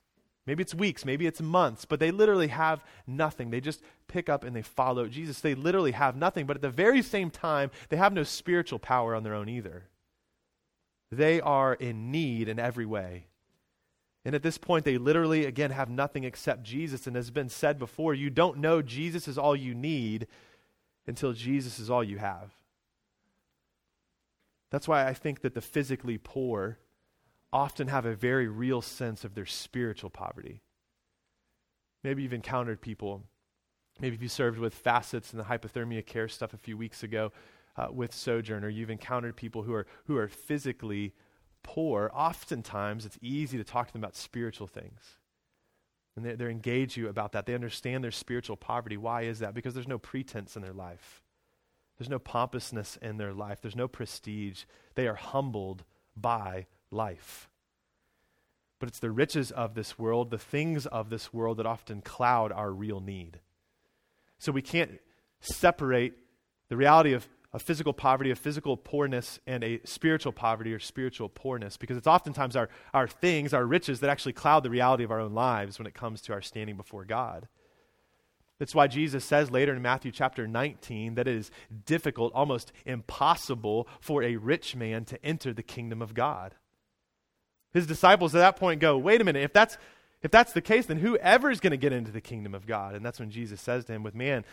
Maybe 0.47 0.63
it's 0.63 0.75
weeks, 0.75 1.05
maybe 1.05 1.27
it's 1.27 1.41
months, 1.41 1.85
but 1.85 2.01
they 2.01 2.11
literally 2.11 2.49
have 2.49 2.83
nothing. 3.07 3.51
They 3.51 3.61
just 3.61 3.83
pick 4.09 4.29
up 4.29 4.43
and 4.43 4.57
they 4.57 4.63
follow 4.63 5.07
Jesus. 5.07 5.41
They 5.41 5.55
literally 5.55 5.93
have 5.93 6.17
nothing, 6.17 6.47
but 6.47 6.57
at 6.57 6.63
the 6.63 6.71
very 6.71 7.03
same 7.03 7.31
time, 7.31 7.71
they 7.89 7.97
have 7.97 8.13
no 8.13 8.25
spiritual 8.25 8.79
power 8.79 9.15
on 9.15 9.23
their 9.23 9.35
own 9.35 9.49
either. 9.49 9.85
They 11.13 11.41
are 11.41 11.75
in 11.75 12.11
need 12.11 12.49
in 12.49 12.59
every 12.59 12.87
way. 12.87 13.27
And 14.25 14.35
at 14.35 14.43
this 14.43 14.59
point, 14.59 14.85
they 14.85 14.99
literally, 14.99 15.47
again, 15.47 15.71
have 15.71 15.89
nothing 15.89 16.25
except 16.25 16.63
Jesus. 16.63 17.07
And 17.07 17.17
as 17.17 17.27
has 17.27 17.31
been 17.31 17.49
said 17.49 17.79
before, 17.79 18.13
you 18.13 18.29
don't 18.29 18.59
know 18.59 18.83
Jesus 18.83 19.27
is 19.27 19.39
all 19.39 19.57
you 19.57 19.75
need 19.75 20.27
until 21.07 21.33
Jesus 21.33 21.79
is 21.79 21.91
all 21.91 22.05
you 22.05 22.19
have. 22.19 22.53
That's 24.71 24.87
why 24.87 25.07
I 25.07 25.15
think 25.15 25.41
that 25.41 25.55
the 25.55 25.61
physically 25.61 26.19
poor 26.19 26.79
often 27.53 27.89
have 27.89 28.07
a 28.07 28.15
very 28.15 28.47
real 28.47 28.83
sense 28.83 29.25
of 29.25 29.35
their 29.35 29.47
spiritual 29.47 30.11
poverty. 30.11 30.61
Maybe 32.05 32.23
you've 32.23 32.33
encountered 32.33 32.81
people, 32.81 33.25
maybe 34.01 34.15
if 34.15 34.23
you 34.23 34.29
served 34.29 34.59
with 34.59 34.75
FACETS 34.75 35.33
and 35.33 35.41
the 35.41 35.45
hypothermia 35.45 36.05
care 36.07 36.29
stuff 36.29 36.55
a 36.55 36.59
few 36.59 36.77
weeks 36.77 37.03
ago 37.03 37.33
uh, 37.77 37.89
with 37.91 38.15
Sojourner, 38.15 38.69
you've 38.69 38.91
encountered 38.91 39.37
people 39.37 39.63
who 39.63 39.75
are, 39.75 39.87
who 40.05 40.17
are 40.17 40.29
physically 40.29 41.13
poor, 41.63 42.11
oftentimes 42.15 43.07
it's 43.07 43.19
easy 43.21 43.59
to 43.59 43.65
talk 43.65 43.87
to 43.89 43.93
them 43.93 44.03
about 44.03 44.17
spiritual 44.17 44.67
things. 44.67 45.19
And 46.17 46.25
they, 46.25 46.35
they 46.35 46.51
engage 46.51 46.97
you 46.97 47.09
about 47.09 47.33
that. 47.33 47.47
They 47.47 47.55
understand 47.55 48.03
their 48.03 48.11
spiritual 48.11 48.57
poverty. 48.57 48.97
Why 48.97 49.23
is 49.23 49.39
that? 49.39 49.55
Because 49.55 49.75
there's 49.75 49.89
no 49.89 49.99
pretense 49.99 50.57
in 50.57 50.63
their 50.63 50.73
life. 50.73 51.23
There's 51.99 52.09
no 52.09 52.19
pompousness 52.19 52.99
in 53.01 53.19
their 53.19 53.33
life. 53.33 53.61
There's 53.61 53.77
no 53.77 53.89
prestige. 53.89 54.65
They 54.95 55.07
are 55.07 55.15
humbled 55.15 55.85
by 56.17 56.67
life. 56.91 57.49
But 58.79 58.89
it's 58.89 58.99
the 58.99 59.11
riches 59.11 59.51
of 59.51 59.75
this 59.75 59.99
world, 59.99 60.31
the 60.31 60.39
things 60.39 60.87
of 60.87 61.11
this 61.11 61.33
world 61.33 61.59
that 61.59 61.67
often 61.67 62.01
cloud 62.01 62.53
our 62.53 62.73
real 62.73 63.01
need. 63.01 63.41
So 64.39 64.53
we 64.53 64.63
can't 64.63 64.99
separate 65.41 66.15
the 66.71 66.77
reality 66.77 67.13
of 67.13 67.29
a 67.53 67.59
physical 67.59 67.93
poverty, 67.93 68.31
a 68.31 68.37
physical 68.37 68.77
poorness, 68.77 69.41
and 69.47 69.65
a 69.65 69.81
spiritual 69.85 70.33
poverty 70.33 70.73
or 70.73 70.79
spiritual 70.79 71.29
poorness, 71.29 71.77
because 71.77 71.97
it's 71.97 72.07
oftentimes 72.07 72.55
our, 72.55 72.69
our 72.95 73.09
things, 73.09 73.53
our 73.53 73.67
riches, 73.67 74.01
that 74.01 74.11
actually 74.11 74.33
cloud 74.33 74.63
the 74.63 74.71
reality 74.71 75.03
of 75.03 75.11
our 75.11 75.21
own 75.21 75.35
lives 75.35 75.79
when 75.79 75.87
it 75.87 75.95
comes 75.95 76.21
to 76.23 76.33
our 76.33 76.43
standing 76.43 76.77
before 76.77 77.05
God. 77.05 77.49
That's 78.61 78.75
why 78.75 78.89
Jesus 78.89 79.25
says 79.25 79.51
later 79.51 79.75
in 79.75 79.83
Matthew 79.83 80.13
chapter 80.13 80.47
19 80.47 81.15
that 81.15 81.27
it 81.27 81.35
is 81.35 81.51
difficult, 81.87 82.33
almost 82.35 82.73
impossible, 82.85 83.89
for 84.01 84.23
a 84.23 84.37
rich 84.37 84.77
man 84.77 85.07
to 85.07 85.25
enter 85.25 85.53
the 85.53 85.63
kingdom 85.63 86.03
of 86.03 86.15
God. 86.15 86.55
His 87.73 87.87
disciples 87.87 88.35
at 88.35 88.41
that 88.41 88.57
point 88.57 88.81
go, 88.81 88.99
wait 88.99 89.21
a 89.21 89.25
minute, 89.25 89.43
if 89.43 89.53
that's, 89.55 89.79
if 90.23 90.31
that's 90.31 90.53
the 90.53 90.61
case, 90.61 90.87
then 90.87 90.99
whoever 90.99 91.51
is 91.51 91.59
going 91.59 91.71
to 91.71 91.79
get 91.79 91.95
into 91.95 92.13
the 92.13 92.21
kingdom 92.21 92.55
of 92.55 92.67
God? 92.67 92.95
And 92.95 93.05
that's 93.05 93.19
when 93.19 93.31
Jesus 93.31 93.63
says 93.63 93.87
to 93.87 93.95
him, 93.95 94.03
with 94.03 94.15
man, 94.15 94.45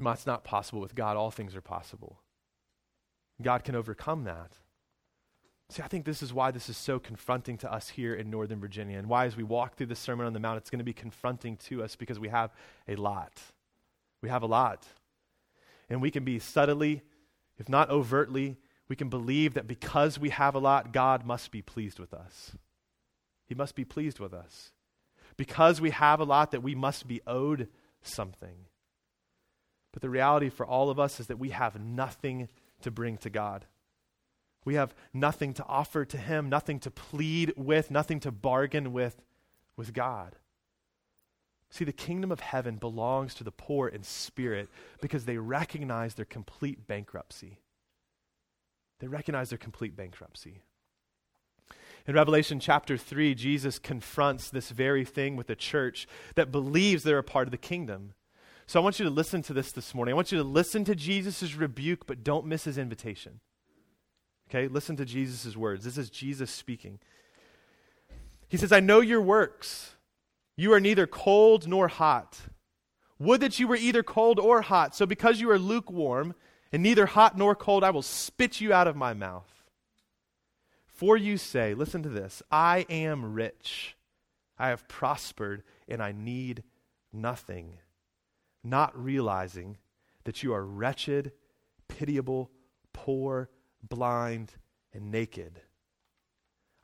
it's 0.00 0.26
not 0.26 0.44
possible. 0.44 0.80
With 0.80 0.94
God, 0.94 1.16
all 1.16 1.30
things 1.30 1.54
are 1.54 1.60
possible. 1.60 2.20
God 3.40 3.64
can 3.64 3.74
overcome 3.74 4.24
that. 4.24 4.52
See, 5.70 5.82
I 5.82 5.88
think 5.88 6.04
this 6.04 6.22
is 6.22 6.32
why 6.32 6.50
this 6.50 6.68
is 6.68 6.76
so 6.76 6.98
confronting 6.98 7.56
to 7.58 7.72
us 7.72 7.90
here 7.90 8.12
in 8.12 8.28
Northern 8.28 8.58
Virginia, 8.58 8.98
and 8.98 9.08
why, 9.08 9.26
as 9.26 9.36
we 9.36 9.44
walk 9.44 9.76
through 9.76 9.86
the 9.86 9.94
Sermon 9.94 10.26
on 10.26 10.32
the 10.32 10.40
Mount, 10.40 10.58
it's 10.58 10.68
going 10.68 10.80
to 10.80 10.84
be 10.84 10.92
confronting 10.92 11.56
to 11.68 11.84
us 11.84 11.94
because 11.94 12.18
we 12.18 12.28
have 12.28 12.50
a 12.88 12.96
lot. 12.96 13.40
We 14.20 14.28
have 14.28 14.42
a 14.42 14.46
lot. 14.46 14.84
And 15.88 16.02
we 16.02 16.10
can 16.10 16.24
be 16.24 16.40
subtly, 16.40 17.02
if 17.56 17.68
not 17.68 17.88
overtly, 17.88 18.58
we 18.88 18.96
can 18.96 19.08
believe 19.08 19.54
that 19.54 19.68
because 19.68 20.18
we 20.18 20.30
have 20.30 20.56
a 20.56 20.58
lot, 20.58 20.92
God 20.92 21.24
must 21.24 21.52
be 21.52 21.62
pleased 21.62 22.00
with 22.00 22.12
us. 22.12 22.56
He 23.46 23.54
must 23.54 23.76
be 23.76 23.84
pleased 23.84 24.18
with 24.18 24.34
us. 24.34 24.72
Because 25.36 25.80
we 25.80 25.90
have 25.90 26.18
a 26.18 26.24
lot, 26.24 26.50
that 26.50 26.64
we 26.64 26.74
must 26.74 27.06
be 27.06 27.20
owed 27.26 27.68
something. 28.02 28.66
But 29.92 30.02
the 30.02 30.10
reality 30.10 30.48
for 30.48 30.64
all 30.64 30.90
of 30.90 30.98
us 30.98 31.20
is 31.20 31.26
that 31.26 31.38
we 31.38 31.50
have 31.50 31.80
nothing 31.80 32.48
to 32.82 32.90
bring 32.90 33.16
to 33.18 33.30
God. 33.30 33.66
We 34.64 34.74
have 34.74 34.94
nothing 35.12 35.54
to 35.54 35.64
offer 35.66 36.04
to 36.04 36.16
Him, 36.18 36.48
nothing 36.48 36.78
to 36.80 36.90
plead 36.90 37.54
with, 37.56 37.90
nothing 37.90 38.20
to 38.20 38.30
bargain 38.30 38.92
with 38.92 39.20
with 39.76 39.94
God. 39.94 40.36
See, 41.70 41.84
the 41.84 41.92
kingdom 41.92 42.32
of 42.32 42.40
heaven 42.40 42.76
belongs 42.76 43.34
to 43.34 43.44
the 43.44 43.52
poor 43.52 43.88
in 43.88 44.02
spirit 44.02 44.68
because 45.00 45.24
they 45.24 45.38
recognize 45.38 46.14
their 46.14 46.24
complete 46.24 46.86
bankruptcy. 46.86 47.60
They 48.98 49.06
recognize 49.06 49.48
their 49.48 49.58
complete 49.58 49.96
bankruptcy. 49.96 50.62
In 52.06 52.14
Revelation 52.14 52.60
chapter 52.60 52.96
3, 52.96 53.34
Jesus 53.34 53.78
confronts 53.78 54.50
this 54.50 54.70
very 54.70 55.04
thing 55.04 55.36
with 55.36 55.48
a 55.48 55.54
church 55.54 56.08
that 56.34 56.50
believes 56.50 57.02
they're 57.02 57.18
a 57.18 57.24
part 57.24 57.46
of 57.46 57.52
the 57.52 57.58
kingdom. 57.58 58.14
So 58.70 58.78
I 58.78 58.84
want 58.84 59.00
you 59.00 59.04
to 59.04 59.10
listen 59.10 59.42
to 59.42 59.52
this 59.52 59.72
this 59.72 59.96
morning. 59.96 60.12
I 60.12 60.14
want 60.14 60.30
you 60.30 60.38
to 60.38 60.44
listen 60.44 60.84
to 60.84 60.94
Jesus' 60.94 61.56
rebuke, 61.56 62.06
but 62.06 62.22
don't 62.22 62.46
miss 62.46 62.62
his 62.62 62.78
invitation. 62.78 63.40
Okay, 64.48 64.68
listen 64.68 64.94
to 64.94 65.04
Jesus' 65.04 65.56
words. 65.56 65.84
This 65.84 65.98
is 65.98 66.08
Jesus 66.08 66.52
speaking. 66.52 67.00
He 68.46 68.56
says, 68.56 68.70
I 68.70 68.78
know 68.78 69.00
your 69.00 69.22
works. 69.22 69.96
You 70.56 70.72
are 70.72 70.78
neither 70.78 71.08
cold 71.08 71.66
nor 71.66 71.88
hot. 71.88 72.38
Would 73.18 73.40
that 73.40 73.58
you 73.58 73.66
were 73.66 73.74
either 73.74 74.04
cold 74.04 74.38
or 74.38 74.62
hot. 74.62 74.94
So 74.94 75.04
because 75.04 75.40
you 75.40 75.50
are 75.50 75.58
lukewarm 75.58 76.36
and 76.70 76.80
neither 76.80 77.06
hot 77.06 77.36
nor 77.36 77.56
cold, 77.56 77.82
I 77.82 77.90
will 77.90 78.02
spit 78.02 78.60
you 78.60 78.72
out 78.72 78.86
of 78.86 78.94
my 78.94 79.14
mouth. 79.14 79.50
For 80.86 81.16
you 81.16 81.38
say, 81.38 81.74
listen 81.74 82.04
to 82.04 82.08
this 82.08 82.40
I 82.52 82.86
am 82.88 83.34
rich, 83.34 83.96
I 84.56 84.68
have 84.68 84.86
prospered, 84.86 85.64
and 85.88 86.00
I 86.00 86.12
need 86.12 86.62
nothing, 87.12 87.78
not 88.62 88.96
realizing 89.00 89.78
that 90.24 90.42
you 90.42 90.52
are 90.52 90.64
wretched, 90.64 91.32
pitiable, 91.88 92.50
poor, 92.92 93.50
blind, 93.82 94.52
and 94.92 95.10
naked. 95.10 95.60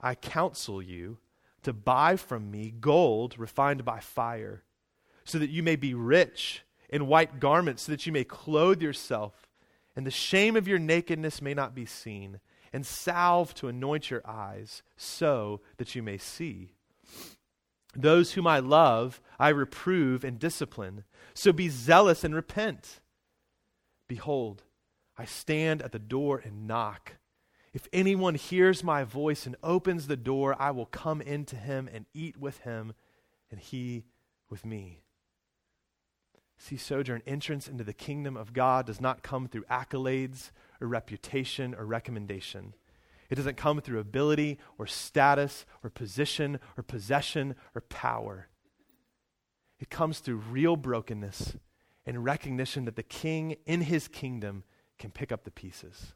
I 0.01 0.15
counsel 0.15 0.83
you 0.83 1.19
to 1.63 1.73
buy 1.73 2.17
from 2.17 2.51
me 2.51 2.71
gold 2.71 3.39
refined 3.39 3.85
by 3.85 4.01
fire, 4.01 4.63
so 5.25 5.39
that 5.39 5.51
you 5.51 5.63
may 5.63 5.77
be 5.77 5.95
rich, 5.95 6.63
in 6.89 7.09
white 7.09 7.41
garments, 7.41 7.83
so 7.83 7.93
that 7.93 8.07
you 8.07 8.13
may 8.13 8.25
clothe 8.25 8.81
yourself, 8.81 9.49
and 9.97 10.07
the 10.07 10.11
shame 10.11 10.57
of 10.57 10.69
your 10.69 10.79
nakedness 10.79 11.43
may 11.43 11.55
not 11.55 11.75
be 11.75 11.85
seen, 11.85 12.41
and 12.73 12.87
salve 12.87 13.55
to 13.55 13.69
anoint 13.69 14.11
your 14.11 14.23
eyes, 14.27 14.83
so 14.97 15.61
that 15.79 15.95
you 15.95 16.03
may 16.03 16.19
see. 16.19 16.76
Those 17.97 18.33
whom 18.33 18.47
I 18.47 18.59
love, 18.59 19.21
I 19.39 19.49
reprove 19.49 20.25
and 20.25 20.39
discipline. 20.39 21.05
So 21.35 21.53
be 21.53 21.69
zealous 21.69 22.25
and 22.25 22.35
repent. 22.35 23.01
Behold, 24.09 24.63
I 25.17 25.25
stand 25.25 25.83
at 25.83 25.93
the 25.93 25.99
door 25.99 26.41
and 26.45 26.67
knock. 26.67 27.15
If 27.73 27.89
anyone 27.93 28.37
hears 28.37 28.83
my 28.83 29.05
voice 29.05 29.47
and 29.47 29.57
opens 29.63 30.07
the 30.07 30.17
door, 30.17 30.57
I 30.59 30.71
will 30.71 30.87
come 30.87 31.21
into 31.21 31.57
him 31.57 31.89
and 31.93 32.07
eat 32.15 32.39
with 32.39 32.61
him, 32.61 32.95
and 33.51 33.61
he 33.61 34.05
with 34.49 34.65
me. 34.65 35.03
See, 36.59 36.77
Sojourn, 36.77 37.23
entrance 37.27 37.69
into 37.69 37.85
the 37.85 37.93
kingdom 37.93 38.37
of 38.37 38.53
God 38.55 38.87
does 38.87 39.01
not 39.01 39.23
come 39.23 39.47
through 39.47 39.65
accolades 39.65 40.51
or 40.81 40.87
reputation 40.87 41.75
or 41.75 41.85
recommendation. 41.85 42.75
It 43.31 43.35
doesn't 43.35 43.57
come 43.57 43.81
through 43.81 43.99
ability 43.99 44.59
or 44.79 44.87
status 44.87 45.67
or 45.83 45.91
position 45.91 46.61
or 46.77 46.83
possession 46.83 47.57
or 47.75 47.81
power. 47.83 48.49
It 49.79 49.91
comes 49.91 50.21
through 50.21 50.37
real 50.37 50.77
brokenness 50.77 51.57
and 52.05 52.25
recognition 52.25 52.85
that 52.85 52.97
the 52.97 53.03
king 53.03 53.57
in 53.67 53.83
his 53.83 54.09
kingdom 54.09 54.65
can 54.99 55.11
pick 55.11 55.33
up 55.33 55.45
the 55.45 55.51
pieces. 55.51 56.15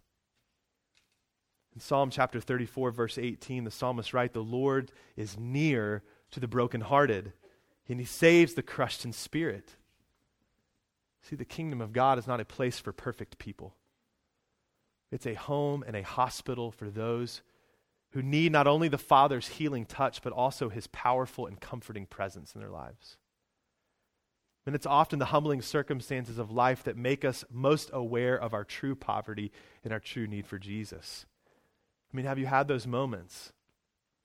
In 1.75 1.81
Psalm 1.81 2.11
chapter 2.11 2.41
34, 2.41 2.91
verse 2.91 3.19
18, 3.19 3.65
the 3.65 3.71
psalmist 3.71 4.13
writes, 4.13 4.35
The 4.35 4.41
Lord 4.41 4.93
is 5.17 5.39
near 5.39 6.03
to 6.31 6.41
the 6.41 6.49
brokenhearted, 6.49 7.33
and 7.89 8.01
he 8.01 8.07
saves 8.07 8.55
the 8.55 8.63
crushed 8.63 9.05
in 9.05 9.13
spirit. 9.13 9.77
See, 11.23 11.37
the 11.37 11.45
kingdom 11.45 11.81
of 11.81 11.93
God 11.93 12.19
is 12.19 12.27
not 12.27 12.41
a 12.41 12.45
place 12.45 12.79
for 12.79 12.93
perfect 12.93 13.39
people. 13.39 13.75
It's 15.11 15.27
a 15.27 15.35
home 15.35 15.85
and 15.87 15.97
a 15.97 16.03
hospital 16.03 16.71
for 16.71 16.89
those 16.89 17.43
who 18.13 18.23
need 18.23 18.53
not 18.53 18.67
only 18.67 18.89
the 18.89 18.99
Father's 18.99 19.49
healing 19.49 19.85
touch, 19.85 20.23
but 20.23 20.33
also 20.33 20.69
his 20.69 20.87
powerful 20.89 21.47
and 21.47 21.61
comforting 21.61 22.07
presence 22.07 22.55
in 22.55 22.61
their 22.61 22.71
lives. 22.71 23.17
And 24.67 24.75
it's 24.75 24.87
often 24.87 25.19
the 25.19 25.27
humbling 25.27 25.63
circumstances 25.63 26.39
of 26.39 26.51
life 26.51 26.85
that 26.85 26.97
make 26.97 27.25
us 27.25 27.45
most 27.51 27.91
aware 27.93 28.37
of 28.39 28.53
our 28.53 28.65
true 28.65 28.95
poverty 28.95 29.53
and 29.83 29.93
our 29.93 30.01
true 30.01 30.27
need 30.27 30.47
for 30.47 30.59
Jesus. 30.59 31.25
I 32.13 32.17
mean, 32.17 32.27
have 32.27 32.39
you 32.39 32.47
had 32.47 32.69
those 32.69 32.87
moments? 32.87 33.53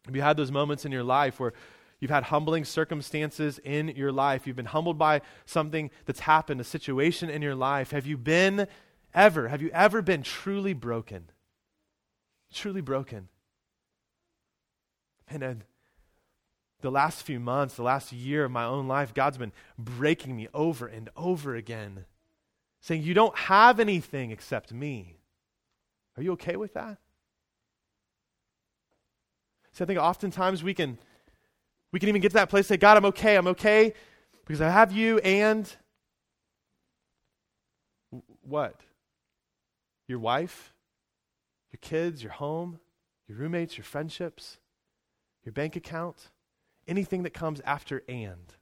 Have 0.05 0.15
you 0.15 0.21
had 0.21 0.37
those 0.37 0.51
moments 0.51 0.85
in 0.85 0.91
your 0.91 1.03
life 1.03 1.39
where 1.39 1.53
you've 1.99 2.11
had 2.11 2.23
humbling 2.23 2.65
circumstances 2.65 3.59
in 3.63 3.89
your 3.89 4.11
life? 4.11 4.45
You've 4.45 4.55
been 4.55 4.65
humbled 4.65 4.97
by 4.97 5.21
something 5.45 5.89
that's 6.05 6.21
happened, 6.21 6.59
a 6.59 6.65
situation 6.65 7.29
in 7.29 7.41
your 7.41 7.55
life. 7.55 7.91
Have 7.91 8.05
you 8.05 8.17
been 8.17 8.67
ever, 9.15 9.47
have 9.47 9.61
you 9.61 9.69
ever 9.73 10.01
been 10.01 10.21
truly 10.21 10.73
broken? 10.73 11.31
Truly 12.53 12.81
broken. 12.81 13.29
And 15.27 15.41
then 15.41 15.63
the 16.81 16.91
last 16.91 17.23
few 17.23 17.39
months, 17.39 17.75
the 17.75 17.83
last 17.83 18.11
year 18.11 18.45
of 18.45 18.51
my 18.51 18.65
own 18.65 18.87
life, 18.87 19.13
God's 19.13 19.37
been 19.37 19.53
breaking 19.77 20.35
me 20.35 20.47
over 20.53 20.85
and 20.85 21.09
over 21.15 21.55
again, 21.55 22.05
saying, 22.81 23.01
You 23.01 23.13
don't 23.13 23.35
have 23.35 23.79
anything 23.79 24.29
except 24.29 24.71
me. 24.71 25.17
Are 26.17 26.23
you 26.23 26.33
okay 26.33 26.55
with 26.55 26.73
that? 26.75 26.97
So 29.71 29.83
I 29.83 29.87
think 29.87 29.99
oftentimes 29.99 30.63
we 30.63 30.73
can 30.73 30.97
we 31.91 31.99
can 31.99 32.09
even 32.09 32.21
get 32.21 32.29
to 32.29 32.35
that 32.35 32.49
place 32.49 32.67
say, 32.67 32.77
God, 32.77 32.97
I'm 32.97 33.05
okay, 33.05 33.35
I'm 33.35 33.47
okay 33.47 33.93
because 34.45 34.61
I 34.61 34.69
have 34.69 34.91
you 34.91 35.19
and 35.19 35.73
what? 38.41 38.79
Your 40.07 40.19
wife, 40.19 40.73
your 41.71 41.79
kids, 41.81 42.23
your 42.23 42.33
home, 42.33 42.79
your 43.27 43.37
roommates, 43.37 43.77
your 43.77 43.83
friendships, 43.83 44.59
your 45.43 45.53
bank 45.53 45.75
account, 45.75 46.29
anything 46.87 47.23
that 47.23 47.33
comes 47.33 47.61
after 47.61 48.03
and. 48.07 48.53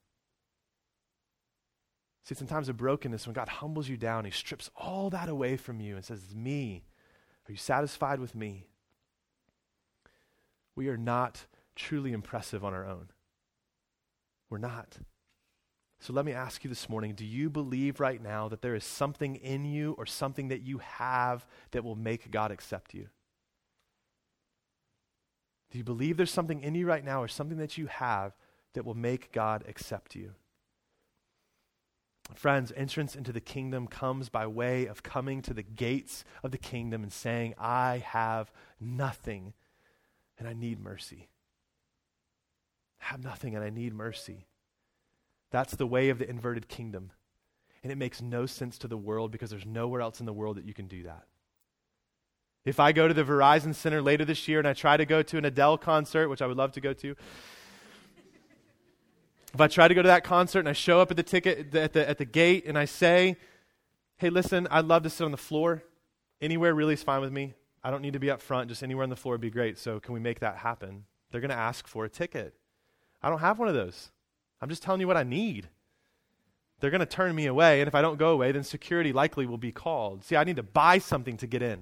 See, 2.26 2.32
it's 2.32 2.42
in 2.42 2.48
of 2.70 2.78
brokenness 2.78 3.28
when 3.28 3.34
God 3.34 3.50
humbles 3.50 3.90
you 3.90 3.98
down, 3.98 4.26
He 4.26 4.32
strips 4.32 4.70
all 4.76 5.10
that 5.10 5.28
away 5.28 5.58
from 5.58 5.82
you 5.82 5.96
and 5.96 6.06
says, 6.06 6.24
It's 6.24 6.36
me. 6.36 6.86
Are 7.48 7.52
you 7.52 7.58
satisfied 7.58 8.20
with 8.20 8.34
me? 8.34 8.68
We 10.76 10.88
are 10.88 10.98
not 10.98 11.46
truly 11.76 12.14
impressive 12.14 12.64
on 12.64 12.74
our 12.74 12.86
own. 12.86 13.10
We're 14.50 14.60
not. 14.60 15.00
So 16.04 16.12
let 16.12 16.26
me 16.26 16.34
ask 16.34 16.66
you 16.66 16.70
this 16.70 16.90
morning 16.90 17.14
do 17.14 17.24
you 17.24 17.50
believe 17.50 18.02
right 18.02 18.22
now 18.22 18.50
that 18.50 18.62
there 18.62 18.76
is 18.76 18.84
something 18.84 19.38
in 19.38 19.64
you 19.64 19.96
or 19.98 20.06
something 20.06 20.50
that 20.50 20.62
you 20.62 20.80
have 20.80 21.46
that 21.72 21.86
will 21.86 21.96
make 21.96 22.30
God 22.30 22.52
accept 22.52 22.94
you? 22.94 23.08
Do 25.72 25.78
you 25.78 25.86
believe 25.86 26.18
there's 26.18 26.30
something 26.30 26.60
in 26.60 26.76
you 26.76 26.86
right 26.86 27.06
now 27.06 27.24
or 27.24 27.30
something 27.30 27.58
that 27.58 27.78
you 27.78 27.88
have 27.88 28.36
that 28.74 28.84
will 28.84 28.96
make 28.96 29.32
God 29.32 29.64
accept 29.66 30.14
you? 30.14 30.32
Friends, 32.36 32.74
entrance 32.76 33.16
into 33.16 33.32
the 33.32 33.40
kingdom 33.40 33.88
comes 33.88 34.28
by 34.28 34.46
way 34.46 34.88
of 34.88 35.04
coming 35.04 35.42
to 35.44 35.54
the 35.54 35.64
gates 35.64 36.26
of 36.44 36.52
the 36.52 36.58
kingdom 36.58 37.02
and 37.04 37.14
saying, 37.14 37.54
I 37.58 38.04
have 38.06 38.52
nothing 38.78 39.54
and 40.38 40.50
I 40.50 40.54
need 40.54 40.82
mercy. 40.82 41.30
I 43.02 43.06
have 43.06 43.24
nothing 43.24 43.56
and 43.56 43.64
I 43.64 43.70
need 43.70 43.94
mercy. 43.94 44.48
That's 45.54 45.76
the 45.76 45.86
way 45.86 46.10
of 46.10 46.18
the 46.18 46.28
inverted 46.28 46.68
kingdom. 46.68 47.12
And 47.84 47.92
it 47.92 47.96
makes 47.96 48.24
no 48.24 48.48
sense 48.48 48.80
to 48.80 48.88
the 48.88 48.98
world 48.98 49.32
because 49.32 49.52
there's 49.52 49.68
nowhere 49.68 50.02
else 50.02 50.20
in 50.20 50.26
the 50.26 50.34
world 50.34 50.58
that 50.58 50.66
you 50.66 50.74
can 50.74 50.88
do 50.88 51.04
that. 51.04 51.26
If 52.66 52.80
I 52.80 52.92
go 52.92 53.08
to 53.08 53.14
the 53.14 53.24
Verizon 53.24 53.76
Center 53.76 54.02
later 54.02 54.26
this 54.26 54.48
year 54.48 54.58
and 54.58 54.68
I 54.68 54.74
try 54.74 54.98
to 54.98 55.06
go 55.06 55.22
to 55.22 55.38
an 55.38 55.46
Adele 55.46 55.78
concert, 55.78 56.28
which 56.28 56.42
I 56.42 56.48
would 56.48 56.58
love 56.58 56.72
to 56.72 56.82
go 56.82 56.92
to, 56.94 57.16
if 59.54 59.62
I 59.62 59.68
try 59.68 59.88
to 59.88 59.94
go 59.94 60.02
to 60.02 60.08
that 60.08 60.24
concert 60.24 60.60
and 60.60 60.70
I 60.70 60.74
show 60.74 61.00
up 61.00 61.12
at 61.12 61.18
the 61.18 61.24
ticket 61.24 61.76
at 61.76 61.94
the, 61.94 62.10
at 62.10 62.18
the 62.18 62.26
gate 62.26 62.66
and 62.66 62.76
I 62.76 62.86
say, 62.86 63.38
hey, 64.18 64.32
listen, 64.32 64.68
I'd 64.72 64.86
love 64.86 65.04
to 65.04 65.10
sit 65.12 65.24
on 65.24 65.30
the 65.30 65.38
floor. 65.38 65.84
Anywhere 66.42 66.74
really 66.74 66.96
is 66.96 67.04
fine 67.04 67.22
with 67.22 67.32
me. 67.32 67.54
I 67.84 67.92
don't 67.92 68.02
need 68.02 68.14
to 68.14 68.20
be 68.20 68.32
up 68.32 68.42
front, 68.42 68.70
just 68.70 68.82
anywhere 68.82 69.04
on 69.04 69.12
the 69.12 69.16
floor 69.16 69.36
would 69.36 69.42
be 69.42 69.52
great. 69.52 69.78
So, 69.78 70.00
can 70.00 70.16
we 70.16 70.20
make 70.20 70.40
that 70.40 70.58
happen? 70.58 71.04
They're 71.30 71.42
going 71.42 71.52
to 71.52 71.56
ask 71.56 71.88
for 71.88 72.06
a 72.06 72.10
ticket. 72.10 72.56
I 73.22 73.30
don't 73.30 73.40
have 73.40 73.60
one 73.60 73.68
of 73.68 73.76
those. 73.76 74.10
I'm 74.64 74.70
just 74.70 74.82
telling 74.82 75.02
you 75.02 75.08
what 75.08 75.18
I 75.18 75.24
need. 75.24 75.68
They're 76.80 76.90
going 76.90 77.00
to 77.02 77.06
turn 77.06 77.36
me 77.36 77.48
away, 77.48 77.82
and 77.82 77.88
if 77.90 77.96
I 77.96 78.02
don't 78.02 78.18
go 78.18 78.32
away, 78.32 78.54
then 78.54 78.64
security 78.64 79.12
likely 79.12 79.46
will 79.46 79.58
be 79.58 79.74
called. 79.74 80.24
See, 80.24 80.38
I 80.38 80.46
need 80.46 80.56
to 80.56 80.64
buy 80.64 81.00
something 81.00 81.36
to 81.38 81.48
get 81.48 81.62
in. 81.62 81.80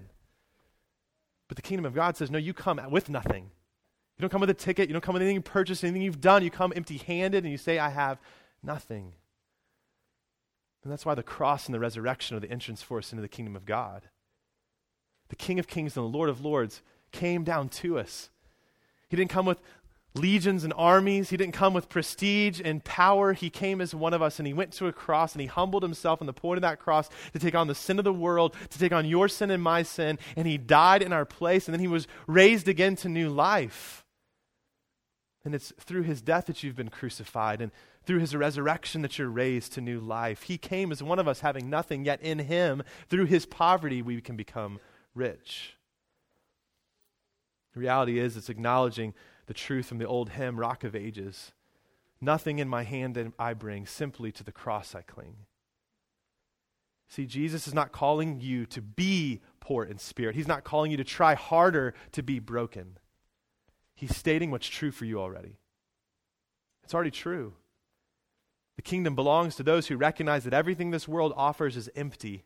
But 1.48 1.58
the 1.58 1.62
kingdom 1.62 1.86
of 1.86 1.94
God 1.94 2.18
says, 2.18 2.32
no, 2.32 2.40
you 2.40 2.54
come 2.54 2.82
with 2.90 3.08
nothing. 3.08 3.52
You 4.18 4.22
don't 4.22 4.32
come 4.32 4.42
with 4.42 4.50
a 4.50 4.56
ticket. 4.56 4.90
You 4.90 4.94
don't 4.94 5.02
come 5.02 5.14
with 5.14 5.22
anything 5.22 5.36
you 5.36 5.42
purchased, 5.42 5.84
anything 5.84 6.02
you've 6.02 6.22
done. 6.22 6.44
You 6.44 6.50
come 6.50 6.74
empty 6.76 6.98
handed 6.98 7.44
and 7.44 7.52
you 7.52 7.58
say, 7.58 7.78
I 7.78 7.90
have 7.90 8.20
nothing. 8.64 9.14
And 10.84 10.92
that's 10.92 11.06
why 11.06 11.14
the 11.14 11.24
cross 11.24 11.68
and 11.68 11.76
the 11.76 11.80
resurrection 11.80 12.36
are 12.36 12.40
the 12.40 12.52
entrance 12.52 12.82
for 12.82 12.98
us 12.98 13.12
into 13.12 13.22
the 13.22 13.28
kingdom 13.28 13.56
of 13.56 13.66
God. 13.66 14.04
The 15.30 15.36
King 15.36 15.60
of 15.60 15.68
Kings 15.68 15.96
and 15.96 16.04
the 16.04 16.18
Lord 16.18 16.30
of 16.30 16.44
Lords 16.44 16.82
came 17.12 17.44
down 17.44 17.70
to 17.70 18.00
us. 18.00 18.30
He 19.10 19.18
didn't 19.18 19.32
come 19.32 19.46
with 19.46 19.62
legions 20.14 20.64
and 20.64 20.74
armies. 20.76 21.30
He 21.30 21.38
didn't 21.38 21.54
come 21.54 21.74
with 21.74 21.90
prestige 21.90 22.62
and 22.64 22.84
power. 22.84 23.34
He 23.34 23.50
came 23.50 23.82
as 23.82 23.96
one 23.96 24.14
of 24.14 24.22
us 24.22 24.40
and 24.40 24.48
he 24.48 24.54
went 24.54 24.74
to 24.74 24.88
a 24.88 24.94
cross 24.94 25.34
and 25.34 25.42
he 25.42 25.48
humbled 25.48 25.84
himself 25.84 26.22
on 26.22 26.28
the 26.28 26.34
point 26.34 26.58
of 26.58 26.62
that 26.64 26.80
cross 26.80 27.10
to 27.34 27.40
take 27.40 27.56
on 27.56 27.68
the 27.68 27.76
sin 27.76 27.98
of 27.98 28.06
the 28.06 28.14
world, 28.14 28.56
to 28.70 28.80
take 28.80 28.92
on 28.92 29.06
your 29.06 29.28
sin 29.28 29.52
and 29.52 29.64
my 29.64 29.84
sin. 29.84 30.20
And 30.36 30.48
he 30.48 30.58
died 30.58 31.02
in 31.02 31.14
our 31.14 31.26
place 31.26 31.68
and 31.68 31.74
then 31.74 31.80
he 31.80 31.88
was 31.88 32.08
raised 32.28 32.68
again 32.68 32.96
to 32.98 33.10
new 33.10 33.30
life. 33.30 34.06
And 35.44 35.56
it's 35.56 35.74
through 35.80 36.04
his 36.04 36.22
death 36.22 36.46
that 36.46 36.62
you've 36.62 36.76
been 36.76 36.90
crucified 36.90 37.62
and 37.62 37.72
through 38.04 38.20
his 38.20 38.36
resurrection 38.36 39.02
that 39.02 39.18
you're 39.18 39.30
raised 39.30 39.74
to 39.74 39.82
new 39.82 40.00
life. 40.00 40.44
He 40.44 40.58
came 40.58 40.92
as 40.92 41.02
one 41.02 41.20
of 41.20 41.28
us 41.28 41.42
having 41.42 41.70
nothing, 41.70 42.06
yet 42.06 42.22
in 42.22 42.40
him, 42.40 42.84
through 43.10 43.26
his 43.26 43.46
poverty, 43.46 44.02
we 44.02 44.22
can 44.22 44.36
become 44.36 44.80
rich. 45.14 45.76
The 47.74 47.80
reality 47.80 48.20
is, 48.20 48.36
it's 48.36 48.50
acknowledging 48.50 49.14
the 49.52 49.56
truth 49.56 49.88
from 49.88 49.98
the 49.98 50.08
old 50.08 50.30
hymn, 50.30 50.58
Rock 50.58 50.86
of 50.86 50.96
Ages. 50.96 51.52
Nothing 52.22 52.60
in 52.60 52.70
my 52.70 52.84
hand 52.84 53.34
I 53.38 53.54
bring, 53.54 53.86
simply 53.86 54.32
to 54.32 54.46
the 54.46 54.52
cross 54.54 54.96
I 54.96 55.02
cling. 55.02 55.36
See, 57.10 57.26
Jesus 57.26 57.68
is 57.68 57.74
not 57.74 57.92
calling 57.92 58.40
you 58.40 58.66
to 58.68 58.82
be 58.82 59.42
poor 59.60 59.84
in 59.84 59.98
spirit. 59.98 60.36
He's 60.36 60.48
not 60.48 60.64
calling 60.64 60.90
you 60.90 60.96
to 60.96 61.04
try 61.04 61.34
harder 61.34 61.94
to 62.14 62.24
be 62.24 62.40
broken. 62.40 62.98
He's 63.94 64.16
stating 64.16 64.52
what's 64.52 64.70
true 64.70 64.90
for 64.90 65.04
you 65.04 65.20
already. 65.20 65.58
It's 66.86 66.94
already 66.94 67.12
true. 67.12 67.56
The 68.78 68.84
kingdom 68.84 69.16
belongs 69.16 69.58
to 69.58 69.64
those 69.64 69.88
who 69.88 69.98
recognize 69.98 70.46
that 70.46 70.54
everything 70.54 70.92
this 70.92 71.10
world 71.10 71.34
offers 71.36 71.76
is 71.76 71.90
empty, 71.94 72.46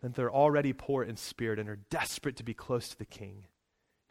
that 0.00 0.14
they're 0.14 0.32
already 0.32 0.72
poor 0.72 1.02
in 1.02 1.18
spirit 1.18 1.58
and 1.58 1.68
are 1.68 1.80
desperate 1.90 2.36
to 2.36 2.42
be 2.42 2.54
close 2.54 2.88
to 2.88 2.96
the 2.96 3.04
king 3.04 3.48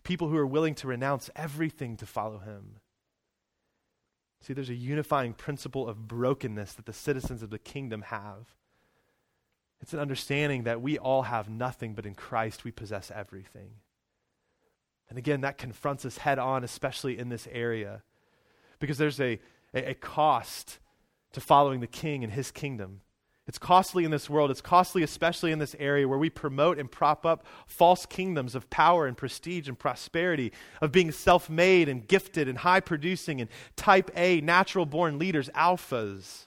people 0.06 0.30
who 0.30 0.38
are 0.38 0.47
willing 0.47 0.76
to 0.76 0.88
renounce 0.88 1.30
everything 1.36 1.97
to 1.97 2.06
follow 2.06 2.38
him. 2.38 2.78
See, 4.39 4.53
there's 4.53 4.70
a 4.70 4.76
unifying 4.76 5.34
principle 5.34 5.88
of 5.88 6.08
brokenness 6.08 6.74
that 6.74 6.86
the 6.86 6.93
citizens 6.93 7.41
of 7.41 7.49
the 7.49 7.60
kingdom 7.60 8.03
have. 8.03 8.53
It's 9.82 9.93
an 9.93 9.99
understanding 9.99 10.64
that 10.64 10.82
we 10.82 10.97
all 10.97 11.24
have 11.24 11.49
nothing, 11.49 11.93
but 11.93 12.06
in 12.06 12.16
Christ 12.16 12.64
we 12.64 12.72
possess 12.72 13.12
everything. 13.14 13.72
And 15.10 15.18
again, 15.18 15.41
that 15.41 15.58
confronts 15.58 16.06
us 16.06 16.20
head 16.20 16.39
on, 16.39 16.64
especially 16.64 17.18
in 17.18 17.30
this 17.30 17.47
area, 17.51 18.03
because 18.80 18.97
there's 18.97 19.20
a, 19.20 19.39
a, 19.74 19.89
a 19.89 19.93
cost 19.95 20.80
to 21.34 21.41
following 21.41 21.80
the 21.80 21.88
king 21.88 22.24
and 22.24 22.32
his 22.32 22.51
kingdom. 22.51 23.01
It's 23.48 23.60
costly 23.60 24.06
in 24.06 24.12
this 24.12 24.30
world. 24.30 24.50
It's 24.50 24.62
costly, 24.62 25.04
especially 25.04 25.52
in 25.52 25.60
this 25.60 25.76
area 25.78 26.08
where 26.08 26.18
we 26.18 26.32
promote 26.32 26.80
and 26.80 26.91
prop 26.91 27.26
up 27.26 27.46
false 27.68 28.06
kingdoms 28.08 28.56
of 28.56 28.70
power 28.72 29.06
and 29.06 29.16
prestige 29.16 29.68
and 29.68 29.78
prosperity, 29.78 30.52
of 30.82 30.91
being 30.91 31.12
self 31.12 31.50
made 31.50 31.88
and 31.88 32.08
gifted 32.08 32.48
and 32.48 32.58
high 32.60 32.80
producing 32.80 33.41
and 33.41 33.50
type 33.76 34.10
A, 34.16 34.41
natural 34.41 34.88
born 34.88 35.20
leaders, 35.20 35.50
alphas. 35.50 36.46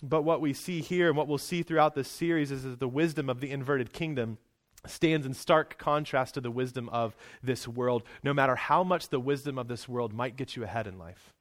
But 0.00 0.22
what 0.22 0.40
we 0.40 0.52
see 0.52 0.80
here 0.80 1.08
and 1.08 1.16
what 1.16 1.26
we'll 1.26 1.38
see 1.38 1.64
throughout 1.64 1.96
this 1.96 2.08
series 2.08 2.52
is 2.52 2.62
that 2.62 2.78
the 2.78 2.86
wisdom 2.86 3.28
of 3.28 3.40
the 3.40 3.50
inverted 3.50 3.92
kingdom 3.92 4.38
stands 4.86 5.26
in 5.26 5.34
stark 5.34 5.76
contrast 5.76 6.34
to 6.34 6.40
the 6.40 6.52
wisdom 6.52 6.88
of 6.90 7.16
this 7.42 7.66
world, 7.66 8.04
no 8.22 8.32
matter 8.32 8.54
how 8.54 8.84
much 8.84 9.08
the 9.08 9.18
wisdom 9.18 9.58
of 9.58 9.66
this 9.66 9.88
world 9.88 10.12
might 10.12 10.36
get 10.36 10.54
you 10.54 10.62
ahead 10.62 10.86
in 10.86 10.96
life. 10.96 11.34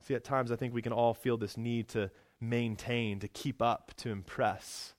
See, 0.00 0.14
at 0.14 0.24
times 0.24 0.52
I 0.52 0.56
think 0.56 0.74
we 0.74 0.82
can 0.82 0.92
all 0.92 1.14
feel 1.14 1.36
this 1.36 1.56
need 1.56 1.88
to 1.88 2.10
maintain, 2.40 3.18
to 3.20 3.28
keep 3.28 3.60
up, 3.60 3.92
to 3.98 4.10
impress. 4.10 4.94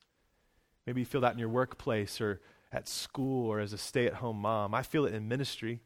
Maybe 0.86 1.02
you 1.02 1.06
feel 1.06 1.22
that 1.22 1.34
in 1.34 1.40
your 1.40 1.50
workplace 1.50 2.20
or 2.20 2.42
at 2.72 2.88
school 2.88 3.48
or 3.48 3.60
as 3.60 3.74
a 3.74 3.78
stay 3.78 4.06
at 4.06 4.16
home 4.16 4.38
mom. 4.38 4.74
I 4.74 4.84
feel 4.84 5.06
it 5.06 5.14
in 5.14 5.28
ministry. 5.28 5.82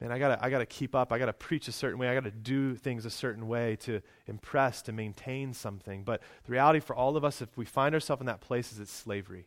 Man, 0.00 0.10
I 0.10 0.18
gotta, 0.18 0.44
I 0.44 0.50
gotta 0.50 0.66
keep 0.66 0.94
up. 0.94 1.12
I 1.12 1.18
gotta 1.18 1.32
preach 1.32 1.68
a 1.68 1.72
certain 1.72 1.98
way. 1.98 2.08
I 2.08 2.14
gotta 2.14 2.30
do 2.30 2.74
things 2.74 3.04
a 3.04 3.10
certain 3.10 3.46
way 3.46 3.76
to 3.82 4.00
impress, 4.26 4.82
to 4.82 4.92
maintain 4.92 5.54
something. 5.54 6.02
But 6.02 6.22
the 6.44 6.52
reality 6.52 6.80
for 6.80 6.96
all 6.96 7.16
of 7.16 7.24
us, 7.24 7.40
if 7.40 7.56
we 7.56 7.64
find 7.64 7.94
ourselves 7.94 8.20
in 8.20 8.26
that 8.26 8.40
place, 8.40 8.72
is 8.72 8.80
it's 8.80 8.92
slavery. 8.92 9.46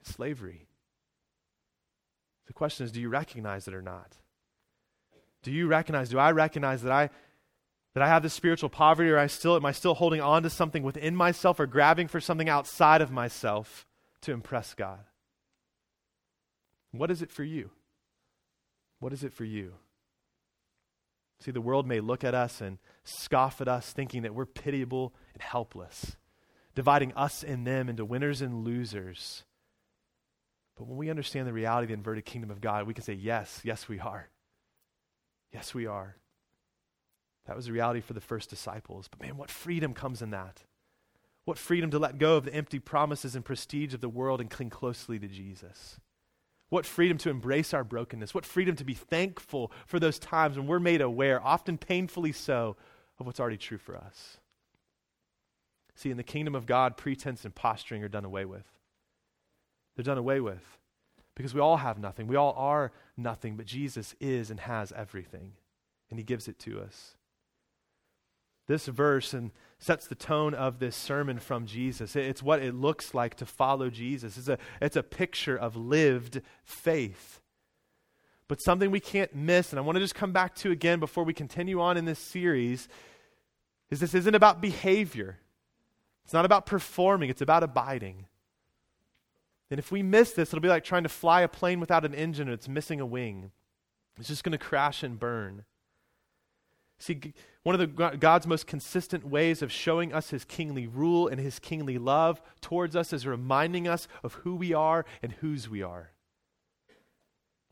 It's 0.00 0.12
slavery. 0.12 0.66
The 2.46 2.52
question 2.52 2.84
is, 2.84 2.90
do 2.90 3.00
you 3.00 3.08
recognize 3.08 3.68
it 3.68 3.74
or 3.74 3.82
not? 3.82 4.16
Do 5.42 5.50
you 5.50 5.66
recognize, 5.66 6.10
do 6.10 6.18
I 6.18 6.32
recognize 6.32 6.82
that 6.82 6.92
I 6.92 7.10
that 7.94 8.04
I 8.04 8.08
have 8.08 8.22
this 8.22 8.34
spiritual 8.34 8.68
poverty 8.68 9.10
or 9.10 9.18
I 9.18 9.26
still 9.26 9.56
am 9.56 9.66
I 9.66 9.72
still 9.72 9.94
holding 9.94 10.20
on 10.20 10.44
to 10.44 10.50
something 10.50 10.84
within 10.84 11.16
myself 11.16 11.58
or 11.58 11.66
grabbing 11.66 12.06
for 12.06 12.20
something 12.20 12.48
outside 12.48 13.02
of 13.02 13.10
myself 13.10 13.84
to 14.22 14.32
impress 14.32 14.74
God? 14.74 15.00
What 16.92 17.10
is 17.10 17.20
it 17.22 17.32
for 17.32 17.42
you? 17.42 17.70
What 19.00 19.12
is 19.12 19.24
it 19.24 19.32
for 19.32 19.44
you? 19.44 19.74
See, 21.40 21.50
the 21.50 21.60
world 21.60 21.86
may 21.86 22.00
look 22.00 22.22
at 22.22 22.34
us 22.34 22.60
and 22.60 22.78
scoff 23.02 23.60
at 23.60 23.68
us, 23.68 23.92
thinking 23.92 24.22
that 24.22 24.34
we're 24.34 24.46
pitiable 24.46 25.14
and 25.32 25.42
helpless, 25.42 26.16
dividing 26.74 27.12
us 27.14 27.42
and 27.42 27.66
them 27.66 27.88
into 27.88 28.04
winners 28.04 28.42
and 28.42 28.62
losers. 28.62 29.44
But 30.76 30.86
when 30.86 30.98
we 30.98 31.08
understand 31.08 31.46
the 31.48 31.52
reality 31.52 31.84
of 31.84 31.88
the 31.88 31.94
inverted 31.94 32.26
kingdom 32.26 32.50
of 32.50 32.60
God, 32.60 32.86
we 32.86 32.94
can 32.94 33.04
say, 33.04 33.14
Yes, 33.14 33.60
yes, 33.64 33.88
we 33.88 33.98
are. 33.98 34.28
Yes, 35.52 35.74
we 35.74 35.86
are. 35.86 36.16
That 37.46 37.56
was 37.56 37.66
the 37.66 37.72
reality 37.72 38.00
for 38.00 38.12
the 38.12 38.20
first 38.20 38.50
disciples. 38.50 39.08
But 39.08 39.20
man, 39.20 39.36
what 39.36 39.50
freedom 39.50 39.94
comes 39.94 40.22
in 40.22 40.30
that? 40.30 40.62
What 41.44 41.58
freedom 41.58 41.90
to 41.90 41.98
let 41.98 42.18
go 42.18 42.36
of 42.36 42.44
the 42.44 42.54
empty 42.54 42.78
promises 42.78 43.34
and 43.34 43.44
prestige 43.44 43.94
of 43.94 44.00
the 44.00 44.08
world 44.08 44.40
and 44.40 44.50
cling 44.50 44.70
closely 44.70 45.18
to 45.18 45.26
Jesus. 45.26 45.98
What 46.68 46.86
freedom 46.86 47.18
to 47.18 47.30
embrace 47.30 47.74
our 47.74 47.82
brokenness. 47.82 48.34
What 48.34 48.46
freedom 48.46 48.76
to 48.76 48.84
be 48.84 48.94
thankful 48.94 49.72
for 49.86 49.98
those 49.98 50.18
times 50.18 50.56
when 50.56 50.68
we're 50.68 50.78
made 50.78 51.00
aware, 51.00 51.44
often 51.44 51.78
painfully 51.78 52.32
so, 52.32 52.76
of 53.18 53.26
what's 53.26 53.40
already 53.40 53.56
true 53.56 53.78
for 53.78 53.96
us. 53.96 54.38
See, 55.96 56.10
in 56.10 56.16
the 56.16 56.22
kingdom 56.22 56.54
of 56.54 56.66
God, 56.66 56.96
pretense 56.96 57.44
and 57.44 57.54
posturing 57.54 58.02
are 58.04 58.08
done 58.08 58.24
away 58.24 58.44
with. 58.44 58.64
They're 59.96 60.04
done 60.04 60.18
away 60.18 60.40
with 60.40 60.78
because 61.40 61.54
we 61.54 61.60
all 61.60 61.78
have 61.78 61.98
nothing. 61.98 62.26
We 62.26 62.36
all 62.36 62.52
are 62.58 62.92
nothing, 63.16 63.56
but 63.56 63.64
Jesus 63.64 64.14
is 64.20 64.50
and 64.50 64.60
has 64.60 64.92
everything, 64.92 65.52
and 66.10 66.18
he 66.18 66.24
gives 66.24 66.48
it 66.48 66.58
to 66.60 66.80
us. 66.80 67.16
This 68.66 68.86
verse 68.86 69.32
and 69.32 69.50
sets 69.78 70.06
the 70.06 70.14
tone 70.14 70.52
of 70.52 70.80
this 70.80 70.94
sermon 70.94 71.38
from 71.38 71.64
Jesus. 71.64 72.14
It's 72.14 72.42
what 72.42 72.62
it 72.62 72.74
looks 72.74 73.14
like 73.14 73.36
to 73.36 73.46
follow 73.46 73.88
Jesus. 73.88 74.36
It's 74.36 74.48
a, 74.48 74.58
it's 74.82 74.96
a 74.96 75.02
picture 75.02 75.56
of 75.56 75.76
lived 75.76 76.42
faith. 76.62 77.40
But 78.46 78.60
something 78.60 78.90
we 78.90 79.00
can't 79.00 79.34
miss, 79.34 79.72
and 79.72 79.78
I 79.78 79.82
want 79.82 79.96
to 79.96 80.00
just 80.00 80.14
come 80.14 80.32
back 80.32 80.54
to 80.56 80.70
again 80.70 81.00
before 81.00 81.24
we 81.24 81.32
continue 81.32 81.80
on 81.80 81.96
in 81.96 82.04
this 82.04 82.18
series, 82.18 82.86
is 83.90 83.98
this 83.98 84.14
isn't 84.14 84.34
about 84.34 84.60
behavior. 84.60 85.38
It's 86.24 86.34
not 86.34 86.44
about 86.44 86.66
performing, 86.66 87.30
it's 87.30 87.40
about 87.40 87.62
abiding. 87.62 88.26
And 89.70 89.78
if 89.78 89.92
we 89.92 90.02
miss 90.02 90.32
this, 90.32 90.48
it'll 90.48 90.60
be 90.60 90.68
like 90.68 90.84
trying 90.84 91.04
to 91.04 91.08
fly 91.08 91.42
a 91.42 91.48
plane 91.48 91.80
without 91.80 92.04
an 92.04 92.14
engine 92.14 92.48
and 92.48 92.54
it's 92.54 92.68
missing 92.68 93.00
a 93.00 93.06
wing. 93.06 93.52
It's 94.18 94.28
just 94.28 94.44
going 94.44 94.52
to 94.52 94.58
crash 94.58 95.02
and 95.02 95.18
burn. 95.18 95.64
See, 96.98 97.32
one 97.62 97.74
of 97.74 97.78
the 97.78 98.16
God's 98.18 98.46
most 98.46 98.66
consistent 98.66 99.26
ways 99.26 99.62
of 99.62 99.72
showing 99.72 100.12
us 100.12 100.30
his 100.30 100.44
kingly 100.44 100.86
rule 100.86 101.28
and 101.28 101.40
his 101.40 101.58
kingly 101.58 101.96
love 101.96 102.42
towards 102.60 102.94
us 102.94 103.12
is 103.12 103.26
reminding 103.26 103.88
us 103.88 104.06
of 104.22 104.34
who 104.34 104.54
we 104.54 104.74
are 104.74 105.06
and 105.22 105.32
whose 105.32 105.68
we 105.68 105.82
are. 105.82 106.10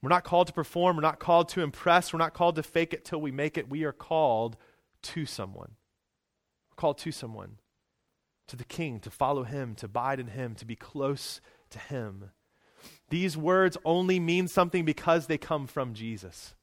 We're 0.01 0.09
not 0.09 0.25
called 0.25 0.47
to 0.47 0.53
perform, 0.53 0.97
we're 0.97 1.03
not 1.03 1.19
called 1.19 1.49
to 1.51 1.61
impress, 1.61 2.13
we're 2.13 2.19
not 2.19 2.33
called 2.33 2.57
to 2.57 2.63
fake 2.63 2.95
it 2.95 3.05
till 3.05 3.21
we 3.21 3.33
make 3.33 3.59
it. 3.59 3.69
We 3.69 3.85
are 3.85 3.93
called 3.93 4.57
to 5.03 5.27
someone. 5.27 5.73
We're 6.71 6.77
called 6.77 6.99
to 6.99 7.13
someone. 7.13 7.59
To 8.47 8.57
the 8.57 8.65
king, 8.65 9.01
to 9.01 9.11
follow 9.11 9.43
him, 9.43 9.75
to 9.75 9.87
abide 9.87 10.21
in 10.21 10.29
him, 10.29 10.55
to 10.55 10.65
be 10.65 10.77
close 10.77 11.43
to 11.71 11.79
him. 11.79 12.31
These 13.11 13.37
words 13.37 13.77
only 13.85 14.21
mean 14.21 14.49
something 14.49 14.85
because 14.85 15.27
they 15.27 15.39
come 15.39 15.67
from 15.67 15.95
Jesus. 15.95 16.55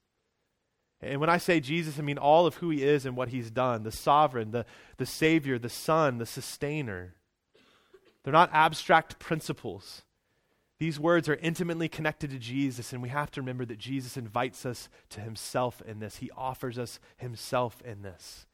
And 1.01 1.19
when 1.19 1.29
I 1.29 1.37
say 1.37 1.59
Jesus, 1.59 1.99
I 1.99 2.01
mean 2.01 2.17
all 2.17 2.45
of 2.45 2.55
who 2.55 2.69
he 2.69 2.83
is 2.83 3.05
and 3.05 3.15
what 3.15 3.29
he's 3.29 3.51
done 3.51 3.83
the 3.83 3.91
sovereign, 3.91 4.51
the, 4.51 4.65
the 4.97 5.05
Savior, 5.05 5.59
the 5.59 5.69
Son, 5.69 6.17
the 6.17 6.25
sustainer. 6.25 7.15
They're 8.23 8.33
not 8.33 8.49
abstract 8.53 9.19
principles. 9.19 10.01
These 10.79 10.99
words 10.99 11.29
are 11.29 11.35
intimately 11.35 11.87
connected 11.87 12.31
to 12.31 12.39
Jesus, 12.39 12.91
and 12.91 13.01
we 13.01 13.09
have 13.09 13.31
to 13.31 13.41
remember 13.41 13.65
that 13.65 13.77
Jesus 13.77 14.17
invites 14.17 14.65
us 14.65 14.89
to 15.09 15.21
himself 15.21 15.81
in 15.87 15.99
this. 15.99 16.17
He 16.17 16.31
offers 16.35 16.77
us 16.77 16.99
himself 17.17 17.81
in 17.83 18.01
this. 18.01 18.45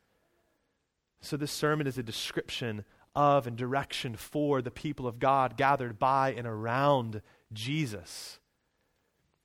So, 1.22 1.38
this 1.38 1.52
sermon 1.52 1.88
is 1.88 1.98
a 1.98 2.04
description 2.04 2.84
of 3.16 3.48
and 3.48 3.58
direction 3.58 4.16
for 4.16 4.62
the 4.62 4.72
people 4.72 5.08
of 5.08 5.20
God 5.20 5.58
gathered 5.58 6.00
by 6.00 6.34
and 6.34 6.48
around 6.48 7.22
Jesus. 7.54 8.40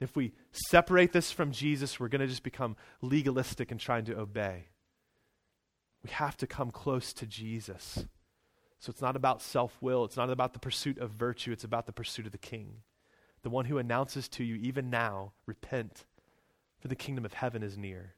If 0.00 0.14
we 0.14 0.32
separate 0.52 1.12
this 1.12 1.32
from 1.32 1.52
Jesus, 1.52 1.98
we're 1.98 2.08
going 2.08 2.20
to 2.20 2.26
just 2.26 2.42
become 2.42 2.76
legalistic 3.00 3.70
and 3.70 3.80
trying 3.80 4.04
to 4.06 4.18
obey. 4.18 4.68
We 6.04 6.10
have 6.10 6.36
to 6.38 6.46
come 6.46 6.70
close 6.70 7.12
to 7.14 7.26
Jesus. 7.26 8.06
So 8.78 8.90
it's 8.90 9.00
not 9.00 9.16
about 9.16 9.42
self 9.42 9.76
will, 9.80 10.04
it's 10.04 10.18
not 10.18 10.30
about 10.30 10.52
the 10.52 10.58
pursuit 10.58 10.98
of 10.98 11.10
virtue, 11.10 11.50
it's 11.50 11.64
about 11.64 11.86
the 11.86 11.92
pursuit 11.92 12.26
of 12.26 12.32
the 12.32 12.38
King. 12.38 12.82
The 13.42 13.50
one 13.50 13.64
who 13.64 13.78
announces 13.78 14.28
to 14.30 14.44
you, 14.44 14.56
even 14.56 14.90
now, 14.90 15.32
repent, 15.46 16.04
for 16.78 16.88
the 16.88 16.96
kingdom 16.96 17.24
of 17.24 17.32
heaven 17.32 17.62
is 17.62 17.78
near. 17.78 18.15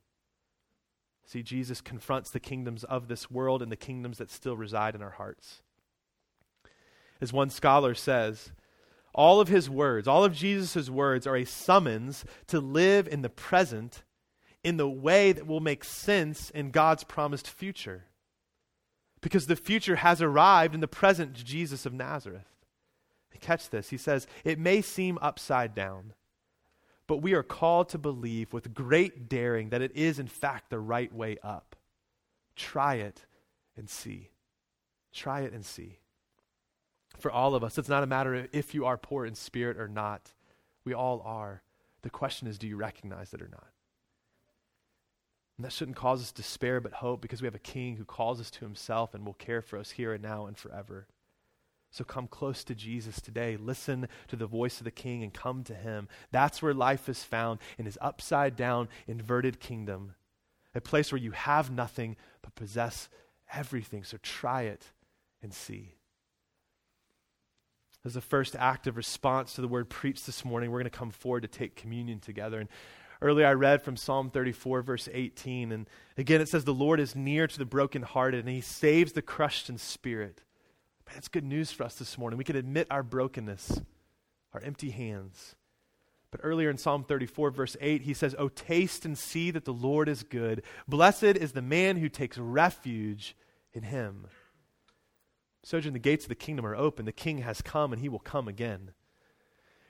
See, 1.29 1.43
Jesus 1.43 1.83
confronts 1.83 2.31
the 2.31 2.41
kingdoms 2.41 2.85
of 2.85 3.07
this 3.07 3.31
world 3.31 3.61
and 3.61 3.71
the 3.71 3.77
kingdoms 3.77 4.17
that 4.17 4.31
still 4.31 4.57
reside 4.57 4.95
in 4.95 5.03
our 5.03 5.11
hearts. 5.11 5.61
As 7.21 7.35
one 7.35 7.51
scholar 7.51 7.95
says, 7.95 8.51
all 9.13 9.39
of 9.39 9.49
his 9.49 9.69
words, 9.69 10.09
all 10.09 10.25
of 10.25 10.33
Jesus' 10.33 10.89
words 10.89 11.27
are 11.27 11.37
a 11.37 11.45
summons 11.45 12.25
to 12.47 12.61
live 12.61 13.07
in 13.07 13.21
the 13.21 13.29
present 13.29 14.05
in 14.65 14.79
the 14.79 14.89
way 14.89 15.33
that 15.33 15.47
will 15.47 15.61
make 15.61 15.85
sense 15.85 16.49
in 16.49 16.71
God's 16.71 17.05
promised 17.05 17.47
future. 17.47 18.07
Because 19.21 19.49
the 19.49 19.57
future 19.57 19.97
has 19.97 20.23
arrived 20.23 20.75
in 20.75 20.81
the 20.81 20.89
present 20.89 21.35
Jesus 21.35 21.85
of 21.85 21.93
Nazareth. 21.93 22.47
Catch 23.41 23.69
this. 23.69 23.91
He 23.91 23.99
says, 23.99 24.27
It 24.45 24.59
may 24.59 24.81
seem 24.81 25.19
upside 25.21 25.75
down, 25.75 26.15
but 27.09 27.17
we 27.23 27.33
are 27.33 27.43
called 27.43 27.89
to 27.89 27.99
believe 27.99 28.53
with 28.53 28.75
great 28.75 29.29
daring 29.29 29.71
that 29.71 29.83
it 29.83 29.97
is, 29.97 30.21
in 30.21 30.29
fact, 30.29 30.71
the 30.71 30.79
right 30.79 31.13
way 31.13 31.39
up. 31.43 31.75
Try 32.55 32.97
it 32.97 33.25
and 33.77 33.89
see. 33.89 34.31
Try 35.13 35.41
it 35.41 35.53
and 35.53 35.65
see. 35.65 35.99
For 37.19 37.33
all 37.33 37.55
of 37.55 37.65
us, 37.65 37.79
it's 37.79 37.89
not 37.89 38.03
a 38.03 38.07
matter 38.07 38.35
of 38.35 38.49
if 38.53 38.75
you 38.75 38.85
are 38.85 38.99
poor 38.99 39.25
in 39.25 39.35
spirit 39.35 39.79
or 39.79 39.89
not. 39.89 40.35
We 40.85 40.93
all 40.93 41.23
are. 41.25 41.63
The 42.03 42.11
question 42.11 42.47
is, 42.47 42.59
do 42.59 42.69
you 42.69 42.77
recognize 42.77 43.33
it 43.33 43.43
or 43.43 43.49
not? 43.49 43.69
And 45.57 45.65
that 45.65 45.73
shouldn't 45.73 45.97
cause 45.97 46.21
us 46.21 46.31
despair, 46.31 46.81
but 46.81 46.93
hope, 46.93 47.21
because 47.21 47.43
we 47.43 47.47
have 47.47 47.55
a 47.55 47.59
king 47.59 47.97
who 47.97 48.05
calls 48.05 48.39
us 48.39 48.51
to 48.53 48.61
himself 48.61 49.15
and 49.15 49.27
will 49.27 49.35
care 49.35 49.63
for 49.63 49.79
us 49.79 49.93
here 49.93 50.13
and 50.13 50.23
now 50.23 50.47
and 50.47 50.57
forever. 50.57 51.09
So 51.91 52.05
come 52.05 52.29
close 52.29 52.65
to 52.65 52.75
Jesus 52.75 53.21
today. 53.21 53.57
Listen 53.57 54.09
to 54.29 54.37
the 54.37 54.47
voice 54.47 54.79
of 54.79 54.85
the 54.85 54.91
king 54.91 55.23
and 55.23 55.33
come 55.33 55.65
to 55.65 55.75
him. 55.75 56.09
That's 56.31 56.61
where 56.61 56.75
life 56.75 57.09
is 57.09 57.25
found 57.25 57.61
in 57.79 57.87
his 57.87 57.99
upside 58.01 58.57
down, 58.57 58.89
inverted 59.07 59.61
kingdom. 59.61 60.15
A 60.75 60.81
place 60.81 61.11
where 61.11 61.21
you 61.21 61.31
have 61.33 61.71
nothing 61.71 62.17
but 62.43 62.55
possess 62.55 63.09
everything. 63.53 64.05
So 64.05 64.19
try 64.23 64.63
it 64.63 64.85
and 65.43 65.53
see. 65.55 65.95
As 68.05 68.15
the 68.15 68.21
first 68.21 68.55
act 68.55 68.87
of 68.87 68.97
response 68.97 69.55
to 69.55 69.61
the 69.61 69.69
word 69.69 69.89
preached 69.89 70.27
this 70.27 70.45
morning, 70.45 70.71
we're 70.71 70.79
going 70.79 70.91
to 70.91 70.99
come 70.99 71.11
forward 71.11 71.43
to 71.43 71.49
take 71.49 71.75
communion 71.75 72.21
together. 72.21 72.61
And 72.61 72.69
Earlier, 73.21 73.47
I 73.47 73.53
read 73.53 73.83
from 73.83 73.97
Psalm 73.97 74.31
34, 74.31 74.83
verse 74.83 75.09
18. 75.13 75.73
And 75.73 75.89
again, 76.17 76.41
it 76.41 76.49
says, 76.49 76.65
The 76.65 76.73
Lord 76.73 77.01
is 77.01 77.17
near 77.17 77.49
to 77.49 77.59
the 77.59 77.65
brokenhearted, 77.65 78.45
and 78.45 78.55
he 78.55 78.61
saves 78.61 79.13
the 79.13 79.23
crushed 79.23 79.69
in 79.69 79.77
spirit. 79.77 80.43
That's 81.15 81.29
good 81.29 81.45
news 81.45 81.71
for 81.71 81.85
us 81.85 81.95
this 81.95 82.19
morning. 82.19 82.39
We 82.39 82.45
can 82.45 82.57
admit 82.57 82.87
our 82.91 83.03
brokenness, 83.03 83.81
our 84.53 84.61
empty 84.61 84.91
hands. 84.91 85.55
But 86.31 86.41
earlier 86.43 86.69
in 86.69 86.77
Psalm 86.77 87.05
34, 87.05 87.51
verse 87.51 87.77
8, 87.81 88.03
he 88.03 88.13
says, 88.13 88.35
Oh, 88.39 88.49
taste 88.49 89.05
and 89.05 89.17
see 89.17 89.51
that 89.51 89.65
the 89.65 89.73
Lord 89.73 90.09
is 90.09 90.23
good. 90.23 90.63
Blessed 90.87 91.23
is 91.25 91.53
the 91.53 91.63
man 91.63 91.97
who 91.97 92.09
takes 92.09 92.37
refuge 92.37 93.35
in 93.73 93.85
him. 93.85 94.27
Sojourn, 95.65 95.95
the 95.95 95.99
gates 95.99 96.25
of 96.25 96.29
the 96.29 96.35
kingdom 96.35 96.67
are 96.67 96.77
open. 96.77 97.07
The 97.07 97.13
king 97.13 97.39
has 97.39 97.63
come, 97.63 97.93
and 97.93 98.01
he 98.01 98.09
will 98.09 98.19
come 98.19 98.47
again. 98.47 98.93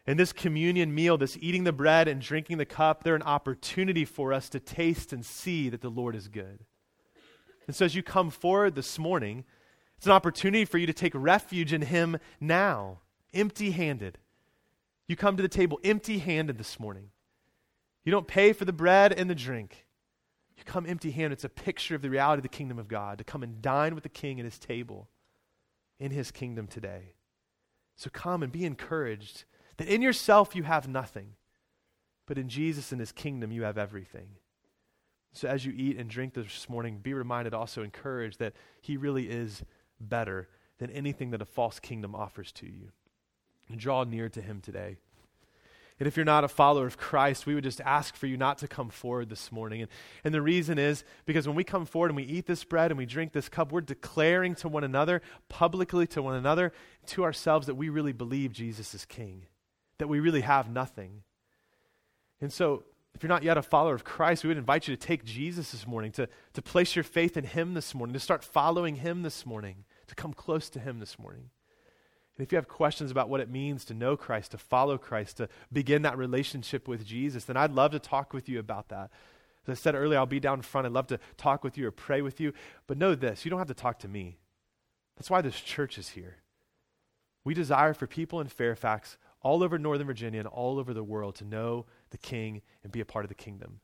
In 0.07 0.17
this 0.17 0.33
communion 0.33 0.95
meal, 0.95 1.19
this 1.19 1.37
eating 1.41 1.65
the 1.65 1.73
bread 1.73 2.09
and 2.09 2.21
drinking 2.21 2.59
the 2.59 2.65
cup, 2.65 3.03
they're 3.03 3.15
an 3.15 3.23
opportunity 3.23 4.05
for 4.05 4.33
us 4.33 4.49
to 4.51 4.61
taste 4.61 5.13
and 5.13 5.25
see 5.25 5.69
that 5.69 5.83
the 5.83 5.91
Lord 5.91 6.17
is 6.17 6.29
good. 6.29 6.61
And 7.67 7.77
so 7.77 7.85
as 7.85 7.95
you 7.95 8.03
come 8.03 8.31
forward 8.31 8.75
this 8.75 8.99
morning, 8.99 9.45
it's 9.99 10.07
an 10.07 10.13
opportunity 10.13 10.65
for 10.65 10.79
you 10.79 10.87
to 10.87 10.93
take 10.93 11.13
refuge 11.15 11.73
in 11.73 11.83
Him 11.83 12.19
now, 12.41 13.01
empty 13.35 13.73
handed. 13.73 14.17
You 15.09 15.17
come 15.17 15.37
to 15.37 15.43
the 15.43 15.49
table 15.49 15.81
empty 15.83 16.19
handed 16.19 16.57
this 16.57 16.79
morning. 16.79 17.11
You 18.05 18.13
don't 18.13 18.29
pay 18.29 18.53
for 18.53 18.65
the 18.65 18.73
bread 18.73 19.13
and 19.13 19.29
the 19.29 19.35
drink. 19.35 19.85
You 20.57 20.63
come 20.65 20.87
empty 20.87 21.11
handed. 21.11 21.33
It's 21.33 21.45
a 21.45 21.49
picture 21.49 21.97
of 21.97 22.03
the 22.03 22.11
reality 22.11 22.39
of 22.39 22.45
the 22.45 22.49
kingdom 22.49 22.79
of 22.79 22.87
God 22.87 23.19
to 23.19 23.25
come 23.25 23.43
and 23.43 23.61
dine 23.61 23.95
with 23.95 24.05
the 24.05 24.09
king 24.09 24.39
at 24.39 24.45
his 24.45 24.59
table 24.59 25.09
in 25.99 26.13
his 26.13 26.31
kingdom 26.31 26.69
today. 26.69 27.15
So 27.97 28.09
come 28.09 28.45
and 28.45 28.53
be 28.53 28.65
encouraged 28.65 29.45
that 29.79 29.89
in 29.89 30.01
yourself 30.01 30.55
you 30.55 30.63
have 30.63 30.87
nothing, 30.87 31.35
but 32.27 32.39
in 32.39 32.49
Jesus 32.49 32.93
and 32.93 33.01
his 33.01 33.11
kingdom 33.11 33.51
you 33.51 33.65
have 33.65 33.79
everything. 33.79 34.29
So 35.33 35.49
as 35.49 35.65
you 35.67 35.73
eat 35.77 35.99
and 35.99 36.09
drink 36.09 36.35
this 36.35 36.69
morning, 36.69 36.99
be 36.99 37.15
reminded, 37.15 37.53
also 37.53 37.83
encouraged 37.83 38.39
that 38.39 38.55
he 38.81 38.97
really 38.97 39.29
is 39.29 39.65
better 40.01 40.49
than 40.79 40.91
anything 40.91 41.31
that 41.31 41.43
a 41.43 41.47
false 41.47 41.81
kingdom 41.81 42.15
offers 42.15 42.53
to 42.53 42.67
you. 42.67 42.93
And 43.69 43.79
draw 43.79 44.05
near 44.05 44.29
to 44.31 44.41
him 44.41 44.61
today. 44.61 44.97
And 45.99 46.07
if 46.07 46.17
you're 46.17 46.25
not 46.25 46.45
a 46.45 46.49
follower 46.49 46.87
of 46.87 46.97
Christ, 46.97 47.45
we 47.45 47.55
would 47.55 47.65
just 47.65 47.81
ask 47.81 48.15
for 48.15 48.27
you 48.27 48.37
not 48.37 48.59
to 48.59 48.69
come 48.69 48.89
forward 48.89 49.29
this 49.29 49.51
morning. 49.51 49.83
And, 49.83 49.91
and 50.25 50.33
the 50.33 50.41
reason 50.41 50.79
is 50.79 51.05
because 51.27 51.47
when 51.47 51.57
we 51.57 51.65
come 51.65 51.85
forward 51.85 52.11
and 52.11 52.17
we 52.17 52.23
eat 52.23 52.47
this 52.47 52.63
bread 52.65 52.91
and 52.91 52.97
we 52.97 53.05
drink 53.05 53.33
this 53.33 53.49
cup, 53.49 53.73
we're 53.73 53.81
declaring 53.81 54.55
to 54.57 54.69
one 54.69 54.85
another, 54.85 55.21
publicly 55.49 56.07
to 56.09 56.23
one 56.23 56.37
another, 56.37 56.73
to 57.07 57.25
ourselves, 57.25 57.67
that 57.67 57.75
we 57.75 57.89
really 57.89 58.13
believe 58.13 58.53
Jesus 58.53 58.95
is 58.95 59.05
King 59.05 59.47
that 59.99 60.09
we 60.09 60.21
really 60.21 60.41
have 60.41 60.71
nothing. 60.71 61.23
And 62.41 62.53
so, 62.53 62.85
if 63.15 63.23
you're 63.23 63.29
not 63.29 63.43
yet 63.43 63.59
a 63.59 63.63
follower 63.63 63.95
of 63.95 64.05
Christ, 64.05 64.45
we 64.45 64.49
would 64.49 64.59
invite 64.59 64.87
you 64.87 64.95
to 64.95 65.07
take 65.07 65.25
Jesus 65.25 65.73
this 65.73 65.87
morning, 65.87 66.13
to, 66.13 66.29
to 66.53 66.63
place 66.63 66.95
your 66.95 67.03
faith 67.03 67.37
in 67.37 67.45
Him 67.45 67.75
this 67.75 67.95
morning, 67.95 68.15
to 68.15 68.21
start 68.21 68.45
following 68.45 68.97
Him 68.97 69.23
this 69.23 69.45
morning, 69.45 69.85
to 70.07 70.15
come 70.15 70.33
close 70.33 70.69
to 70.71 70.81
Him 70.81 71.01
this 71.01 71.19
morning. 71.19 71.51
And 72.37 72.47
if 72.47 72.53
you 72.53 72.57
have 72.57 72.69
questions 72.69 73.11
about 73.11 73.29
what 73.29 73.41
it 73.41 73.51
means 73.51 73.85
to 73.87 73.95
know 73.95 74.17
Christ, 74.17 74.53
to 74.53 74.59
follow 74.59 74.97
Christ, 74.97 75.39
to 75.39 75.49
begin 75.73 76.03
that 76.03 76.17
relationship 76.17 76.87
with 76.87 77.05
Jesus, 77.05 77.45
then 77.45 77.57
I'd 77.57 77.73
love 77.73 77.91
to 77.91 77.99
talk 77.99 78.33
with 78.33 78.49
you 78.49 78.61
about 78.61 78.89
that. 78.91 79.11
As 79.67 79.73
I 79.73 79.75
said 79.75 79.97
earlier, 79.97 80.19
I'll 80.19 80.27
be 80.27 80.41
down 80.41 80.63
front. 80.63 80.87
I'd 80.87 80.93
love 80.93 81.09
to 81.09 81.19
talk 81.37 81.65
with 81.65 81.77
you 81.77 81.89
or 81.89 81.91
pray 81.91 82.23
with 82.23 82.41
you. 82.41 82.53
But 82.87 82.97
know 82.97 83.15
this 83.15 83.45
you 83.45 83.51
don't 83.51 83.59
have 83.59 83.69
to 83.69 83.75
talk 83.75 83.99
to 84.01 84.09
me. 84.09 84.39
That's 85.17 85.31
why 85.31 85.41
this 85.41 85.61
church 85.61 85.99
is 85.99 86.11
here. 86.11 86.37
We 87.45 87.55
desire 87.55 87.93
for 87.93 88.07
people 88.07 88.41
in 88.41 88.47
Fairfax 88.47 89.19
all 89.41 89.65
over 89.65 89.79
Northern 89.79 90.07
Virginia 90.07 90.41
and 90.41 90.49
all 90.49 90.79
over 90.79 90.95
the 90.95 91.03
world 91.03 91.35
to 91.37 91.45
know 91.45 91.87
the 92.11 92.19
King 92.19 92.63
and 92.83 92.93
be 92.93 93.01
a 93.01 93.05
part 93.05 93.25
of 93.25 93.29
the 93.29 93.35
kingdom. 93.35 93.81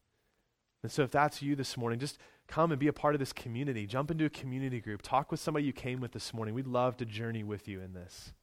And 0.83 0.93
so, 0.93 1.03
if 1.03 1.11
that's 1.11 1.41
you 1.41 1.57
this 1.57 1.77
morning, 1.77 1.99
just 1.99 2.19
come 2.47 2.71
and 2.71 2.79
be 2.79 2.89
a 2.89 2.93
part 2.93 3.15
of 3.15 3.19
this 3.19 3.33
community. 3.33 3.87
Jump 3.87 4.11
into 4.11 4.27
a 4.27 4.31
community 4.31 4.81
group. 4.81 5.01
Talk 5.03 5.31
with 5.31 5.41
somebody 5.41 5.65
you 5.65 5.73
came 5.73 6.01
with 6.01 6.13
this 6.13 6.35
morning. 6.35 6.55
We'd 6.55 6.67
love 6.67 6.99
to 6.99 7.07
journey 7.07 7.43
with 7.43 7.67
you 7.67 7.81
in 7.81 7.95
this. 7.95 8.35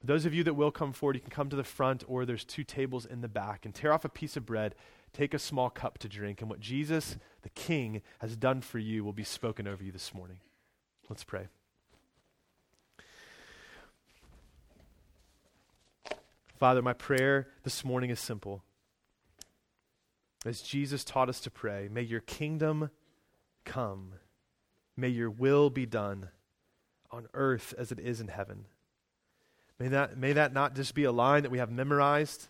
For 0.00 0.06
those 0.06 0.24
of 0.24 0.32
you 0.32 0.44
that 0.44 0.54
will 0.54 0.70
come 0.70 0.92
forward, 0.92 1.16
you 1.16 1.20
can 1.20 1.30
come 1.30 1.50
to 1.50 1.56
the 1.56 1.64
front, 1.64 2.04
or 2.06 2.24
there's 2.24 2.44
two 2.44 2.64
tables 2.64 3.04
in 3.04 3.20
the 3.20 3.28
back, 3.28 3.64
and 3.64 3.74
tear 3.74 3.92
off 3.92 4.04
a 4.04 4.08
piece 4.08 4.36
of 4.36 4.46
bread, 4.46 4.74
take 5.12 5.34
a 5.34 5.38
small 5.38 5.70
cup 5.70 5.98
to 5.98 6.08
drink, 6.08 6.40
and 6.40 6.48
what 6.48 6.60
Jesus, 6.60 7.18
the 7.42 7.50
King, 7.50 8.00
has 8.20 8.36
done 8.36 8.60
for 8.60 8.78
you 8.78 9.04
will 9.04 9.12
be 9.12 9.24
spoken 9.24 9.66
over 9.66 9.82
you 9.82 9.90
this 9.92 10.14
morning. 10.14 10.38
Let's 11.08 11.24
pray. 11.24 11.48
Father, 16.58 16.82
my 16.82 16.92
prayer 16.92 17.46
this 17.62 17.84
morning 17.84 18.10
is 18.10 18.18
simple. 18.18 18.64
As 20.44 20.60
Jesus 20.60 21.04
taught 21.04 21.28
us 21.28 21.38
to 21.42 21.52
pray, 21.52 21.88
may 21.88 22.02
your 22.02 22.18
kingdom 22.18 22.90
come. 23.64 24.14
May 24.96 25.10
your 25.10 25.30
will 25.30 25.70
be 25.70 25.86
done 25.86 26.30
on 27.12 27.28
earth 27.32 27.74
as 27.78 27.92
it 27.92 28.00
is 28.00 28.20
in 28.20 28.26
heaven. 28.26 28.64
May 29.78 29.86
that, 29.86 30.18
may 30.18 30.32
that 30.32 30.52
not 30.52 30.74
just 30.74 30.96
be 30.96 31.04
a 31.04 31.12
line 31.12 31.44
that 31.44 31.52
we 31.52 31.58
have 31.58 31.70
memorized 31.70 32.48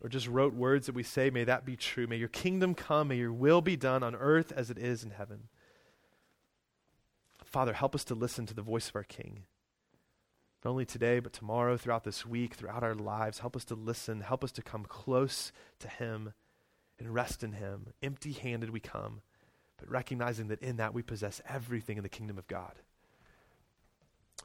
or 0.00 0.08
just 0.08 0.28
rote 0.28 0.54
words 0.54 0.86
that 0.86 0.94
we 0.94 1.02
say. 1.02 1.30
May 1.30 1.42
that 1.42 1.64
be 1.64 1.74
true. 1.74 2.06
May 2.06 2.16
your 2.16 2.28
kingdom 2.28 2.76
come. 2.76 3.08
May 3.08 3.16
your 3.16 3.32
will 3.32 3.60
be 3.60 3.76
done 3.76 4.04
on 4.04 4.14
earth 4.14 4.52
as 4.54 4.70
it 4.70 4.78
is 4.78 5.02
in 5.02 5.10
heaven. 5.10 5.48
Father, 7.44 7.72
help 7.72 7.96
us 7.96 8.04
to 8.04 8.14
listen 8.14 8.46
to 8.46 8.54
the 8.54 8.62
voice 8.62 8.88
of 8.88 8.94
our 8.94 9.02
King 9.02 9.46
not 10.64 10.70
only 10.70 10.84
today, 10.84 11.20
but 11.20 11.32
tomorrow, 11.32 11.76
throughout 11.76 12.04
this 12.04 12.26
week, 12.26 12.54
throughout 12.54 12.82
our 12.82 12.94
lives. 12.94 13.38
Help 13.38 13.54
us 13.54 13.64
to 13.66 13.74
listen. 13.74 14.20
Help 14.20 14.42
us 14.42 14.52
to 14.52 14.62
come 14.62 14.84
close 14.84 15.52
to 15.78 15.88
Him 15.88 16.32
and 16.98 17.14
rest 17.14 17.44
in 17.44 17.52
Him. 17.52 17.88
Empty 18.02 18.32
handed 18.32 18.70
we 18.70 18.80
come, 18.80 19.20
but 19.78 19.90
recognizing 19.90 20.48
that 20.48 20.62
in 20.62 20.76
that 20.76 20.94
we 20.94 21.02
possess 21.02 21.40
everything 21.48 21.96
in 21.96 22.02
the 22.02 22.08
kingdom 22.08 22.38
of 22.38 22.48
God. 22.48 22.74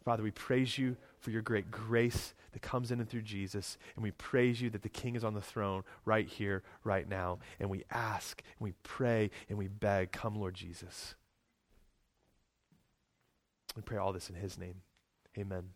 Father, 0.04 0.22
we 0.22 0.32
praise 0.32 0.78
you 0.78 0.98
for 1.20 1.32
your 1.32 1.42
great 1.42 1.72
grace 1.72 2.34
that 2.52 2.62
comes 2.62 2.92
in 2.92 3.00
and 3.00 3.10
through 3.10 3.22
Jesus. 3.22 3.78
And 3.96 4.04
we 4.04 4.12
praise 4.12 4.62
you 4.62 4.70
that 4.72 4.82
the 4.82 4.90
King 4.90 5.16
is 5.16 5.24
on 5.24 5.34
the 5.34 5.42
throne 5.42 5.84
right 6.04 6.28
here, 6.28 6.62
right 6.84 7.08
now. 7.08 7.40
And 7.60 7.70
we 7.70 7.84
ask, 7.90 8.44
and 8.60 8.66
we 8.66 8.74
pray, 8.84 9.32
and 9.48 9.58
we 9.58 9.68
beg, 9.68 10.12
come, 10.12 10.36
Lord 10.36 10.56
Jesus. 10.56 11.16
We 13.76 13.82
pray 13.82 13.98
all 13.98 14.14
this 14.14 14.30
in 14.30 14.36
his 14.36 14.58
name. 14.58 14.82
Amen. 15.38 15.70